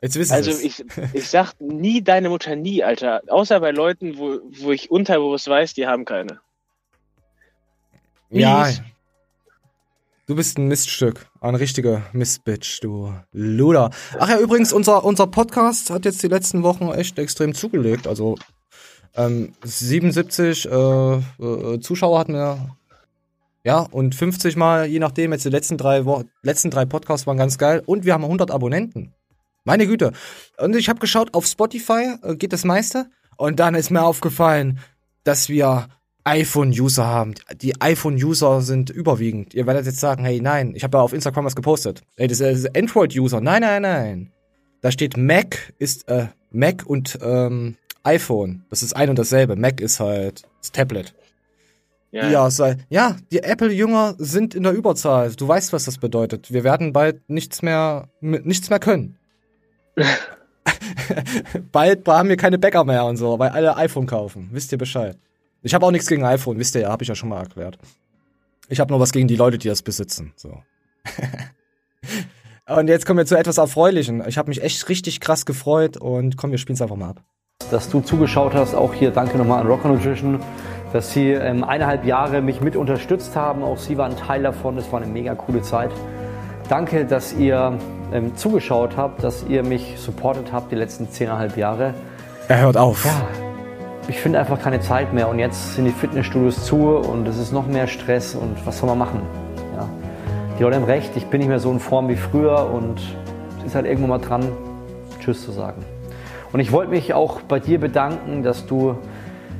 Jetzt 0.00 0.18
wissen 0.18 0.32
Also 0.32 0.50
ich, 0.50 0.84
ich 1.12 1.28
sag 1.28 1.54
nie 1.60 2.02
deine 2.02 2.28
Mutter 2.28 2.56
nie, 2.56 2.82
Alter. 2.82 3.22
Außer 3.28 3.60
bei 3.60 3.70
Leuten, 3.70 4.18
wo, 4.18 4.40
wo 4.60 4.72
ich 4.72 4.90
unterbewusst 4.90 5.46
weiß, 5.46 5.74
die 5.74 5.86
haben 5.86 6.04
keine. 6.04 6.40
Mies. 8.30 8.42
Ja. 8.42 8.68
Du 10.26 10.34
bist 10.34 10.56
ein 10.56 10.68
Miststück. 10.68 11.26
Ein 11.40 11.54
richtiger 11.54 12.02
Mistbitch, 12.12 12.80
du 12.80 13.14
Luder. 13.32 13.90
Ach 14.18 14.28
ja, 14.28 14.38
übrigens, 14.38 14.72
unser, 14.72 15.04
unser 15.04 15.26
Podcast 15.26 15.90
hat 15.90 16.06
jetzt 16.06 16.22
die 16.22 16.28
letzten 16.28 16.62
Wochen 16.62 16.90
echt 16.90 17.18
extrem 17.18 17.54
zugelegt. 17.54 18.06
Also 18.06 18.36
ähm, 19.14 19.52
77 19.62 20.66
äh, 20.66 21.14
äh, 21.16 21.80
Zuschauer 21.80 22.18
hatten 22.18 22.32
wir 22.32 22.74
ja, 23.64 23.80
und 23.80 24.14
50 24.14 24.56
Mal, 24.56 24.86
je 24.86 24.98
nachdem, 24.98 25.32
jetzt 25.32 25.46
die 25.46 25.50
letzten 25.50 25.78
drei, 25.78 26.04
letzten 26.42 26.70
drei 26.70 26.84
Podcasts 26.84 27.26
waren 27.26 27.38
ganz 27.38 27.56
geil. 27.56 27.82
Und 27.86 28.04
wir 28.04 28.12
haben 28.12 28.24
100 28.24 28.50
Abonnenten. 28.50 29.14
Meine 29.64 29.86
Güte. 29.86 30.12
Und 30.58 30.76
ich 30.76 30.90
habe 30.90 31.00
geschaut, 31.00 31.32
auf 31.32 31.46
Spotify 31.46 32.16
äh, 32.22 32.36
geht 32.36 32.52
das 32.52 32.64
meiste. 32.64 33.06
Und 33.38 33.60
dann 33.60 33.74
ist 33.74 33.90
mir 33.90 34.02
aufgefallen, 34.02 34.80
dass 35.24 35.48
wir 35.48 35.88
iPhone-User 36.24 37.06
haben. 37.06 37.34
Die 37.56 37.80
iPhone-User 37.80 38.60
sind 38.60 38.90
überwiegend. 38.90 39.54
Ihr 39.54 39.66
werdet 39.66 39.86
jetzt 39.86 40.00
sagen, 40.00 40.24
hey, 40.24 40.40
nein, 40.42 40.74
ich 40.74 40.84
habe 40.84 40.98
ja 40.98 41.02
auf 41.02 41.14
Instagram 41.14 41.46
was 41.46 41.56
gepostet. 41.56 42.02
Hey, 42.16 42.28
das 42.28 42.40
ist 42.40 42.76
Android-User. 42.76 43.40
Nein, 43.40 43.62
nein, 43.62 43.82
nein. 43.82 44.32
Da 44.82 44.90
steht 44.90 45.16
Mac 45.16 45.72
ist 45.78 46.06
äh, 46.08 46.26
Mac 46.50 46.84
und 46.84 47.18
ähm, 47.22 47.76
iPhone. 48.02 48.64
Das 48.68 48.82
ist 48.82 48.94
ein 48.94 49.08
und 49.08 49.18
dasselbe. 49.18 49.56
Mac 49.56 49.80
ist 49.80 50.00
halt 50.00 50.42
das 50.60 50.72
Tablet. 50.72 51.14
Ja, 52.14 52.30
ja, 52.30 52.48
sei, 52.48 52.76
ja 52.90 53.16
die 53.32 53.42
Apple-Jünger 53.42 54.14
sind 54.18 54.54
in 54.54 54.62
der 54.62 54.72
Überzahl. 54.72 55.32
Du 55.32 55.48
weißt, 55.48 55.72
was 55.72 55.86
das 55.86 55.98
bedeutet. 55.98 56.52
Wir 56.52 56.62
werden 56.62 56.92
bald 56.92 57.28
nichts 57.28 57.60
mehr, 57.60 58.08
nichts 58.20 58.70
mehr 58.70 58.78
können. 58.78 59.18
bald 61.72 62.06
haben 62.06 62.28
wir 62.28 62.36
keine 62.36 62.56
Bäcker 62.56 62.84
mehr 62.84 63.04
und 63.04 63.16
so, 63.16 63.40
weil 63.40 63.50
alle 63.50 63.76
iPhone 63.76 64.06
kaufen. 64.06 64.48
Wisst 64.52 64.70
ihr 64.70 64.78
Bescheid? 64.78 65.18
Ich 65.62 65.74
habe 65.74 65.84
auch 65.84 65.90
nichts 65.90 66.06
gegen 66.06 66.24
iPhone, 66.24 66.56
wisst 66.56 66.76
ihr 66.76 66.82
ja, 66.82 66.90
habe 66.90 67.02
ich 67.02 67.08
ja 67.08 67.16
schon 67.16 67.30
mal 67.30 67.40
erklärt. 67.40 67.78
Ich 68.68 68.78
habe 68.78 68.92
nur 68.92 69.00
was 69.00 69.10
gegen 69.10 69.26
die 69.26 69.34
Leute, 69.34 69.58
die 69.58 69.66
das 69.66 69.82
besitzen. 69.82 70.32
So. 70.36 70.62
und 72.68 72.86
jetzt 72.86 73.06
kommen 73.06 73.18
wir 73.18 73.26
zu 73.26 73.36
etwas 73.36 73.58
Erfreulichen. 73.58 74.22
Ich 74.28 74.38
habe 74.38 74.50
mich 74.50 74.62
echt 74.62 74.88
richtig 74.88 75.18
krass 75.18 75.46
gefreut 75.46 75.96
und 75.96 76.36
komm, 76.36 76.52
wir 76.52 76.58
spielen 76.58 76.74
es 76.74 76.82
einfach 76.82 76.94
mal 76.94 77.08
ab. 77.08 77.24
Dass 77.72 77.88
du 77.88 78.00
zugeschaut 78.00 78.54
hast, 78.54 78.74
auch 78.74 78.94
hier 78.94 79.10
danke 79.10 79.36
nochmal 79.36 79.62
an 79.62 79.66
Rocker 79.66 79.88
Nutrition 79.88 80.40
dass 80.94 81.10
Sie 81.10 81.32
ähm, 81.32 81.64
eineinhalb 81.64 82.04
Jahre 82.04 82.40
mich 82.40 82.60
mit 82.60 82.76
unterstützt 82.76 83.34
haben. 83.34 83.64
Auch 83.64 83.78
Sie 83.78 83.98
waren 83.98 84.16
Teil 84.16 84.44
davon. 84.44 84.78
Es 84.78 84.92
war 84.92 85.02
eine 85.02 85.10
mega 85.10 85.34
coole 85.34 85.60
Zeit. 85.60 85.90
Danke, 86.68 87.04
dass 87.04 87.32
ihr 87.32 87.76
ähm, 88.12 88.36
zugeschaut 88.36 88.96
habt, 88.96 89.24
dass 89.24 89.44
ihr 89.48 89.64
mich 89.64 89.96
supportet 89.98 90.52
habt 90.52 90.70
die 90.70 90.76
letzten 90.76 91.10
zehneinhalb 91.10 91.56
Jahre. 91.56 91.94
Er 92.46 92.60
hört 92.60 92.76
auf. 92.76 93.04
Ja, 93.04 93.10
ich 94.06 94.20
finde 94.20 94.38
einfach 94.38 94.60
keine 94.62 94.78
Zeit 94.78 95.12
mehr 95.12 95.28
und 95.28 95.40
jetzt 95.40 95.74
sind 95.74 95.86
die 95.86 95.90
Fitnessstudios 95.90 96.64
zu 96.64 96.96
und 96.96 97.26
es 97.26 97.38
ist 97.38 97.50
noch 97.50 97.66
mehr 97.66 97.88
Stress 97.88 98.36
und 98.36 98.64
was 98.64 98.78
soll 98.78 98.88
man 98.88 98.98
machen? 98.98 99.20
Ja. 99.76 99.88
Die 100.56 100.62
Leute 100.62 100.76
haben 100.76 100.84
recht, 100.84 101.16
ich 101.16 101.26
bin 101.26 101.40
nicht 101.40 101.48
mehr 101.48 101.58
so 101.58 101.72
in 101.72 101.80
Form 101.80 102.08
wie 102.08 102.14
früher 102.14 102.70
und 102.72 103.00
es 103.58 103.64
ist 103.66 103.74
halt 103.74 103.86
irgendwann 103.86 104.10
mal 104.10 104.18
dran, 104.18 104.46
Tschüss 105.18 105.44
zu 105.44 105.50
sagen. 105.50 105.84
Und 106.52 106.60
ich 106.60 106.70
wollte 106.70 106.92
mich 106.92 107.14
auch 107.14 107.40
bei 107.40 107.58
dir 107.58 107.80
bedanken, 107.80 108.44
dass 108.44 108.64
du 108.64 108.96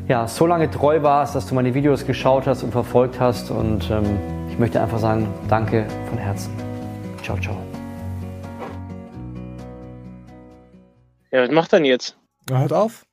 ja, 0.08 0.28
so 0.28 0.46
lange 0.46 0.70
treu 0.70 1.02
warst, 1.02 1.34
dass 1.34 1.46
du 1.48 1.54
meine 1.54 1.72
Videos 1.74 2.06
geschaut 2.06 2.46
hast 2.46 2.62
und 2.62 2.72
verfolgt 2.72 3.18
hast. 3.18 3.50
Und 3.50 3.90
ähm, 3.90 4.18
ich 4.50 4.58
möchte 4.58 4.80
einfach 4.80 4.98
sagen, 4.98 5.32
danke 5.48 5.86
von 6.08 6.18
Herzen. 6.18 6.52
Ciao, 7.22 7.38
ciao. 7.40 7.56
Ja, 11.30 11.42
was 11.42 11.50
macht 11.50 11.72
er 11.72 11.78
denn 11.78 11.86
jetzt? 11.86 12.16
Er 12.50 12.60
hört 12.60 12.72
auf. 12.72 13.06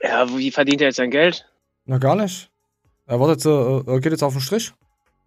Ja, 0.00 0.28
wie 0.36 0.50
verdient 0.50 0.80
er 0.80 0.88
jetzt 0.88 0.96
sein 0.96 1.10
Geld? 1.10 1.46
Na, 1.84 1.98
gar 1.98 2.14
nicht. 2.14 2.50
Er 3.06 3.18
wartet 3.18 3.40
so, 3.40 3.84
äh, 3.86 4.00
geht 4.00 4.12
jetzt 4.12 4.22
auf 4.22 4.32
den 4.32 4.40
Strich? 4.40 4.72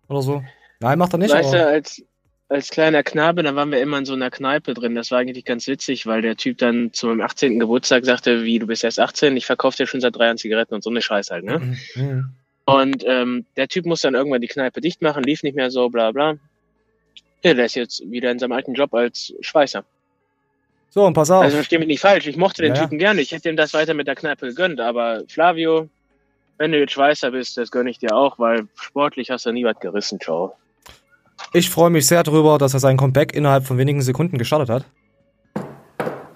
Oder 0.07 0.21
so? 0.21 0.41
Nein, 0.79 0.97
macht 0.97 1.13
er 1.13 1.19
nicht. 1.19 1.33
Weißt 1.33 1.53
du, 1.53 1.65
als, 1.65 2.01
als 2.47 2.69
kleiner 2.69 3.03
Knabe, 3.03 3.41
da 3.43 3.55
waren 3.55 3.71
wir 3.71 3.81
immer 3.81 3.97
in 3.97 4.05
so 4.05 4.13
einer 4.13 4.29
Kneipe 4.29 4.73
drin. 4.73 4.93
Das 4.95 5.11
war 5.11 5.19
eigentlich 5.19 5.45
ganz 5.45 5.67
witzig, 5.67 6.05
weil 6.05 6.21
der 6.21 6.37
Typ 6.37 6.59
dann 6.59 6.93
zu 6.93 7.07
meinem 7.07 7.21
18. 7.21 7.59
Geburtstag 7.59 8.05
sagte, 8.05 8.43
wie, 8.43 8.59
du 8.59 8.67
bist 8.67 8.83
erst 8.83 8.99
18, 8.99 9.35
ich 9.35 9.45
verkaufe 9.45 9.77
dir 9.77 9.87
schon 9.87 10.01
seit 10.01 10.15
drei 10.15 10.25
Jahren 10.25 10.37
Zigaretten 10.37 10.75
und 10.75 10.83
so 10.83 10.89
eine 10.89 11.01
Scheiße 11.01 11.33
halt, 11.33 11.45
ne? 11.45 11.77
Mhm. 11.95 12.31
Und 12.65 13.03
ähm, 13.05 13.45
der 13.57 13.67
Typ 13.67 13.85
muss 13.85 14.01
dann 14.01 14.15
irgendwann 14.15 14.41
die 14.41 14.47
Kneipe 14.47 14.81
dicht 14.81 15.01
machen, 15.01 15.23
lief 15.23 15.43
nicht 15.43 15.55
mehr 15.55 15.71
so, 15.71 15.89
bla 15.89 16.11
bla. 16.11 16.35
Ja, 17.43 17.53
der 17.53 17.65
ist 17.65 17.75
jetzt 17.75 18.09
wieder 18.09 18.31
in 18.31 18.39
seinem 18.39 18.53
alten 18.53 18.73
Job 18.73 18.93
als 18.93 19.33
Schweißer. 19.41 19.83
So, 20.89 21.05
und 21.05 21.13
pass 21.13 21.29
auf. 21.29 21.43
Also 21.43 21.57
versteh 21.57 21.77
mich 21.77 21.87
nicht 21.87 21.99
falsch, 21.99 22.25
ich 22.25 22.37
mochte 22.37 22.61
den 22.61 22.73
ja. 22.73 22.81
Typen 22.81 22.97
gerne. 22.97 23.21
Ich 23.21 23.31
hätte 23.31 23.49
ihm 23.49 23.55
das 23.55 23.73
weiter 23.73 23.93
mit 23.93 24.07
der 24.07 24.15
Kneipe 24.15 24.47
gegönnt, 24.47 24.79
aber 24.79 25.23
Flavio, 25.27 25.89
wenn 26.57 26.71
du 26.71 26.79
jetzt 26.79 26.93
Schweißer 26.93 27.31
bist, 27.31 27.57
das 27.57 27.69
gönne 27.69 27.89
ich 27.89 27.99
dir 27.99 28.15
auch, 28.15 28.39
weil 28.39 28.67
sportlich 28.75 29.29
hast 29.29 29.45
du 29.45 29.51
nie 29.51 29.65
was 29.65 29.79
gerissen, 29.79 30.19
ciao. 30.19 30.55
Ich 31.53 31.69
freue 31.69 31.89
mich 31.89 32.07
sehr 32.07 32.23
darüber, 32.23 32.57
dass 32.57 32.73
er 32.73 32.79
sein 32.79 32.97
Comeback 32.97 33.33
innerhalb 33.33 33.65
von 33.65 33.77
wenigen 33.77 34.01
Sekunden 34.01 34.37
gestartet 34.37 34.69
hat. 34.69 34.85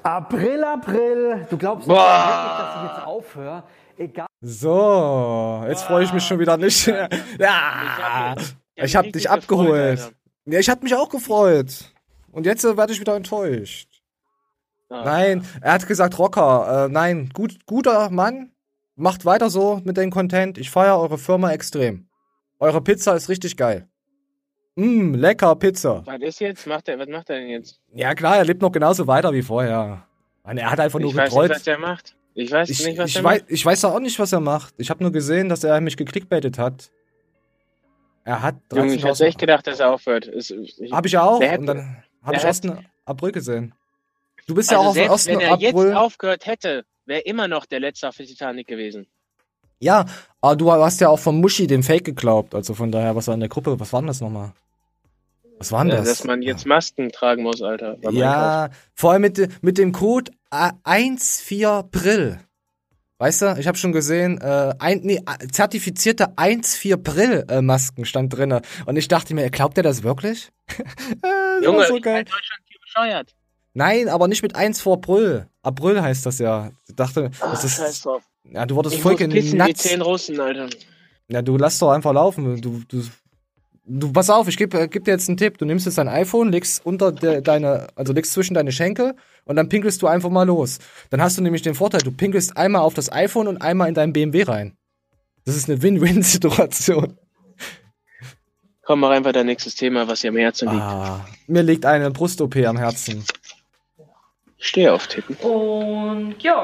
April, 0.03 0.63
April. 0.63 1.47
Du 1.49 1.57
glaubst 1.57 1.87
nicht, 1.87 1.97
dass 1.97 2.75
ich 2.75 2.97
jetzt 2.97 3.05
aufhöre? 3.05 3.63
Egal. 3.97 4.27
So, 4.41 5.63
jetzt 5.67 5.83
freue 5.83 6.05
ich 6.05 6.13
mich 6.13 6.23
schon 6.23 6.39
wieder 6.39 6.55
nicht. 6.55 6.87
ja, 7.39 8.35
ich 8.75 8.95
habe 8.95 9.11
dich 9.11 9.29
abgeholt. 9.29 10.13
Ja, 10.45 10.59
ich 10.59 10.69
habe 10.69 10.83
mich 10.83 10.95
auch 10.95 11.09
gefreut. 11.09 11.93
Und 12.31 12.45
jetzt 12.45 12.63
äh, 12.63 12.77
werde 12.77 12.93
ich 12.93 12.99
wieder 12.99 13.15
enttäuscht. 13.15 14.01
Ah. 14.89 15.03
Nein, 15.03 15.45
er 15.61 15.73
hat 15.73 15.87
gesagt 15.87 16.17
Rocker. 16.17 16.85
Äh, 16.85 16.89
nein, 16.89 17.29
gut, 17.33 17.65
guter 17.65 18.09
Mann. 18.09 18.51
Macht 18.95 19.25
weiter 19.25 19.49
so 19.49 19.81
mit 19.83 19.97
dem 19.97 20.11
Content. 20.11 20.57
Ich 20.57 20.69
feiere 20.69 20.99
eure 20.99 21.17
Firma 21.17 21.51
extrem. 21.51 22.07
Eure 22.59 22.81
Pizza 22.81 23.15
ist 23.15 23.29
richtig 23.29 23.57
geil. 23.57 23.88
Mmm, 24.75 25.15
lecker 25.15 25.55
Pizza. 25.55 26.03
Was 26.05 26.21
ist 26.21 26.39
jetzt? 26.39 26.67
Macht 26.67 26.87
er, 26.87 26.97
was 26.99 27.07
macht 27.07 27.29
er 27.29 27.39
denn 27.39 27.49
jetzt? 27.49 27.79
Ja 27.93 28.13
klar, 28.15 28.37
er 28.37 28.45
lebt 28.45 28.61
noch 28.61 28.71
genauso 28.71 29.07
weiter 29.07 29.33
wie 29.33 29.41
vorher. 29.41 30.05
Meine, 30.43 30.61
er 30.61 30.71
hat 30.71 30.79
einfach 30.79 30.99
nur 30.99 31.09
ich 31.11 31.17
getreut. 31.17 31.51
Ich 31.51 31.51
weiß 31.51 31.57
nicht, 31.57 31.65
was 31.65 31.67
er 31.67 31.79
macht. 31.79 32.15
Ich 32.33 32.51
weiß 32.51 32.69
ich, 32.69 32.85
nicht, 32.85 32.97
was 32.97 33.09
ich 33.09 33.15
er 33.17 33.23
weiß, 33.23 33.41
macht. 33.41 33.51
Ich 33.51 33.65
weiß 33.65 33.85
auch 33.85 33.99
nicht, 33.99 34.19
was 34.19 34.31
er 34.31 34.39
macht. 34.39 34.73
Ich 34.77 34.89
habe 34.89 35.03
nur 35.03 35.11
gesehen, 35.11 35.49
dass 35.49 35.63
er 35.63 35.81
mich 35.81 35.97
geklickbaitet 35.97 36.57
hat. 36.57 36.91
Er 38.23 38.41
hat 38.41 38.55
Junge, 38.73 38.93
ich 38.93 39.03
hätte 39.03 39.25
echt 39.25 39.39
gedacht, 39.39 39.65
dass 39.67 39.79
er 39.79 39.91
aufhört. 39.91 40.27
Ich, 40.27 40.53
hab 40.91 41.05
ich 41.05 41.11
ja 41.13 41.23
auch. 41.23 41.39
und 41.39 41.65
dann 41.65 42.03
habe 42.23 42.37
ich 42.37 42.43
erst 42.43 42.67
April 43.05 43.31
gesehen. 43.31 43.73
Du 44.47 44.55
bist 44.55 44.71
also 44.71 44.81
ja 44.81 44.89
auch 44.89 44.93
selbst, 44.93 45.11
auf 45.11 45.27
wenn 45.27 45.39
er 45.39 45.53
April. 45.53 45.87
jetzt 45.87 45.95
aufgehört 45.95 46.45
hätte, 46.45 46.85
wäre 47.05 47.21
immer 47.21 47.47
noch 47.47 47.65
der 47.65 47.79
letzte 47.79 48.07
auf 48.07 48.17
der 48.17 48.25
Titanic 48.25 48.67
gewesen. 48.67 49.07
Ja, 49.79 50.05
aber 50.41 50.55
du 50.55 50.71
hast 50.71 51.01
ja 51.01 51.09
auch 51.09 51.19
von 51.19 51.39
Muschi 51.39 51.67
den 51.67 51.83
Fake 51.83 52.05
geglaubt. 52.05 52.53
Also 52.53 52.73
von 52.73 52.91
daher, 52.91 53.15
was 53.15 53.27
war 53.27 53.33
in 53.33 53.39
der 53.39 53.49
Gruppe? 53.49 53.79
Was 53.79 53.93
war 53.93 54.01
denn 54.01 54.07
das 54.07 54.21
nochmal? 54.21 54.51
Was 55.57 55.71
war 55.71 55.83
denn 55.83 55.95
das? 55.95 56.07
Dass 56.07 56.23
man 56.23 56.41
jetzt 56.41 56.65
Masken 56.65 57.11
tragen 57.11 57.43
muss, 57.43 57.61
Alter. 57.61 57.97
Ja, 58.11 58.69
vor 58.93 59.11
allem 59.11 59.21
mit, 59.21 59.63
mit 59.63 59.77
dem 59.77 59.91
Code 59.91 60.31
14 60.51 61.89
Brill. 61.91 62.39
Weißt 63.17 63.41
du, 63.41 63.57
ich 63.59 63.67
habe 63.67 63.77
schon 63.77 63.91
gesehen, 63.91 64.39
äh, 64.39 64.73
ein, 64.79 65.01
nee, 65.03 65.19
zertifizierte 65.51 66.37
1,4 66.37 66.95
Brill-Masken 66.95 68.05
stand 68.05 68.33
drinne 68.33 68.61
Und 68.85 68.95
ich 68.95 69.09
dachte 69.09 69.33
mir, 69.33 69.49
glaubt 69.49 69.75
er 69.77 69.83
das 69.83 70.03
wirklich? 70.03 70.51
das 71.21 71.65
Junge, 71.65 71.85
so 71.85 71.99
geil. 71.99 72.23
Deutschland 72.23 72.61
hier 72.69 72.79
bescheuert. 72.79 73.35
Nein, 73.73 74.07
aber 74.07 74.29
nicht 74.29 74.41
mit 74.41 74.55
1 74.55 74.79
vor 74.79 74.95
April. 74.95 75.47
April 75.63 76.01
heißt 76.01 76.25
das 76.25 76.39
ja. 76.39 76.71
Ich 76.87 76.95
dachte, 76.95 77.31
Ach, 77.41 77.51
das 77.51 77.65
ist. 77.65 77.75
Scheiß 77.75 78.01
drauf. 78.03 78.23
Ja, 78.43 78.65
du 78.65 78.75
wurdest 78.75 78.95
ich 78.95 79.01
voll 79.01 79.15
pissen 79.15 79.59
wie 79.65 79.73
10 79.73 80.01
Russen, 80.01 80.39
Alter. 80.39 80.69
Ja, 81.27 81.41
du 81.41 81.57
lass 81.57 81.77
doch 81.79 81.91
einfach 81.91 82.13
laufen. 82.13 82.59
Du, 82.61 82.81
du, 82.87 83.03
du 83.85 84.11
pass 84.11 84.29
auf, 84.29 84.47
ich 84.47 84.57
gebe 84.57 84.87
geb 84.87 85.03
dir 85.05 85.11
jetzt 85.11 85.29
einen 85.29 85.37
Tipp. 85.37 85.57
Du 85.57 85.65
nimmst 85.65 85.85
jetzt 85.85 85.97
dein 85.97 86.07
iPhone, 86.07 86.51
legst 86.51 86.85
unter 86.85 87.11
de, 87.11 87.41
deine, 87.41 87.87
also 87.95 88.13
legst 88.13 88.33
zwischen 88.33 88.55
deine 88.55 88.71
Schenkel 88.71 89.15
und 89.45 89.55
dann 89.55 89.69
pinkelst 89.69 90.01
du 90.01 90.07
einfach 90.07 90.29
mal 90.29 90.47
los. 90.47 90.79
Dann 91.11 91.21
hast 91.21 91.37
du 91.37 91.41
nämlich 91.41 91.61
den 91.61 91.75
Vorteil, 91.75 92.01
du 92.01 92.11
pinkelst 92.11 92.57
einmal 92.57 92.81
auf 92.81 92.93
das 92.93 93.11
iPhone 93.11 93.47
und 93.47 93.61
einmal 93.61 93.87
in 93.89 93.93
deinen 93.93 94.13
BMW 94.13 94.43
rein. 94.43 94.77
Das 95.45 95.55
ist 95.55 95.69
eine 95.69 95.81
Win-Win-Situation. 95.81 97.17
Komm 98.83 99.01
mal 99.01 99.11
rein 99.11 99.23
bei 99.23 99.31
dein 99.31 99.45
nächstes 99.45 99.75
Thema, 99.75 100.07
was 100.07 100.21
dir 100.21 100.29
am 100.29 100.37
Herzen 100.37 100.69
liegt. 100.69 100.81
Ah, 100.81 101.25
mir 101.45 101.61
liegt 101.61 101.85
eine 101.85 102.09
Brust-OP 102.09 102.55
am 102.65 102.77
Herzen. 102.77 103.23
Ich 104.57 104.67
stehe 104.67 104.91
auf 104.91 105.07
Titten. 105.07 105.35
Und 105.35 106.35
ja. 106.41 106.63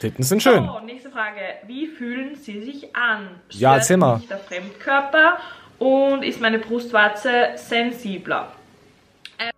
Titten 0.00 0.22
sind 0.22 0.42
schön. 0.42 0.64
So, 0.64 0.80
nächste 0.80 1.10
Frage. 1.10 1.40
Wie 1.66 1.86
fühlen 1.88 2.36
sie 2.36 2.62
sich 2.62 2.94
an? 2.94 3.28
Stört 3.48 3.60
ja, 3.60 3.74
erzähl 3.76 3.96
mal. 3.96 4.22
der 4.30 4.38
Fremdkörper 4.38 5.38
und 5.78 6.22
ist 6.22 6.40
meine 6.40 6.58
Brustwarze 6.58 7.50
sensibler? 7.56 8.52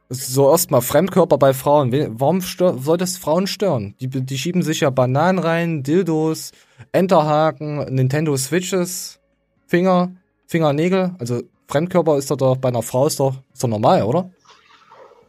So 0.09 0.51
erstmal 0.51 0.82
Fremdkörper 0.82 1.38
bei 1.38 1.53
Frauen. 1.53 1.93
Warum 2.18 2.41
soll 2.41 2.99
das 2.99 3.16
Frauen 3.16 3.47
stören? 3.47 3.95
Die, 4.01 4.09
die 4.09 4.38
schieben 4.38 4.62
sich 4.62 4.80
ja 4.80 4.91
Bananen 4.91 5.38
rein, 5.38 5.82
Dildos, 5.82 6.53
Enterhaken, 6.93 7.95
Nintendo 7.95 8.36
Switches, 8.36 9.20
Finger, 9.66 10.11
Fingernägel. 10.47 11.14
Also 11.18 11.43
Fremdkörper 11.68 12.16
ist 12.16 12.30
doch 12.30 12.57
bei 12.57 12.68
einer 12.68 12.82
Frau 12.82 13.07
ist 13.07 13.20
doch, 13.20 13.36
ist 13.53 13.62
doch 13.62 13.68
normal, 13.68 14.03
oder? 14.03 14.30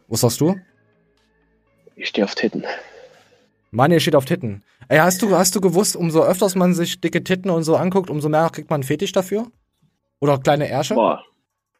Was 0.08 0.20
sagst 0.20 0.40
du? 0.40 0.56
Ich 1.94 2.08
stehe 2.08 2.24
auf 2.24 2.34
Titten. 2.34 2.64
Mann, 3.72 3.90
ihr 3.90 4.00
steht 4.00 4.14
auf 4.14 4.26
Titten. 4.26 4.62
Ey, 4.88 4.98
hast 4.98 5.22
du, 5.22 5.34
hast 5.34 5.56
du 5.56 5.60
gewusst, 5.60 5.96
umso 5.96 6.22
öfters 6.22 6.54
man 6.54 6.74
sich 6.74 7.00
dicke 7.00 7.24
Titten 7.24 7.50
und 7.50 7.64
so 7.64 7.74
anguckt, 7.76 8.10
umso 8.10 8.28
mehr 8.28 8.48
kriegt 8.50 8.68
man 8.68 8.76
einen 8.76 8.82
Fetisch 8.82 9.12
dafür? 9.12 9.46
Oder 10.20 10.38
kleine 10.38 10.68
Ärsche? 10.68 10.94
Boah. 10.94 11.22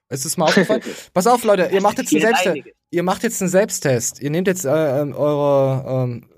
Ist 0.08 0.24
es 0.24 0.38
mal 0.38 0.46
aufgefallen? 0.46 0.82
Pass 1.14 1.26
auf, 1.26 1.44
Leute, 1.44 1.68
ihr 1.70 1.82
macht 1.82 1.98
jetzt 1.98 2.12
einen 2.12 2.22
Selbsttest. 2.22 2.68
Ihr 2.90 3.02
macht 3.02 3.22
jetzt 3.22 3.42
einen 3.42 3.50
Selbsttest. 3.50 4.22
Ihr 4.22 4.30
nehmt 4.30 4.48
jetzt 4.48 4.64
äh, 4.64 5.00
ähm, 5.00 5.14
eure 5.14 6.04
ähm, 6.04 6.28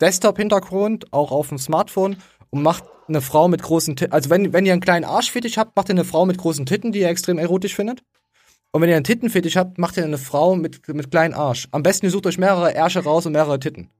Desktop-Hintergrund, 0.00 1.12
auch 1.12 1.30
auf 1.30 1.48
dem 1.48 1.58
Smartphone, 1.58 2.16
und 2.48 2.62
macht 2.62 2.84
eine 3.06 3.20
Frau 3.20 3.48
mit 3.48 3.62
großen 3.62 3.94
Titten. 3.96 4.12
Also 4.12 4.30
wenn, 4.30 4.54
wenn 4.54 4.64
ihr 4.64 4.72
einen 4.72 4.80
kleinen 4.80 5.04
Arschfetisch 5.04 5.58
habt, 5.58 5.76
macht 5.76 5.90
ihr 5.90 5.94
eine 5.94 6.04
Frau 6.04 6.24
mit 6.24 6.38
großen 6.38 6.64
Titten, 6.64 6.90
die 6.90 7.00
ihr 7.00 7.08
extrem 7.08 7.38
erotisch 7.38 7.74
findet. 7.74 8.02
Und 8.70 8.80
wenn 8.80 8.88
ihr 8.88 8.96
einen 8.96 9.04
Tittenfetisch 9.04 9.56
habt, 9.56 9.76
macht 9.76 9.98
ihr 9.98 10.04
eine 10.04 10.16
Frau 10.16 10.56
mit, 10.56 10.88
mit 10.88 11.10
kleinen 11.10 11.34
Arsch. 11.34 11.68
Am 11.70 11.82
besten 11.82 12.06
ihr 12.06 12.12
sucht 12.12 12.26
euch 12.26 12.38
mehrere 12.38 12.74
Ärsche 12.74 13.04
raus 13.04 13.26
und 13.26 13.32
mehrere 13.32 13.60
Titten. 13.60 13.90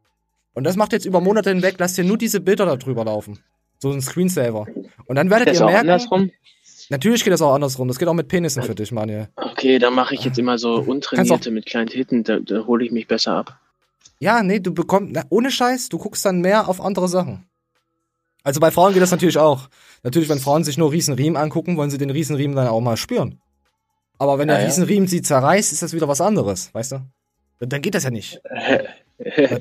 Und 0.55 0.65
das 0.65 0.77
macht 0.77 0.93
jetzt 0.93 1.07
über 1.07 1.21
Monate 1.21 1.51
hinweg, 1.51 1.77
lasst 1.79 1.99
ihr 1.99 2.05
nur 2.05 2.19
diese 2.19 2.41
Bilder 2.41 2.67
da 2.67 2.77
drüber 2.77 3.05
laufen. 3.05 3.39
So 3.79 3.91
ein 3.91 4.01
Screensaver. 4.01 4.67
Und 5.07 5.17
dann 5.17 5.31
werdet 5.31 5.49
das 5.49 5.61
ihr 5.61 5.67
merken. 5.67 5.91
Andersrum? 5.91 6.31
Natürlich 6.91 7.25
geht 7.25 7.33
das 7.33 7.41
auch 7.41 7.55
andersrum. 7.55 7.89
Das 7.89 7.99
geht 7.99 8.09
auch 8.09 8.15
mit 8.15 8.29
Penissen 8.29 8.63
für 8.63 8.75
dich, 8.75 8.93
Manuel. 8.93 9.29
Okay, 9.37 9.79
dann 9.79 9.95
mache 9.95 10.15
ich 10.15 10.25
jetzt 10.25 10.39
immer 10.39 10.59
so 10.59 10.75
untrainierte 10.75 11.51
mit 11.51 11.67
kleinen 11.67 11.89
Titten, 11.89 12.23
da, 12.23 12.39
da 12.39 12.67
hole 12.67 12.85
ich 12.85 12.93
mich 12.93 13.07
besser 13.07 13.33
ab. 13.33 13.59
Ja, 14.19 14.43
nee, 14.43 14.61
du 14.61 14.73
bekommst, 14.73 15.13
na, 15.15 15.25
ohne 15.31 15.51
Scheiß, 15.51 15.89
du 15.89 15.99
guckst 15.99 16.25
dann 16.25 16.41
mehr 16.41 16.69
auf 16.69 16.81
andere 16.81 17.09
Sachen. 17.09 17.47
Also 18.45 18.61
bei 18.61 18.71
Frauen 18.71 18.93
geht 18.93 19.03
das 19.03 19.11
natürlich 19.11 19.39
auch. 19.39 19.69
Natürlich, 20.03 20.29
wenn 20.29 20.39
Frauen 20.39 20.65
sich 20.65 20.77
nur 20.77 20.93
Riesenriemen 20.93 21.37
angucken, 21.37 21.77
wollen 21.77 21.91
sie 21.91 21.99
den 21.99 22.11
Riesenriemen 22.11 22.57
dann 22.57 22.69
auch 22.69 22.81
mal 22.81 22.97
spüren. 22.97 23.41
Aber 24.19 24.39
wenn 24.39 24.49
der 24.49 24.61
ja, 24.61 24.67
Riesenriemen 24.67 25.09
sie 25.09 25.23
zerreißt, 25.23 25.73
ist 25.73 25.83
das 25.83 25.93
wieder 25.93 26.09
was 26.09 26.21
anderes, 26.21 26.73
weißt 26.75 26.93
du? 26.93 27.07
Dann 27.61 27.83
geht 27.83 27.95
das 27.95 28.05
ja 28.05 28.11
nicht. 28.11 28.41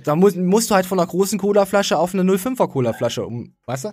da 0.03 0.15
musst, 0.15 0.37
musst 0.37 0.69
du 0.71 0.75
halt 0.75 0.85
von 0.85 0.99
einer 0.99 1.07
großen 1.07 1.39
Colaflasche 1.39 1.97
auf 1.97 2.13
eine 2.13 2.23
05er 2.23 2.67
Colaflasche 2.67 3.25
um, 3.25 3.53
weißt 3.65 3.85
du? 3.85 3.89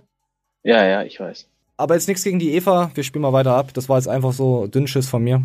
Ja, 0.62 0.84
ja, 0.84 1.02
ich 1.02 1.20
weiß. 1.20 1.48
Aber 1.76 1.94
jetzt 1.94 2.08
nichts 2.08 2.24
gegen 2.24 2.38
die 2.38 2.54
Eva, 2.54 2.90
wir 2.94 3.04
spielen 3.04 3.22
mal 3.22 3.32
weiter 3.32 3.54
ab. 3.54 3.72
Das 3.72 3.88
war 3.88 3.96
jetzt 3.96 4.08
einfach 4.08 4.32
so 4.32 4.66
Dünnschiss 4.66 5.08
von 5.08 5.22
mir. 5.22 5.42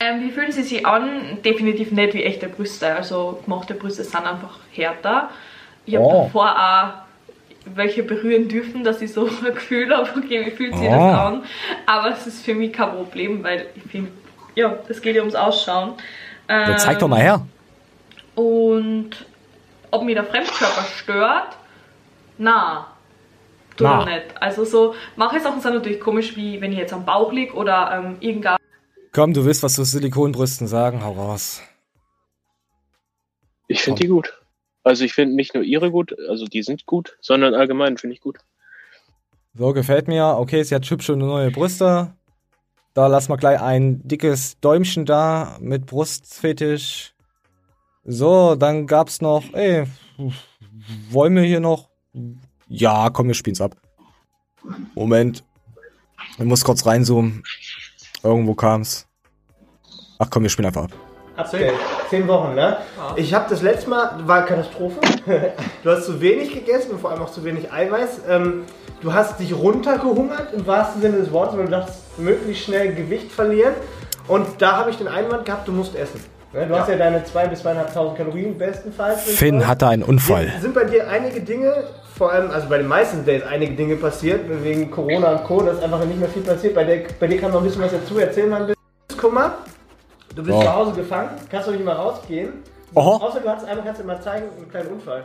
Ähm, 0.00 0.22
wie 0.22 0.30
fühlen 0.30 0.50
sie 0.50 0.62
sich 0.62 0.86
an? 0.86 1.38
Definitiv 1.44 1.92
nicht 1.92 2.14
wie 2.14 2.24
echte 2.24 2.48
Brüste. 2.48 2.94
Also 2.94 3.40
gemachte 3.44 3.74
Brüste 3.74 4.02
sind 4.02 4.26
einfach 4.26 4.58
härter. 4.72 5.30
Ich 5.84 5.94
habe 5.96 6.06
oh. 6.06 6.24
davor 6.24 6.50
auch 6.50 7.04
welche 7.66 8.02
berühren 8.02 8.48
dürfen, 8.48 8.82
dass 8.84 9.02
ich 9.02 9.12
so 9.12 9.26
ein 9.44 9.54
Gefühl 9.54 9.94
habe, 9.94 10.08
okay, 10.16 10.46
wie 10.46 10.50
fühlt 10.50 10.76
sich 10.76 10.88
oh. 10.88 10.90
das 10.90 11.18
an? 11.18 11.42
Aber 11.86 12.10
es 12.10 12.26
ist 12.26 12.44
für 12.44 12.54
mich 12.54 12.72
kein 12.72 12.90
Problem, 12.90 13.42
weil 13.42 13.66
ich 13.76 13.82
finde, 13.82 14.10
ja, 14.54 14.78
das 14.88 15.00
geht 15.00 15.16
ja 15.16 15.22
ums 15.22 15.34
Ausschauen. 15.34 15.94
Ähm, 16.48 16.70
ja, 16.70 16.76
zeig 16.76 16.98
doch 16.98 17.08
mal 17.08 17.20
her. 17.20 17.46
Und 18.34 19.10
ob 19.94 20.02
mir 20.02 20.14
der 20.14 20.24
Fremdkörper 20.24 20.84
stört? 20.96 21.56
Na, 22.36 22.88
tut 23.76 23.86
er 23.86 24.04
nicht. 24.04 24.42
Also 24.42 24.64
so, 24.64 24.94
manche 25.16 25.40
Sachen 25.40 25.60
sind 25.60 25.74
natürlich 25.74 26.00
komisch, 26.00 26.36
wie 26.36 26.60
wenn 26.60 26.72
ich 26.72 26.78
jetzt 26.78 26.92
am 26.92 27.04
Bauch 27.04 27.32
liege 27.32 27.54
oder 27.54 27.90
ähm, 27.92 28.16
irgendein... 28.20 28.56
Komm, 29.12 29.32
du 29.32 29.44
willst 29.44 29.62
was 29.62 29.74
zu 29.74 29.84
Silikonbrüsten 29.84 30.66
sagen, 30.66 31.04
hau 31.04 31.12
raus. 31.12 31.62
Ich 33.68 33.80
finde 33.82 34.02
die 34.02 34.08
gut. 34.08 34.40
Also 34.82 35.04
ich 35.04 35.14
finde 35.14 35.36
nicht 35.36 35.54
nur 35.54 35.62
ihre 35.62 35.90
gut, 35.90 36.14
also 36.28 36.44
die 36.46 36.62
sind 36.62 36.84
gut, 36.84 37.16
sondern 37.20 37.54
allgemein 37.54 37.96
finde 37.96 38.14
ich 38.14 38.20
gut. 38.20 38.38
So, 39.54 39.72
gefällt 39.72 40.08
mir. 40.08 40.36
Okay, 40.36 40.62
sie 40.64 40.74
hat 40.74 40.90
hübsche 40.90 41.14
neue 41.16 41.50
Brüste. 41.52 42.12
Da 42.92 43.06
lassen 43.06 43.30
wir 43.30 43.36
gleich 43.36 43.60
ein 43.60 44.06
dickes 44.06 44.58
Däumchen 44.60 45.06
da 45.06 45.56
mit 45.60 45.86
Brustfetisch. 45.86 47.13
So, 48.06 48.54
dann 48.54 48.86
gab's 48.86 49.22
noch, 49.22 49.44
ey, 49.54 49.84
wollen 51.10 51.34
wir 51.36 51.42
hier 51.42 51.60
noch? 51.60 51.88
Ja, 52.68 53.08
komm, 53.08 53.28
wir 53.28 53.34
spielen's 53.34 53.62
ab. 53.62 53.76
Moment. 54.94 55.42
Ich 56.36 56.44
muss 56.44 56.64
kurz 56.64 56.84
reinzoomen. 56.84 57.42
Irgendwo 58.22 58.54
kam's. 58.54 59.06
Ach 60.18 60.28
komm, 60.30 60.42
wir 60.42 60.50
spielen 60.50 60.66
einfach 60.66 60.84
ab. 60.84 60.92
Okay, 61.36 61.72
zehn 62.10 62.28
Wochen, 62.28 62.54
ne? 62.54 62.76
Ich 63.16 63.32
habe 63.32 63.46
das 63.48 63.62
letzte 63.62 63.90
Mal, 63.90 64.26
war 64.26 64.44
Katastrophe. 64.44 65.00
du 65.82 65.90
hast 65.90 66.04
zu 66.04 66.20
wenig 66.20 66.52
gegessen 66.52 66.92
und 66.92 67.00
vor 67.00 67.10
allem 67.10 67.22
auch 67.22 67.32
zu 67.32 67.42
wenig 67.42 67.72
Eiweiß. 67.72 68.20
Ähm, 68.28 68.64
du 69.00 69.14
hast 69.14 69.40
dich 69.40 69.52
runtergehungert 69.54 70.52
im 70.52 70.66
wahrsten 70.66 71.00
Sinne 71.00 71.16
des 71.16 71.32
Wortes, 71.32 71.56
weil 71.56 71.64
du 71.64 71.70
dachtest, 71.70 72.18
möglichst 72.18 72.64
schnell 72.64 72.94
Gewicht 72.94 73.32
verlieren. 73.32 73.74
Und 74.28 74.46
da 74.60 74.76
habe 74.76 74.90
ich 74.90 74.96
den 74.96 75.08
Einwand 75.08 75.46
gehabt, 75.46 75.66
du 75.66 75.72
musst 75.72 75.96
essen. 75.96 76.20
Du 76.54 76.60
ja. 76.60 76.78
hast 76.78 76.88
ja 76.88 76.96
deine 76.96 77.18
2.000 77.18 77.48
bis 77.48 77.64
2.500 77.64 78.14
Kalorien 78.14 78.56
bestenfalls. 78.56 79.22
Finn 79.22 79.66
hatte 79.66 79.88
einen 79.88 80.04
Unfall. 80.04 80.52
Sind 80.60 80.72
bei 80.72 80.84
dir 80.84 81.08
einige 81.08 81.40
Dinge, 81.40 81.88
vor 82.16 82.30
allem, 82.30 82.52
also 82.52 82.68
bei 82.68 82.78
den 82.78 82.86
meisten 82.86 83.24
Days 83.24 83.42
einige 83.42 83.74
Dinge 83.74 83.96
passiert, 83.96 84.42
wegen 84.62 84.88
Corona 84.88 85.32
und 85.32 85.44
Co., 85.44 85.62
dass 85.62 85.82
einfach 85.82 86.04
nicht 86.04 86.20
mehr 86.20 86.28
viel 86.28 86.42
passiert. 86.42 86.76
Bei, 86.76 86.84
der, 86.84 87.06
bei 87.18 87.26
dir 87.26 87.40
kann 87.40 87.50
noch 87.50 87.58
ein 87.58 87.64
bisschen 87.64 87.82
was 87.82 87.90
dazu 87.90 88.18
erzählen, 88.18 88.48
mal 88.48 88.60
ein 88.60 88.66
bisschen. 88.68 89.20
Kummer. 89.20 89.54
Du 90.36 90.44
bist 90.44 90.56
oh. 90.56 90.62
zu 90.62 90.72
Hause 90.72 90.92
gefangen, 90.92 91.30
kannst 91.50 91.68
du 91.68 91.72
nicht 91.72 91.84
mal 91.84 91.94
rausgehen. 91.94 92.52
Oho. 92.94 93.16
Außer 93.16 93.40
du 93.40 93.48
hast 93.48 93.64
einmal, 93.64 93.84
kannst 93.84 94.00
du 94.00 94.04
mal 94.04 94.20
zeigen, 94.20 94.46
einen 94.56 94.70
kleinen 94.70 94.88
Unfall. 94.90 95.24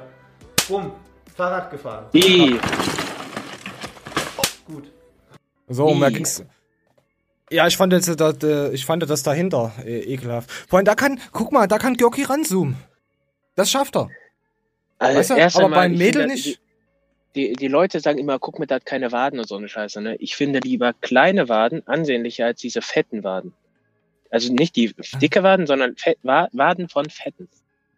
Bumm, 0.67 0.91
Fahrrad 1.35 1.69
gefahren. 1.69 2.05
I. 2.13 2.59
Gut. 4.65 4.91
So, 5.67 5.85
um 5.85 5.99
da 5.99 6.09
ging's. 6.09 6.43
Ja, 7.51 7.67
ich 7.67 7.77
fand, 7.77 7.93
jetzt, 7.93 8.07
das, 8.19 8.43
äh, 8.43 8.71
ich 8.73 8.85
fand 8.85 9.07
das 9.09 9.23
dahinter 9.23 9.73
äh, 9.83 10.01
ekelhaft. 10.13 10.51
Vor 10.51 10.77
allem, 10.77 10.85
da 10.85 10.95
kann, 10.95 11.19
guck 11.31 11.51
mal, 11.51 11.67
da 11.67 11.77
kann 11.77 11.95
Görki 11.95 12.23
ranzoomen. 12.23 12.75
Das 13.55 13.71
schafft 13.71 13.95
er. 13.95 14.09
Also 14.99 15.19
weißt 15.19 15.29
du? 15.31 15.35
erst 15.35 15.57
aber 15.57 15.69
beim 15.69 15.93
Mädel 15.93 16.23
finde, 16.23 16.35
nicht. 16.35 16.59
Die, 17.35 17.53
die, 17.53 17.67
Leute 17.67 17.99
sagen 17.99 18.17
immer, 18.17 18.39
guck 18.39 18.59
mir, 18.59 18.67
da 18.67 18.75
hat 18.75 18.85
keine 18.85 19.11
Waden 19.11 19.39
und 19.39 19.47
so 19.47 19.55
eine 19.55 19.69
Scheiße. 19.69 20.01
Ne? 20.01 20.15
Ich 20.17 20.35
finde 20.35 20.59
lieber 20.59 20.93
kleine 20.93 21.47
Waden 21.47 21.87
ansehnlicher 21.87 22.45
als 22.45 22.59
diese 22.59 22.81
fetten 22.81 23.23
Waden. 23.23 23.53
Also 24.31 24.51
nicht 24.53 24.75
die 24.75 24.93
dicke 25.21 25.43
Waden, 25.43 25.65
sondern 25.65 25.95
Fett, 25.95 26.17
Waden 26.23 26.89
von 26.89 27.09
Fetten. 27.09 27.47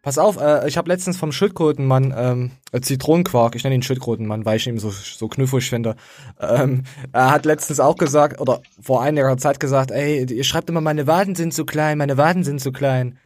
Pass 0.02 0.18
auf, 0.18 0.36
äh, 0.40 0.66
ich 0.68 0.76
habe 0.76 0.88
letztens 0.88 1.16
vom 1.16 1.30
Schildkrötenmann 1.30 2.12
ähm, 2.16 2.50
äh, 2.72 2.80
Zitronenquark, 2.80 3.54
ich 3.54 3.62
nenne 3.62 3.76
ihn 3.76 3.82
Schildkrötenmann, 3.82 4.44
weil 4.44 4.56
ich 4.56 4.66
ihn 4.66 4.78
so, 4.78 4.90
so 4.90 5.28
knuffig 5.28 5.70
finde. 5.70 5.94
Ähm, 6.40 6.82
er 7.12 7.30
hat 7.30 7.44
letztens 7.44 7.78
auch 7.78 7.96
gesagt, 7.96 8.40
oder 8.40 8.62
vor 8.80 9.00
einiger 9.00 9.36
Zeit 9.38 9.60
gesagt, 9.60 9.92
ey, 9.92 10.24
ihr 10.24 10.44
schreibt 10.44 10.68
immer, 10.68 10.80
meine 10.80 11.06
Waden 11.06 11.36
sind 11.36 11.54
zu 11.54 11.64
klein, 11.64 11.98
meine 11.98 12.16
Waden 12.16 12.42
sind 12.42 12.60
zu 12.60 12.72
klein. 12.72 13.16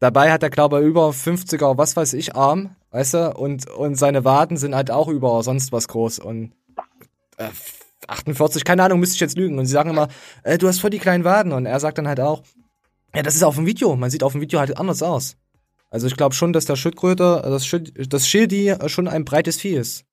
Dabei 0.00 0.32
hat 0.32 0.42
er, 0.42 0.50
glaube 0.50 0.80
ich, 0.80 0.86
über 0.86 1.10
50er, 1.10 1.78
was 1.78 1.96
weiß 1.96 2.14
ich, 2.14 2.34
Arm, 2.34 2.74
weißt 2.90 3.14
du, 3.14 3.34
und, 3.36 3.70
und 3.70 3.94
seine 3.94 4.24
Waden 4.24 4.56
sind 4.56 4.74
halt 4.74 4.90
auch 4.90 5.06
über 5.06 5.40
sonst 5.44 5.70
was 5.70 5.86
groß 5.86 6.18
und 6.18 6.52
äh, 7.36 7.48
48, 8.08 8.64
keine 8.64 8.82
Ahnung, 8.82 9.00
müsste 9.00 9.14
ich 9.14 9.20
jetzt 9.20 9.36
lügen. 9.36 9.58
Und 9.58 9.66
sie 9.66 9.72
sagen 9.72 9.90
immer, 9.90 10.08
äh, 10.42 10.58
du 10.58 10.68
hast 10.68 10.80
voll 10.80 10.90
die 10.90 10.98
kleinen 10.98 11.24
Waden. 11.24 11.52
Und 11.52 11.66
er 11.66 11.80
sagt 11.80 11.98
dann 11.98 12.08
halt 12.08 12.20
auch, 12.20 12.42
ja, 13.14 13.22
das 13.22 13.34
ist 13.34 13.44
auf 13.44 13.54
dem 13.54 13.66
Video. 13.66 13.96
Man 13.96 14.10
sieht 14.10 14.22
auf 14.22 14.32
dem 14.32 14.40
Video 14.40 14.58
halt 14.58 14.76
anders 14.76 15.02
aus. 15.02 15.36
Also 15.94 16.08
ich 16.08 16.16
glaube 16.16 16.34
schon, 16.34 16.52
dass 16.52 16.64
der 16.64 16.74
Schildkröte, 16.74 17.40
das, 17.44 17.64
Schild, 17.64 18.12
das 18.12 18.26
Schildi 18.26 18.74
schon 18.88 19.06
ein 19.06 19.24
breites 19.24 19.60
Vieh 19.60 19.76
ist. 19.76 20.04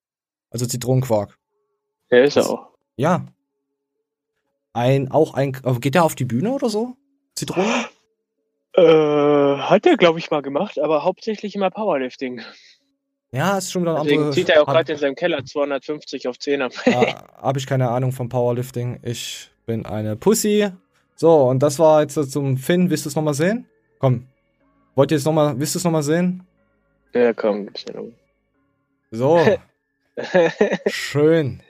Also 0.52 0.68
Zitronenquark. 0.68 1.40
Ja, 2.12 2.20
ist 2.20 2.38
er 2.38 2.48
auch. 2.48 2.68
Ja. 2.98 3.26
Ein, 4.74 5.10
auch 5.10 5.34
ein, 5.34 5.54
geht 5.80 5.96
der 5.96 6.04
auf 6.04 6.14
die 6.14 6.26
Bühne 6.26 6.52
oder 6.52 6.70
so? 6.70 6.98
Zitrone? 7.34 7.86
Äh, 8.74 8.84
hat 8.84 9.88
er, 9.88 9.98
glaube 9.98 10.20
ich, 10.20 10.30
mal 10.30 10.44
gemacht, 10.44 10.78
aber 10.78 11.04
hauptsächlich 11.04 11.56
immer 11.56 11.72
Powerlifting. 11.72 12.42
Ja, 13.32 13.58
ist 13.58 13.72
schon 13.72 13.82
wieder 13.82 13.96
ein 13.98 14.04
Deswegen 14.04 14.32
zieht 14.34 14.50
er 14.50 14.62
auch 14.62 14.68
gerade 14.68 14.92
in 14.92 15.00
seinem 15.00 15.16
Keller 15.16 15.44
250 15.44 16.28
auf 16.28 16.38
10 16.38 16.62
ab. 16.62 16.74
ah, 16.86 17.42
Habe 17.42 17.58
ich 17.58 17.66
keine 17.66 17.90
Ahnung 17.90 18.12
vom 18.12 18.30
Powerlifting. 18.30 19.00
Ich 19.02 19.50
bin 19.66 19.88
eine 19.88 20.16
Pussy. 20.16 20.70
So, 21.16 21.50
und 21.50 21.64
das 21.64 21.80
war 21.80 22.02
jetzt 22.02 22.32
zum 22.32 22.58
Finn. 22.58 22.92
Willst 22.92 23.06
du 23.06 23.10
es 23.10 23.16
nochmal 23.16 23.34
sehen? 23.34 23.68
Komm. 23.98 24.28
Wollt 24.96 25.12
ihr 25.12 25.18
es 25.18 25.26
nochmal, 25.26 25.58
willst 25.58 25.76
du 25.76 25.80
es 25.80 25.84
nochmal 25.84 26.04
sehen? 26.04 26.46
Ja, 27.14 27.34
komm, 27.34 27.66
mir 27.66 27.72
noch. 27.94 28.12
So. 29.12 29.40
Schön. 30.88 31.62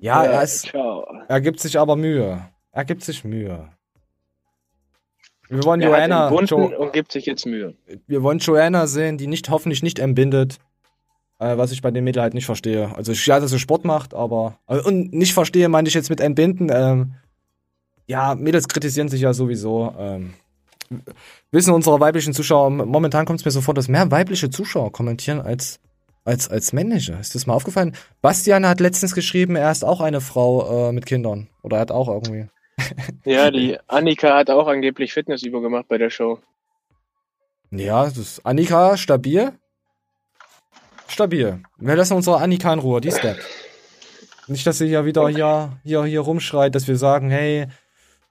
Ja, 0.00 0.24
ja 0.24 0.30
er, 0.32 0.42
ist, 0.42 0.72
er 0.74 1.40
gibt 1.40 1.60
sich 1.60 1.78
aber 1.78 1.96
Mühe. 1.96 2.48
Er 2.72 2.84
gibt 2.84 3.02
sich 3.02 3.24
Mühe. 3.24 3.68
Wir 5.48 5.64
wollen 5.64 5.80
er 5.80 5.88
Joanna. 5.88 6.30
Jo 6.42 6.66
und 6.76 6.92
gibt 6.92 7.12
sich 7.12 7.26
jetzt 7.26 7.46
Mühe. 7.46 7.74
Wir 8.06 8.22
wollen 8.22 8.38
Joanna 8.38 8.86
sehen, 8.86 9.16
die 9.16 9.26
nicht 9.26 9.48
hoffentlich 9.48 9.82
nicht 9.82 9.98
entbindet. 9.98 10.58
Äh, 11.38 11.58
was 11.58 11.70
ich 11.70 11.82
bei 11.82 11.90
dem 11.90 12.04
Mädel 12.04 12.22
halt 12.22 12.34
nicht 12.34 12.46
verstehe. 12.46 12.94
Also 12.96 13.12
ich 13.12 13.26
ja, 13.26 13.38
dass 13.38 13.50
sie 13.50 13.58
Sport 13.58 13.84
macht, 13.84 14.14
aber. 14.14 14.58
Also, 14.66 14.88
und 14.88 15.12
nicht 15.12 15.34
verstehe, 15.34 15.68
meine 15.68 15.86
ich 15.86 15.94
jetzt 15.94 16.08
mit 16.08 16.20
entbinden. 16.20 16.70
Ähm, 16.72 17.14
ja, 18.06 18.34
Mädels 18.34 18.68
kritisieren 18.68 19.08
sich 19.08 19.20
ja 19.20 19.34
sowieso. 19.34 19.94
Ähm, 19.98 20.34
wissen 21.50 21.74
unsere 21.74 22.00
weiblichen 22.00 22.32
Zuschauer, 22.32 22.70
momentan 22.70 23.26
kommt 23.26 23.40
es 23.40 23.44
mir 23.44 23.50
so 23.50 23.60
vor, 23.60 23.74
dass 23.74 23.88
mehr 23.88 24.10
weibliche 24.10 24.50
Zuschauer 24.50 24.92
kommentieren 24.92 25.40
als, 25.40 25.80
als, 26.24 26.48
als 26.48 26.72
männliche. 26.72 27.14
Ist 27.14 27.34
das 27.34 27.46
mal 27.46 27.54
aufgefallen? 27.54 27.96
Bastian 28.22 28.66
hat 28.66 28.80
letztens 28.80 29.14
geschrieben, 29.14 29.56
er 29.56 29.70
ist 29.70 29.84
auch 29.84 30.00
eine 30.00 30.20
Frau 30.20 30.88
äh, 30.88 30.92
mit 30.92 31.06
Kindern. 31.06 31.48
Oder 31.62 31.78
er 31.78 31.80
hat 31.80 31.90
auch 31.90 32.08
irgendwie. 32.08 32.48
ja, 33.24 33.50
die 33.50 33.78
Annika 33.86 34.36
hat 34.36 34.50
auch 34.50 34.68
angeblich 34.68 35.12
Fitnessübung 35.12 35.62
gemacht 35.62 35.86
bei 35.88 35.98
der 35.98 36.10
Show. 36.10 36.38
Ja, 37.70 38.04
das 38.04 38.16
ist 38.16 38.46
Annika 38.46 38.96
stabil. 38.96 39.52
Stabil. 41.08 41.62
Wir 41.78 41.96
lassen 41.96 42.14
unsere 42.14 42.38
Annika 42.38 42.72
in 42.72 42.78
Ruhe, 42.78 43.00
die 43.00 43.08
ist 43.08 43.22
dead. 43.22 43.36
Nicht, 44.48 44.66
dass 44.66 44.78
sie 44.78 44.86
ja 44.86 45.04
wieder 45.04 45.28
hier, 45.28 45.78
hier, 45.82 46.04
hier 46.04 46.20
rumschreit, 46.20 46.74
dass 46.74 46.86
wir 46.86 46.96
sagen, 46.96 47.30
hey, 47.30 47.66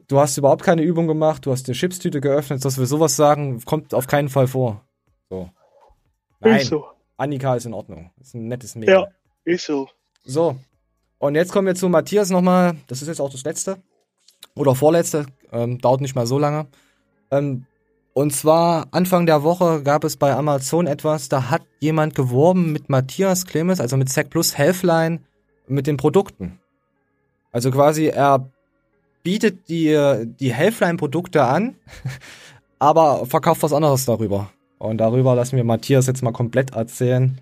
du 0.08 0.20
hast 0.20 0.38
überhaupt 0.38 0.64
keine 0.64 0.84
Übung 0.84 1.08
gemacht, 1.08 1.46
du 1.46 1.52
hast 1.52 1.68
eine 1.68 1.76
Chipstüte 1.76 2.22
geöffnet, 2.22 2.64
dass 2.64 2.78
wir 2.78 2.86
sowas 2.86 3.16
sagen, 3.16 3.64
kommt 3.66 3.94
auf 3.94 4.08
keinen 4.08 4.30
Fall 4.30 4.48
vor. 4.48 4.82
So. 5.30 5.50
Nein. 6.40 6.62
Ist 6.62 6.68
so. 6.68 6.86
Annika 7.18 7.56
ist 7.56 7.66
in 7.66 7.74
Ordnung. 7.74 8.12
Ist 8.20 8.36
ein 8.36 8.48
nettes 8.48 8.76
Mädchen. 8.76 8.96
Ja, 8.96 9.08
ist 9.46 9.66
so. 9.66 9.88
So. 10.24 10.58
Und 11.18 11.36
jetzt 11.36 11.52
kommen 11.52 11.68
wir 11.68 11.76
zu 11.76 11.88
Matthias 11.90 12.30
nochmal. 12.30 12.76
Das 12.88 13.02
ist 13.02 13.08
jetzt 13.08 13.22
auch 13.22 13.32
das 13.32 13.44
letzte. 13.44 13.78
Oder 14.56 14.76
vorletzte. 14.76 15.26
Ähm, 15.52 15.80
dauert 15.80 16.02
nicht 16.02 16.16
mal 16.16 16.28
so 16.28 16.38
lange. 16.38 16.68
Ähm, 17.32 17.66
und 18.14 18.32
zwar 18.32 18.88
Anfang 18.92 19.26
der 19.26 19.44
Woche 19.44 19.84
gab 19.84 20.04
es 20.04 20.16
bei 20.16 20.34
Amazon 20.34 20.88
etwas, 20.88 21.28
da 21.28 21.50
hat 21.50 21.64
jemand 21.82 22.16
geworben 22.16 22.72
mit 22.72 22.88
Matthias 22.88 23.46
Clemens, 23.46 23.82
also 23.82 23.98
mit 23.98 24.08
Sec 24.10 24.30
Plus 24.30 24.58
Healthline, 24.58 25.20
mit 25.68 25.86
den 25.86 25.98
Produkten. 25.98 26.60
Also 27.52 27.72
quasi 27.72 28.06
er 28.06 28.50
bietet 29.26 29.68
die, 29.68 30.26
die 30.40 30.54
Healthline-Produkte 30.54 31.44
an, 31.44 31.76
aber 32.80 33.26
verkauft 33.26 33.64
was 33.64 33.74
anderes 33.74 34.06
darüber. 34.06 34.52
Und 34.78 35.00
darüber 35.00 35.36
lassen 35.36 35.58
wir 35.58 35.64
Matthias 35.64 36.08
jetzt 36.08 36.22
mal 36.22 36.32
komplett 36.32 36.74
erzählen. 36.74 37.42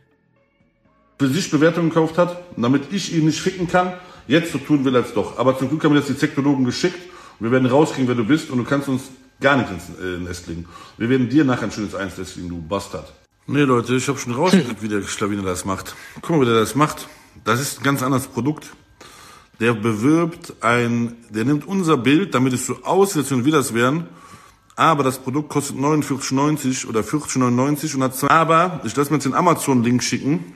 Für 1.19 1.27
sich 1.27 1.51
Bewertungen 1.51 1.89
gekauft 1.89 2.17
hat, 2.17 2.41
damit 2.57 2.91
ich 2.91 3.13
ihn 3.13 3.25
nicht 3.25 3.41
ficken 3.41 3.67
kann, 3.67 3.93
jetzt 4.27 4.53
so 4.53 4.57
tun 4.57 4.85
will 4.85 4.95
als 4.95 5.13
doch. 5.13 5.37
Aber 5.37 5.57
zum 5.57 5.69
Glück 5.69 5.83
haben 5.83 5.93
wir 5.93 5.99
das 5.99 6.07
die 6.07 6.13
Sektologen 6.13 6.63
geschickt 6.65 6.99
und 7.39 7.45
wir 7.45 7.51
werden 7.51 7.67
rauskriegen, 7.67 8.07
wer 8.07 8.15
du 8.15 8.25
bist 8.25 8.49
und 8.49 8.59
du 8.59 8.63
kannst 8.63 8.87
uns 8.87 9.03
gar 9.41 9.57
nicht 9.57 9.69
ins 9.69 9.89
äh, 9.99 10.19
Nest 10.19 10.47
legen. 10.47 10.65
Wir 10.97 11.09
werden 11.09 11.27
dir 11.27 11.43
nachher 11.43 11.65
ein 11.65 11.71
schönes 11.71 11.95
Eins 11.95 12.13
deswegen, 12.17 12.47
du 12.47 12.61
Bastard. 12.61 13.11
Nee, 13.45 13.63
Leute, 13.63 13.95
ich 13.95 14.07
habe 14.07 14.17
schon 14.17 14.33
rausgekriegt, 14.33 14.81
wie 14.81 14.87
der 14.87 15.01
Schlawiner 15.01 15.43
das 15.43 15.65
macht. 15.65 15.95
Guck 16.21 16.29
mal, 16.29 16.41
wie 16.41 16.45
der 16.45 16.61
das 16.61 16.75
macht. 16.75 17.09
Das 17.43 17.59
ist 17.59 17.79
ein 17.79 17.83
ganz 17.83 18.01
anderes 18.01 18.27
Produkt. 18.27 18.71
Der 19.63 19.73
bewirbt 19.73 20.61
ein, 20.61 21.15
der 21.29 21.45
nimmt 21.45 21.65
unser 21.65 21.95
Bild, 21.95 22.35
damit 22.35 22.51
es 22.51 22.65
so 22.65 22.83
aussieht, 22.83 23.31
als 23.31 23.45
wir 23.45 23.51
das 23.53 23.73
wären. 23.73 24.07
Aber 24.75 25.05
das 25.05 25.19
Produkt 25.19 25.47
kostet 25.47 25.77
49,90 25.77 26.85
oder 26.85 26.99
40,99 26.99 27.95
und 27.95 28.03
hat 28.03 28.13
zwei. 28.13 28.27
Aber 28.27 28.81
ich 28.83 28.93
lasse 28.93 29.09
mir 29.09 29.15
jetzt 29.15 29.23
den 29.23 29.33
Amazon-Link 29.33 30.03
schicken 30.03 30.53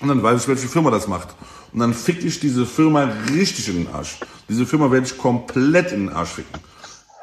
und 0.00 0.08
dann 0.08 0.22
weiß 0.22 0.42
ich, 0.42 0.48
welche 0.48 0.68
Firma 0.68 0.90
das 0.90 1.08
macht. 1.08 1.34
Und 1.72 1.80
dann 1.80 1.94
fick 1.94 2.22
ich 2.22 2.38
diese 2.38 2.66
Firma 2.66 3.04
richtig 3.30 3.70
in 3.70 3.84
den 3.84 3.94
Arsch. 3.94 4.18
Diese 4.46 4.66
Firma 4.66 4.90
werde 4.90 5.06
ich 5.06 5.16
komplett 5.16 5.92
in 5.92 6.08
den 6.08 6.14
Arsch 6.14 6.32
ficken. 6.32 6.60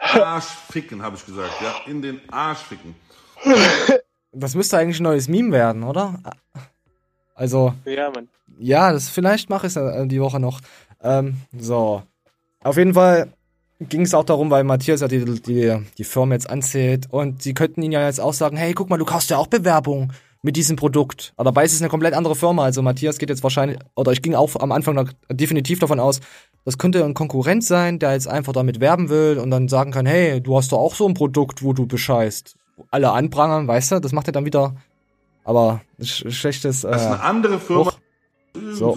Arsch 0.02 0.48
ficken, 0.72 1.04
habe 1.04 1.18
ich 1.18 1.24
gesagt. 1.24 1.52
Ja, 1.62 1.76
in 1.86 2.02
den 2.02 2.20
Arsch 2.32 2.64
ficken. 2.68 2.96
Das 4.32 4.56
müsste 4.56 4.80
eigentlich 4.80 5.00
ein 5.00 5.04
neues 5.04 5.28
Meme 5.28 5.52
werden, 5.52 5.84
oder? 5.84 6.20
Also. 7.40 7.74
Ja, 7.86 8.12
Mann. 8.12 8.28
Ja, 8.60 8.92
das 8.92 9.10
vielleicht 9.10 9.50
mache 9.50 9.68
ich 9.68 9.76
es 9.76 10.08
die 10.08 10.22
Woche 10.22 10.40
noch. 10.40 10.60
Ähm, 11.02 11.38
so. 11.58 12.04
Auf 12.62 12.76
jeden 12.76 12.94
Fall 12.94 13.30
ging 13.80 14.02
es 14.02 14.14
auch 14.14 14.26
darum, 14.26 14.52
weil 14.52 14.66
Matthias 14.66 15.00
ja 15.00 15.08
die, 15.08 15.24
die, 15.24 15.78
die 15.98 16.04
Firma 16.04 16.34
jetzt 16.34 16.50
anzählt 16.50 17.08
und 17.10 17.42
sie 17.42 17.54
könnten 17.54 17.82
ihn 17.82 17.94
ja 17.94 18.06
jetzt 18.06 18.20
auch 18.20 18.34
sagen, 18.34 18.58
hey, 18.58 18.74
guck 18.74 18.90
mal, 18.90 18.98
du 18.98 19.06
kaufst 19.06 19.30
ja 19.30 19.38
auch 19.38 19.48
Bewerbung 19.48 20.12
mit 20.42 20.58
diesem 20.58 20.76
Produkt. 20.76 21.34
Aber 21.38 21.46
dabei 21.46 21.64
ist 21.64 21.74
es 21.74 21.82
eine 21.82 21.90
komplett 21.90 22.14
andere 22.14 22.36
Firma. 22.36 22.66
Also 22.66 22.82
Matthias 22.82 23.18
geht 23.18 23.30
jetzt 23.30 23.44
wahrscheinlich, 23.44 23.80
oder 23.96 24.12
ich 24.12 24.22
ging 24.22 24.36
auch 24.36 24.54
am 24.60 24.74
Anfang 24.74 25.10
definitiv 25.32 25.80
davon 25.80 26.02
aus, 26.02 26.20
das 26.66 26.78
könnte 26.78 27.06
ein 27.06 27.14
Konkurrent 27.14 27.64
sein, 27.64 28.00
der 28.00 28.12
jetzt 28.12 28.28
einfach 28.28 28.52
damit 28.52 28.82
werben 28.82 29.08
will 29.08 29.40
und 29.42 29.50
dann 29.50 29.70
sagen 29.70 29.92
kann, 29.92 30.06
hey, 30.06 30.42
du 30.42 30.58
hast 30.58 30.74
doch 30.74 30.80
auch 30.80 30.96
so 30.96 31.08
ein 31.08 31.14
Produkt, 31.14 31.64
wo 31.64 31.72
du 31.72 31.88
bescheißt. 31.88 32.58
Alle 32.92 33.12
anprangern, 33.12 33.68
weißt 33.68 33.94
du, 33.94 34.00
das 34.00 34.12
macht 34.12 34.28
er 34.28 34.34
dann 34.34 34.46
wieder. 34.46 34.76
Aber 35.50 35.82
schlechtes. 36.00 36.84
Äh, 36.84 36.92
das 36.92 37.02
ist 37.02 37.08
eine 37.08 37.24
andere 37.24 37.60
Firma. 37.60 37.92
So. 38.54 38.96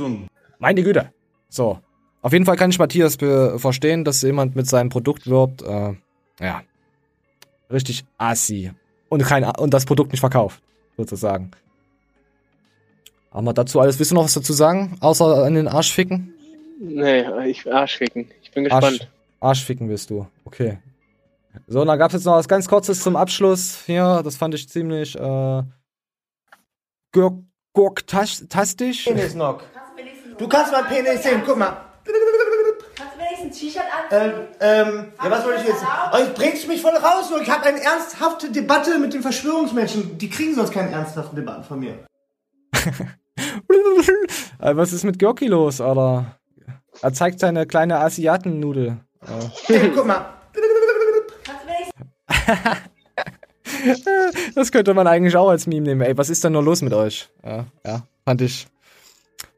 Meine 0.59 0.82
Güte. 0.82 1.11
So. 1.48 1.78
Auf 2.20 2.34
jeden 2.34 2.44
Fall 2.44 2.57
kann 2.57 2.68
ich 2.68 2.78
Matthias 2.78 3.16
verstehen, 3.16 4.05
dass 4.05 4.20
jemand 4.20 4.55
mit 4.55 4.66
seinem 4.66 4.90
Produkt 4.90 5.26
wirbt. 5.26 5.62
Äh, 5.62 5.94
ja. 6.40 6.62
Richtig 7.70 8.05
assi. 8.18 8.70
Und, 9.09 9.22
kein, 9.24 9.44
und 9.44 9.72
das 9.72 9.86
Produkt 9.86 10.12
nicht 10.12 10.20
verkauft, 10.20 10.62
sozusagen. 10.98 11.53
Haben 13.30 13.46
wir 13.46 13.55
dazu 13.55 13.80
alles? 13.80 13.98
Willst 13.98 14.11
du 14.11 14.16
noch 14.16 14.24
was 14.24 14.34
dazu 14.34 14.53
sagen? 14.53 14.98
Außer 15.00 15.44
an 15.44 15.55
den 15.55 15.68
Arsch 15.68 15.90
ficken? 15.90 16.34
Nee, 16.80 17.24
ich 17.46 17.72
Arschficken. 17.72 18.30
Ich 18.42 18.50
bin 18.50 18.64
gespannt. 18.64 18.84
Arsch, 18.84 19.09
Arschficken 19.40 19.88
willst 19.88 20.11
du. 20.11 20.26
Okay. 20.44 20.76
So, 21.66 21.80
und 21.80 21.86
dann 21.86 21.98
gab 21.98 22.11
es 22.11 22.16
jetzt 22.16 22.26
noch 22.26 22.34
was 22.34 22.46
ganz 22.46 22.68
Kurzes 22.68 23.03
zum 23.03 23.16
Abschluss. 23.16 23.84
Hier, 23.86 24.20
das 24.22 24.36
fand 24.36 24.55
ich 24.55 24.68
ziemlich 24.68 25.18
äh, 25.18 25.62
gurktastisch. 27.13 29.05
Penisnock. 29.05 29.63
Du 30.39 30.49
kannst 30.49 30.73
mein 30.73 30.87
Penis 30.87 31.23
sehen, 31.23 31.43
guck 31.45 31.57
mal. 31.57 31.77
Kannst 32.97 33.15
du 33.15 33.19
wenigstens 33.19 33.47
ein 33.47 33.53
T-Shirt 33.53 33.83
anziehen? 33.83 34.49
Ähm, 34.61 34.89
ähm, 34.99 35.13
ja, 35.23 35.31
was 35.31 35.45
wollte 35.45 35.61
ich 35.63 35.69
jetzt? 35.69 35.85
Oh, 36.13 36.19
ich 36.19 36.35
bringst 36.35 36.69
mich 36.69 36.83
voll 36.83 36.97
raus, 36.97 37.31
nur 37.31 37.41
ich 37.41 37.51
habe 37.51 37.65
eine 37.65 37.81
ernsthafte 37.81 38.51
Debatte 38.51 38.99
mit 38.99 39.15
den 39.15 39.23
Verschwörungsmenschen. 39.23 40.19
Die 40.19 40.29
kriegen 40.29 40.55
sonst 40.55 40.73
keine 40.73 40.91
ernsthaften 40.91 41.37
Debatten 41.37 41.65
von 41.65 41.81
mir. 41.81 42.07
Äh, 44.59 44.77
was 44.77 44.93
ist 44.93 45.03
mit 45.05 45.19
Görki 45.19 45.49
los, 45.49 45.81
Alter? 45.81 46.39
Er 47.01 47.13
zeigt 47.13 47.41
seine 47.41 47.67
kleine 47.67 47.99
Asiatennudel. 47.99 48.99
Hey, 49.67 49.91
guck 49.95 50.07
mal. 50.07 50.35
das 54.55 54.72
könnte 54.72 54.95
man 54.95 55.07
eigentlich 55.07 55.37
auch 55.37 55.49
als 55.49 55.66
Meme 55.66 55.87
nehmen. 55.87 56.01
Ey, 56.01 56.16
was 56.16 56.30
ist 56.30 56.45
denn 56.45 56.53
nur 56.53 56.62
los 56.62 56.83
mit 56.83 56.93
euch? 56.93 57.28
Ja, 57.45 57.66
ja 57.85 58.03
fand 58.24 58.41
ich, 58.43 58.66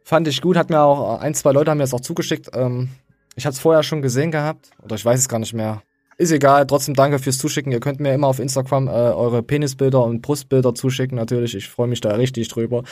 fand 0.04 0.28
ich 0.28 0.40
gut. 0.40 0.56
Hat 0.56 0.70
mir 0.70 0.80
auch 0.80 1.20
ein, 1.20 1.34
zwei 1.34 1.52
Leute 1.52 1.70
haben 1.70 1.78
mir 1.78 1.84
das 1.84 1.94
auch 1.94 2.00
zugeschickt. 2.00 2.50
Ähm, 2.54 2.88
ich 3.36 3.46
hatte 3.46 3.54
es 3.54 3.60
vorher 3.60 3.82
schon 3.82 4.02
gesehen 4.02 4.30
gehabt. 4.30 4.70
Oder 4.82 4.96
ich 4.96 5.04
weiß 5.04 5.20
es 5.20 5.28
gar 5.28 5.38
nicht 5.38 5.54
mehr. 5.54 5.82
Ist 6.16 6.30
egal. 6.30 6.66
Trotzdem 6.66 6.94
danke 6.94 7.18
fürs 7.18 7.38
Zuschicken. 7.38 7.72
Ihr 7.72 7.80
könnt 7.80 8.00
mir 8.00 8.14
immer 8.14 8.28
auf 8.28 8.38
Instagram 8.38 8.86
äh, 8.86 8.90
eure 8.90 9.42
Penisbilder 9.42 10.02
und 10.04 10.22
Brustbilder 10.22 10.74
zuschicken. 10.74 11.16
Natürlich. 11.16 11.54
Ich 11.54 11.68
freue 11.68 11.88
mich 11.88 12.00
da 12.00 12.10
richtig 12.10 12.48
drüber. 12.48 12.84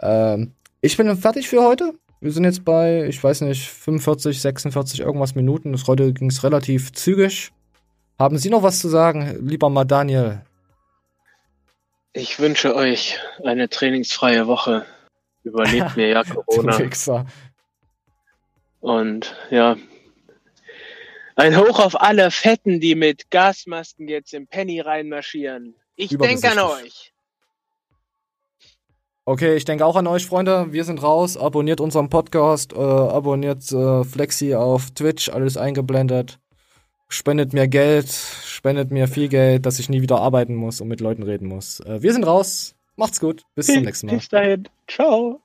Ähm, 0.00 0.52
ich 0.80 0.96
bin 0.96 1.16
fertig 1.16 1.48
für 1.48 1.62
heute. 1.62 1.94
Wir 2.20 2.32
sind 2.32 2.44
jetzt 2.44 2.64
bei, 2.64 3.06
ich 3.06 3.22
weiß 3.22 3.42
nicht, 3.42 3.68
45, 3.68 4.40
46 4.40 5.00
irgendwas 5.00 5.36
Minuten. 5.36 5.70
Das 5.70 5.86
heute 5.86 6.12
ging 6.12 6.30
es 6.30 6.42
relativ 6.42 6.92
zügig. 6.92 7.52
Haben 8.18 8.38
Sie 8.38 8.50
noch 8.50 8.64
was 8.64 8.80
zu 8.80 8.88
sagen, 8.88 9.46
lieber 9.46 9.70
mal 9.70 9.84
Daniel? 9.84 10.42
Ich 12.12 12.38
wünsche 12.38 12.74
euch 12.74 13.18
eine 13.44 13.68
trainingsfreie 13.68 14.46
Woche. 14.46 14.86
Überlebt 15.44 15.96
mir 15.96 16.08
ja 16.08 16.24
Corona. 16.46 16.78
Und 18.80 19.36
ja, 19.50 19.76
ein 21.38 21.56
Hoch 21.56 21.78
auf 21.78 22.00
alle 22.00 22.32
Fetten, 22.32 22.80
die 22.80 22.96
mit 22.96 23.30
Gasmasken 23.30 24.08
jetzt 24.08 24.34
im 24.34 24.48
Penny 24.48 24.80
reinmarschieren. 24.80 25.76
Ich 25.94 26.10
denke 26.18 26.50
an 26.50 26.58
euch. 26.58 27.12
Okay, 29.24 29.54
ich 29.54 29.64
denke 29.64 29.86
auch 29.86 29.94
an 29.94 30.08
euch, 30.08 30.26
Freunde. 30.26 30.72
Wir 30.72 30.82
sind 30.82 31.00
raus. 31.00 31.36
Abonniert 31.36 31.80
unseren 31.80 32.08
Podcast, 32.08 32.72
äh, 32.72 32.76
abonniert 32.76 33.70
äh, 33.70 34.02
Flexi 34.02 34.56
auf 34.56 34.90
Twitch, 34.90 35.28
alles 35.28 35.56
eingeblendet. 35.56 36.40
Spendet 37.08 37.52
mir 37.52 37.68
Geld, 37.68 38.08
spendet 38.08 38.90
mir 38.90 39.08
viel 39.08 39.28
Geld, 39.28 39.64
dass 39.64 39.78
ich 39.78 39.88
nie 39.88 40.02
wieder 40.02 40.20
arbeiten 40.20 40.54
muss 40.54 40.80
und 40.80 40.88
mit 40.88 41.00
Leuten 41.00 41.22
reden 41.22 41.48
muss. 41.48 41.80
Äh, 41.80 42.02
wir 42.02 42.12
sind 42.12 42.26
raus. 42.26 42.74
Macht's 42.96 43.20
gut. 43.20 43.44
Bis 43.54 43.66
zum 43.66 43.82
nächsten 43.82 44.08
Mal. 44.08 44.16
Bis 44.16 44.28
dahin. 44.28 44.68
Ciao. 44.88 45.40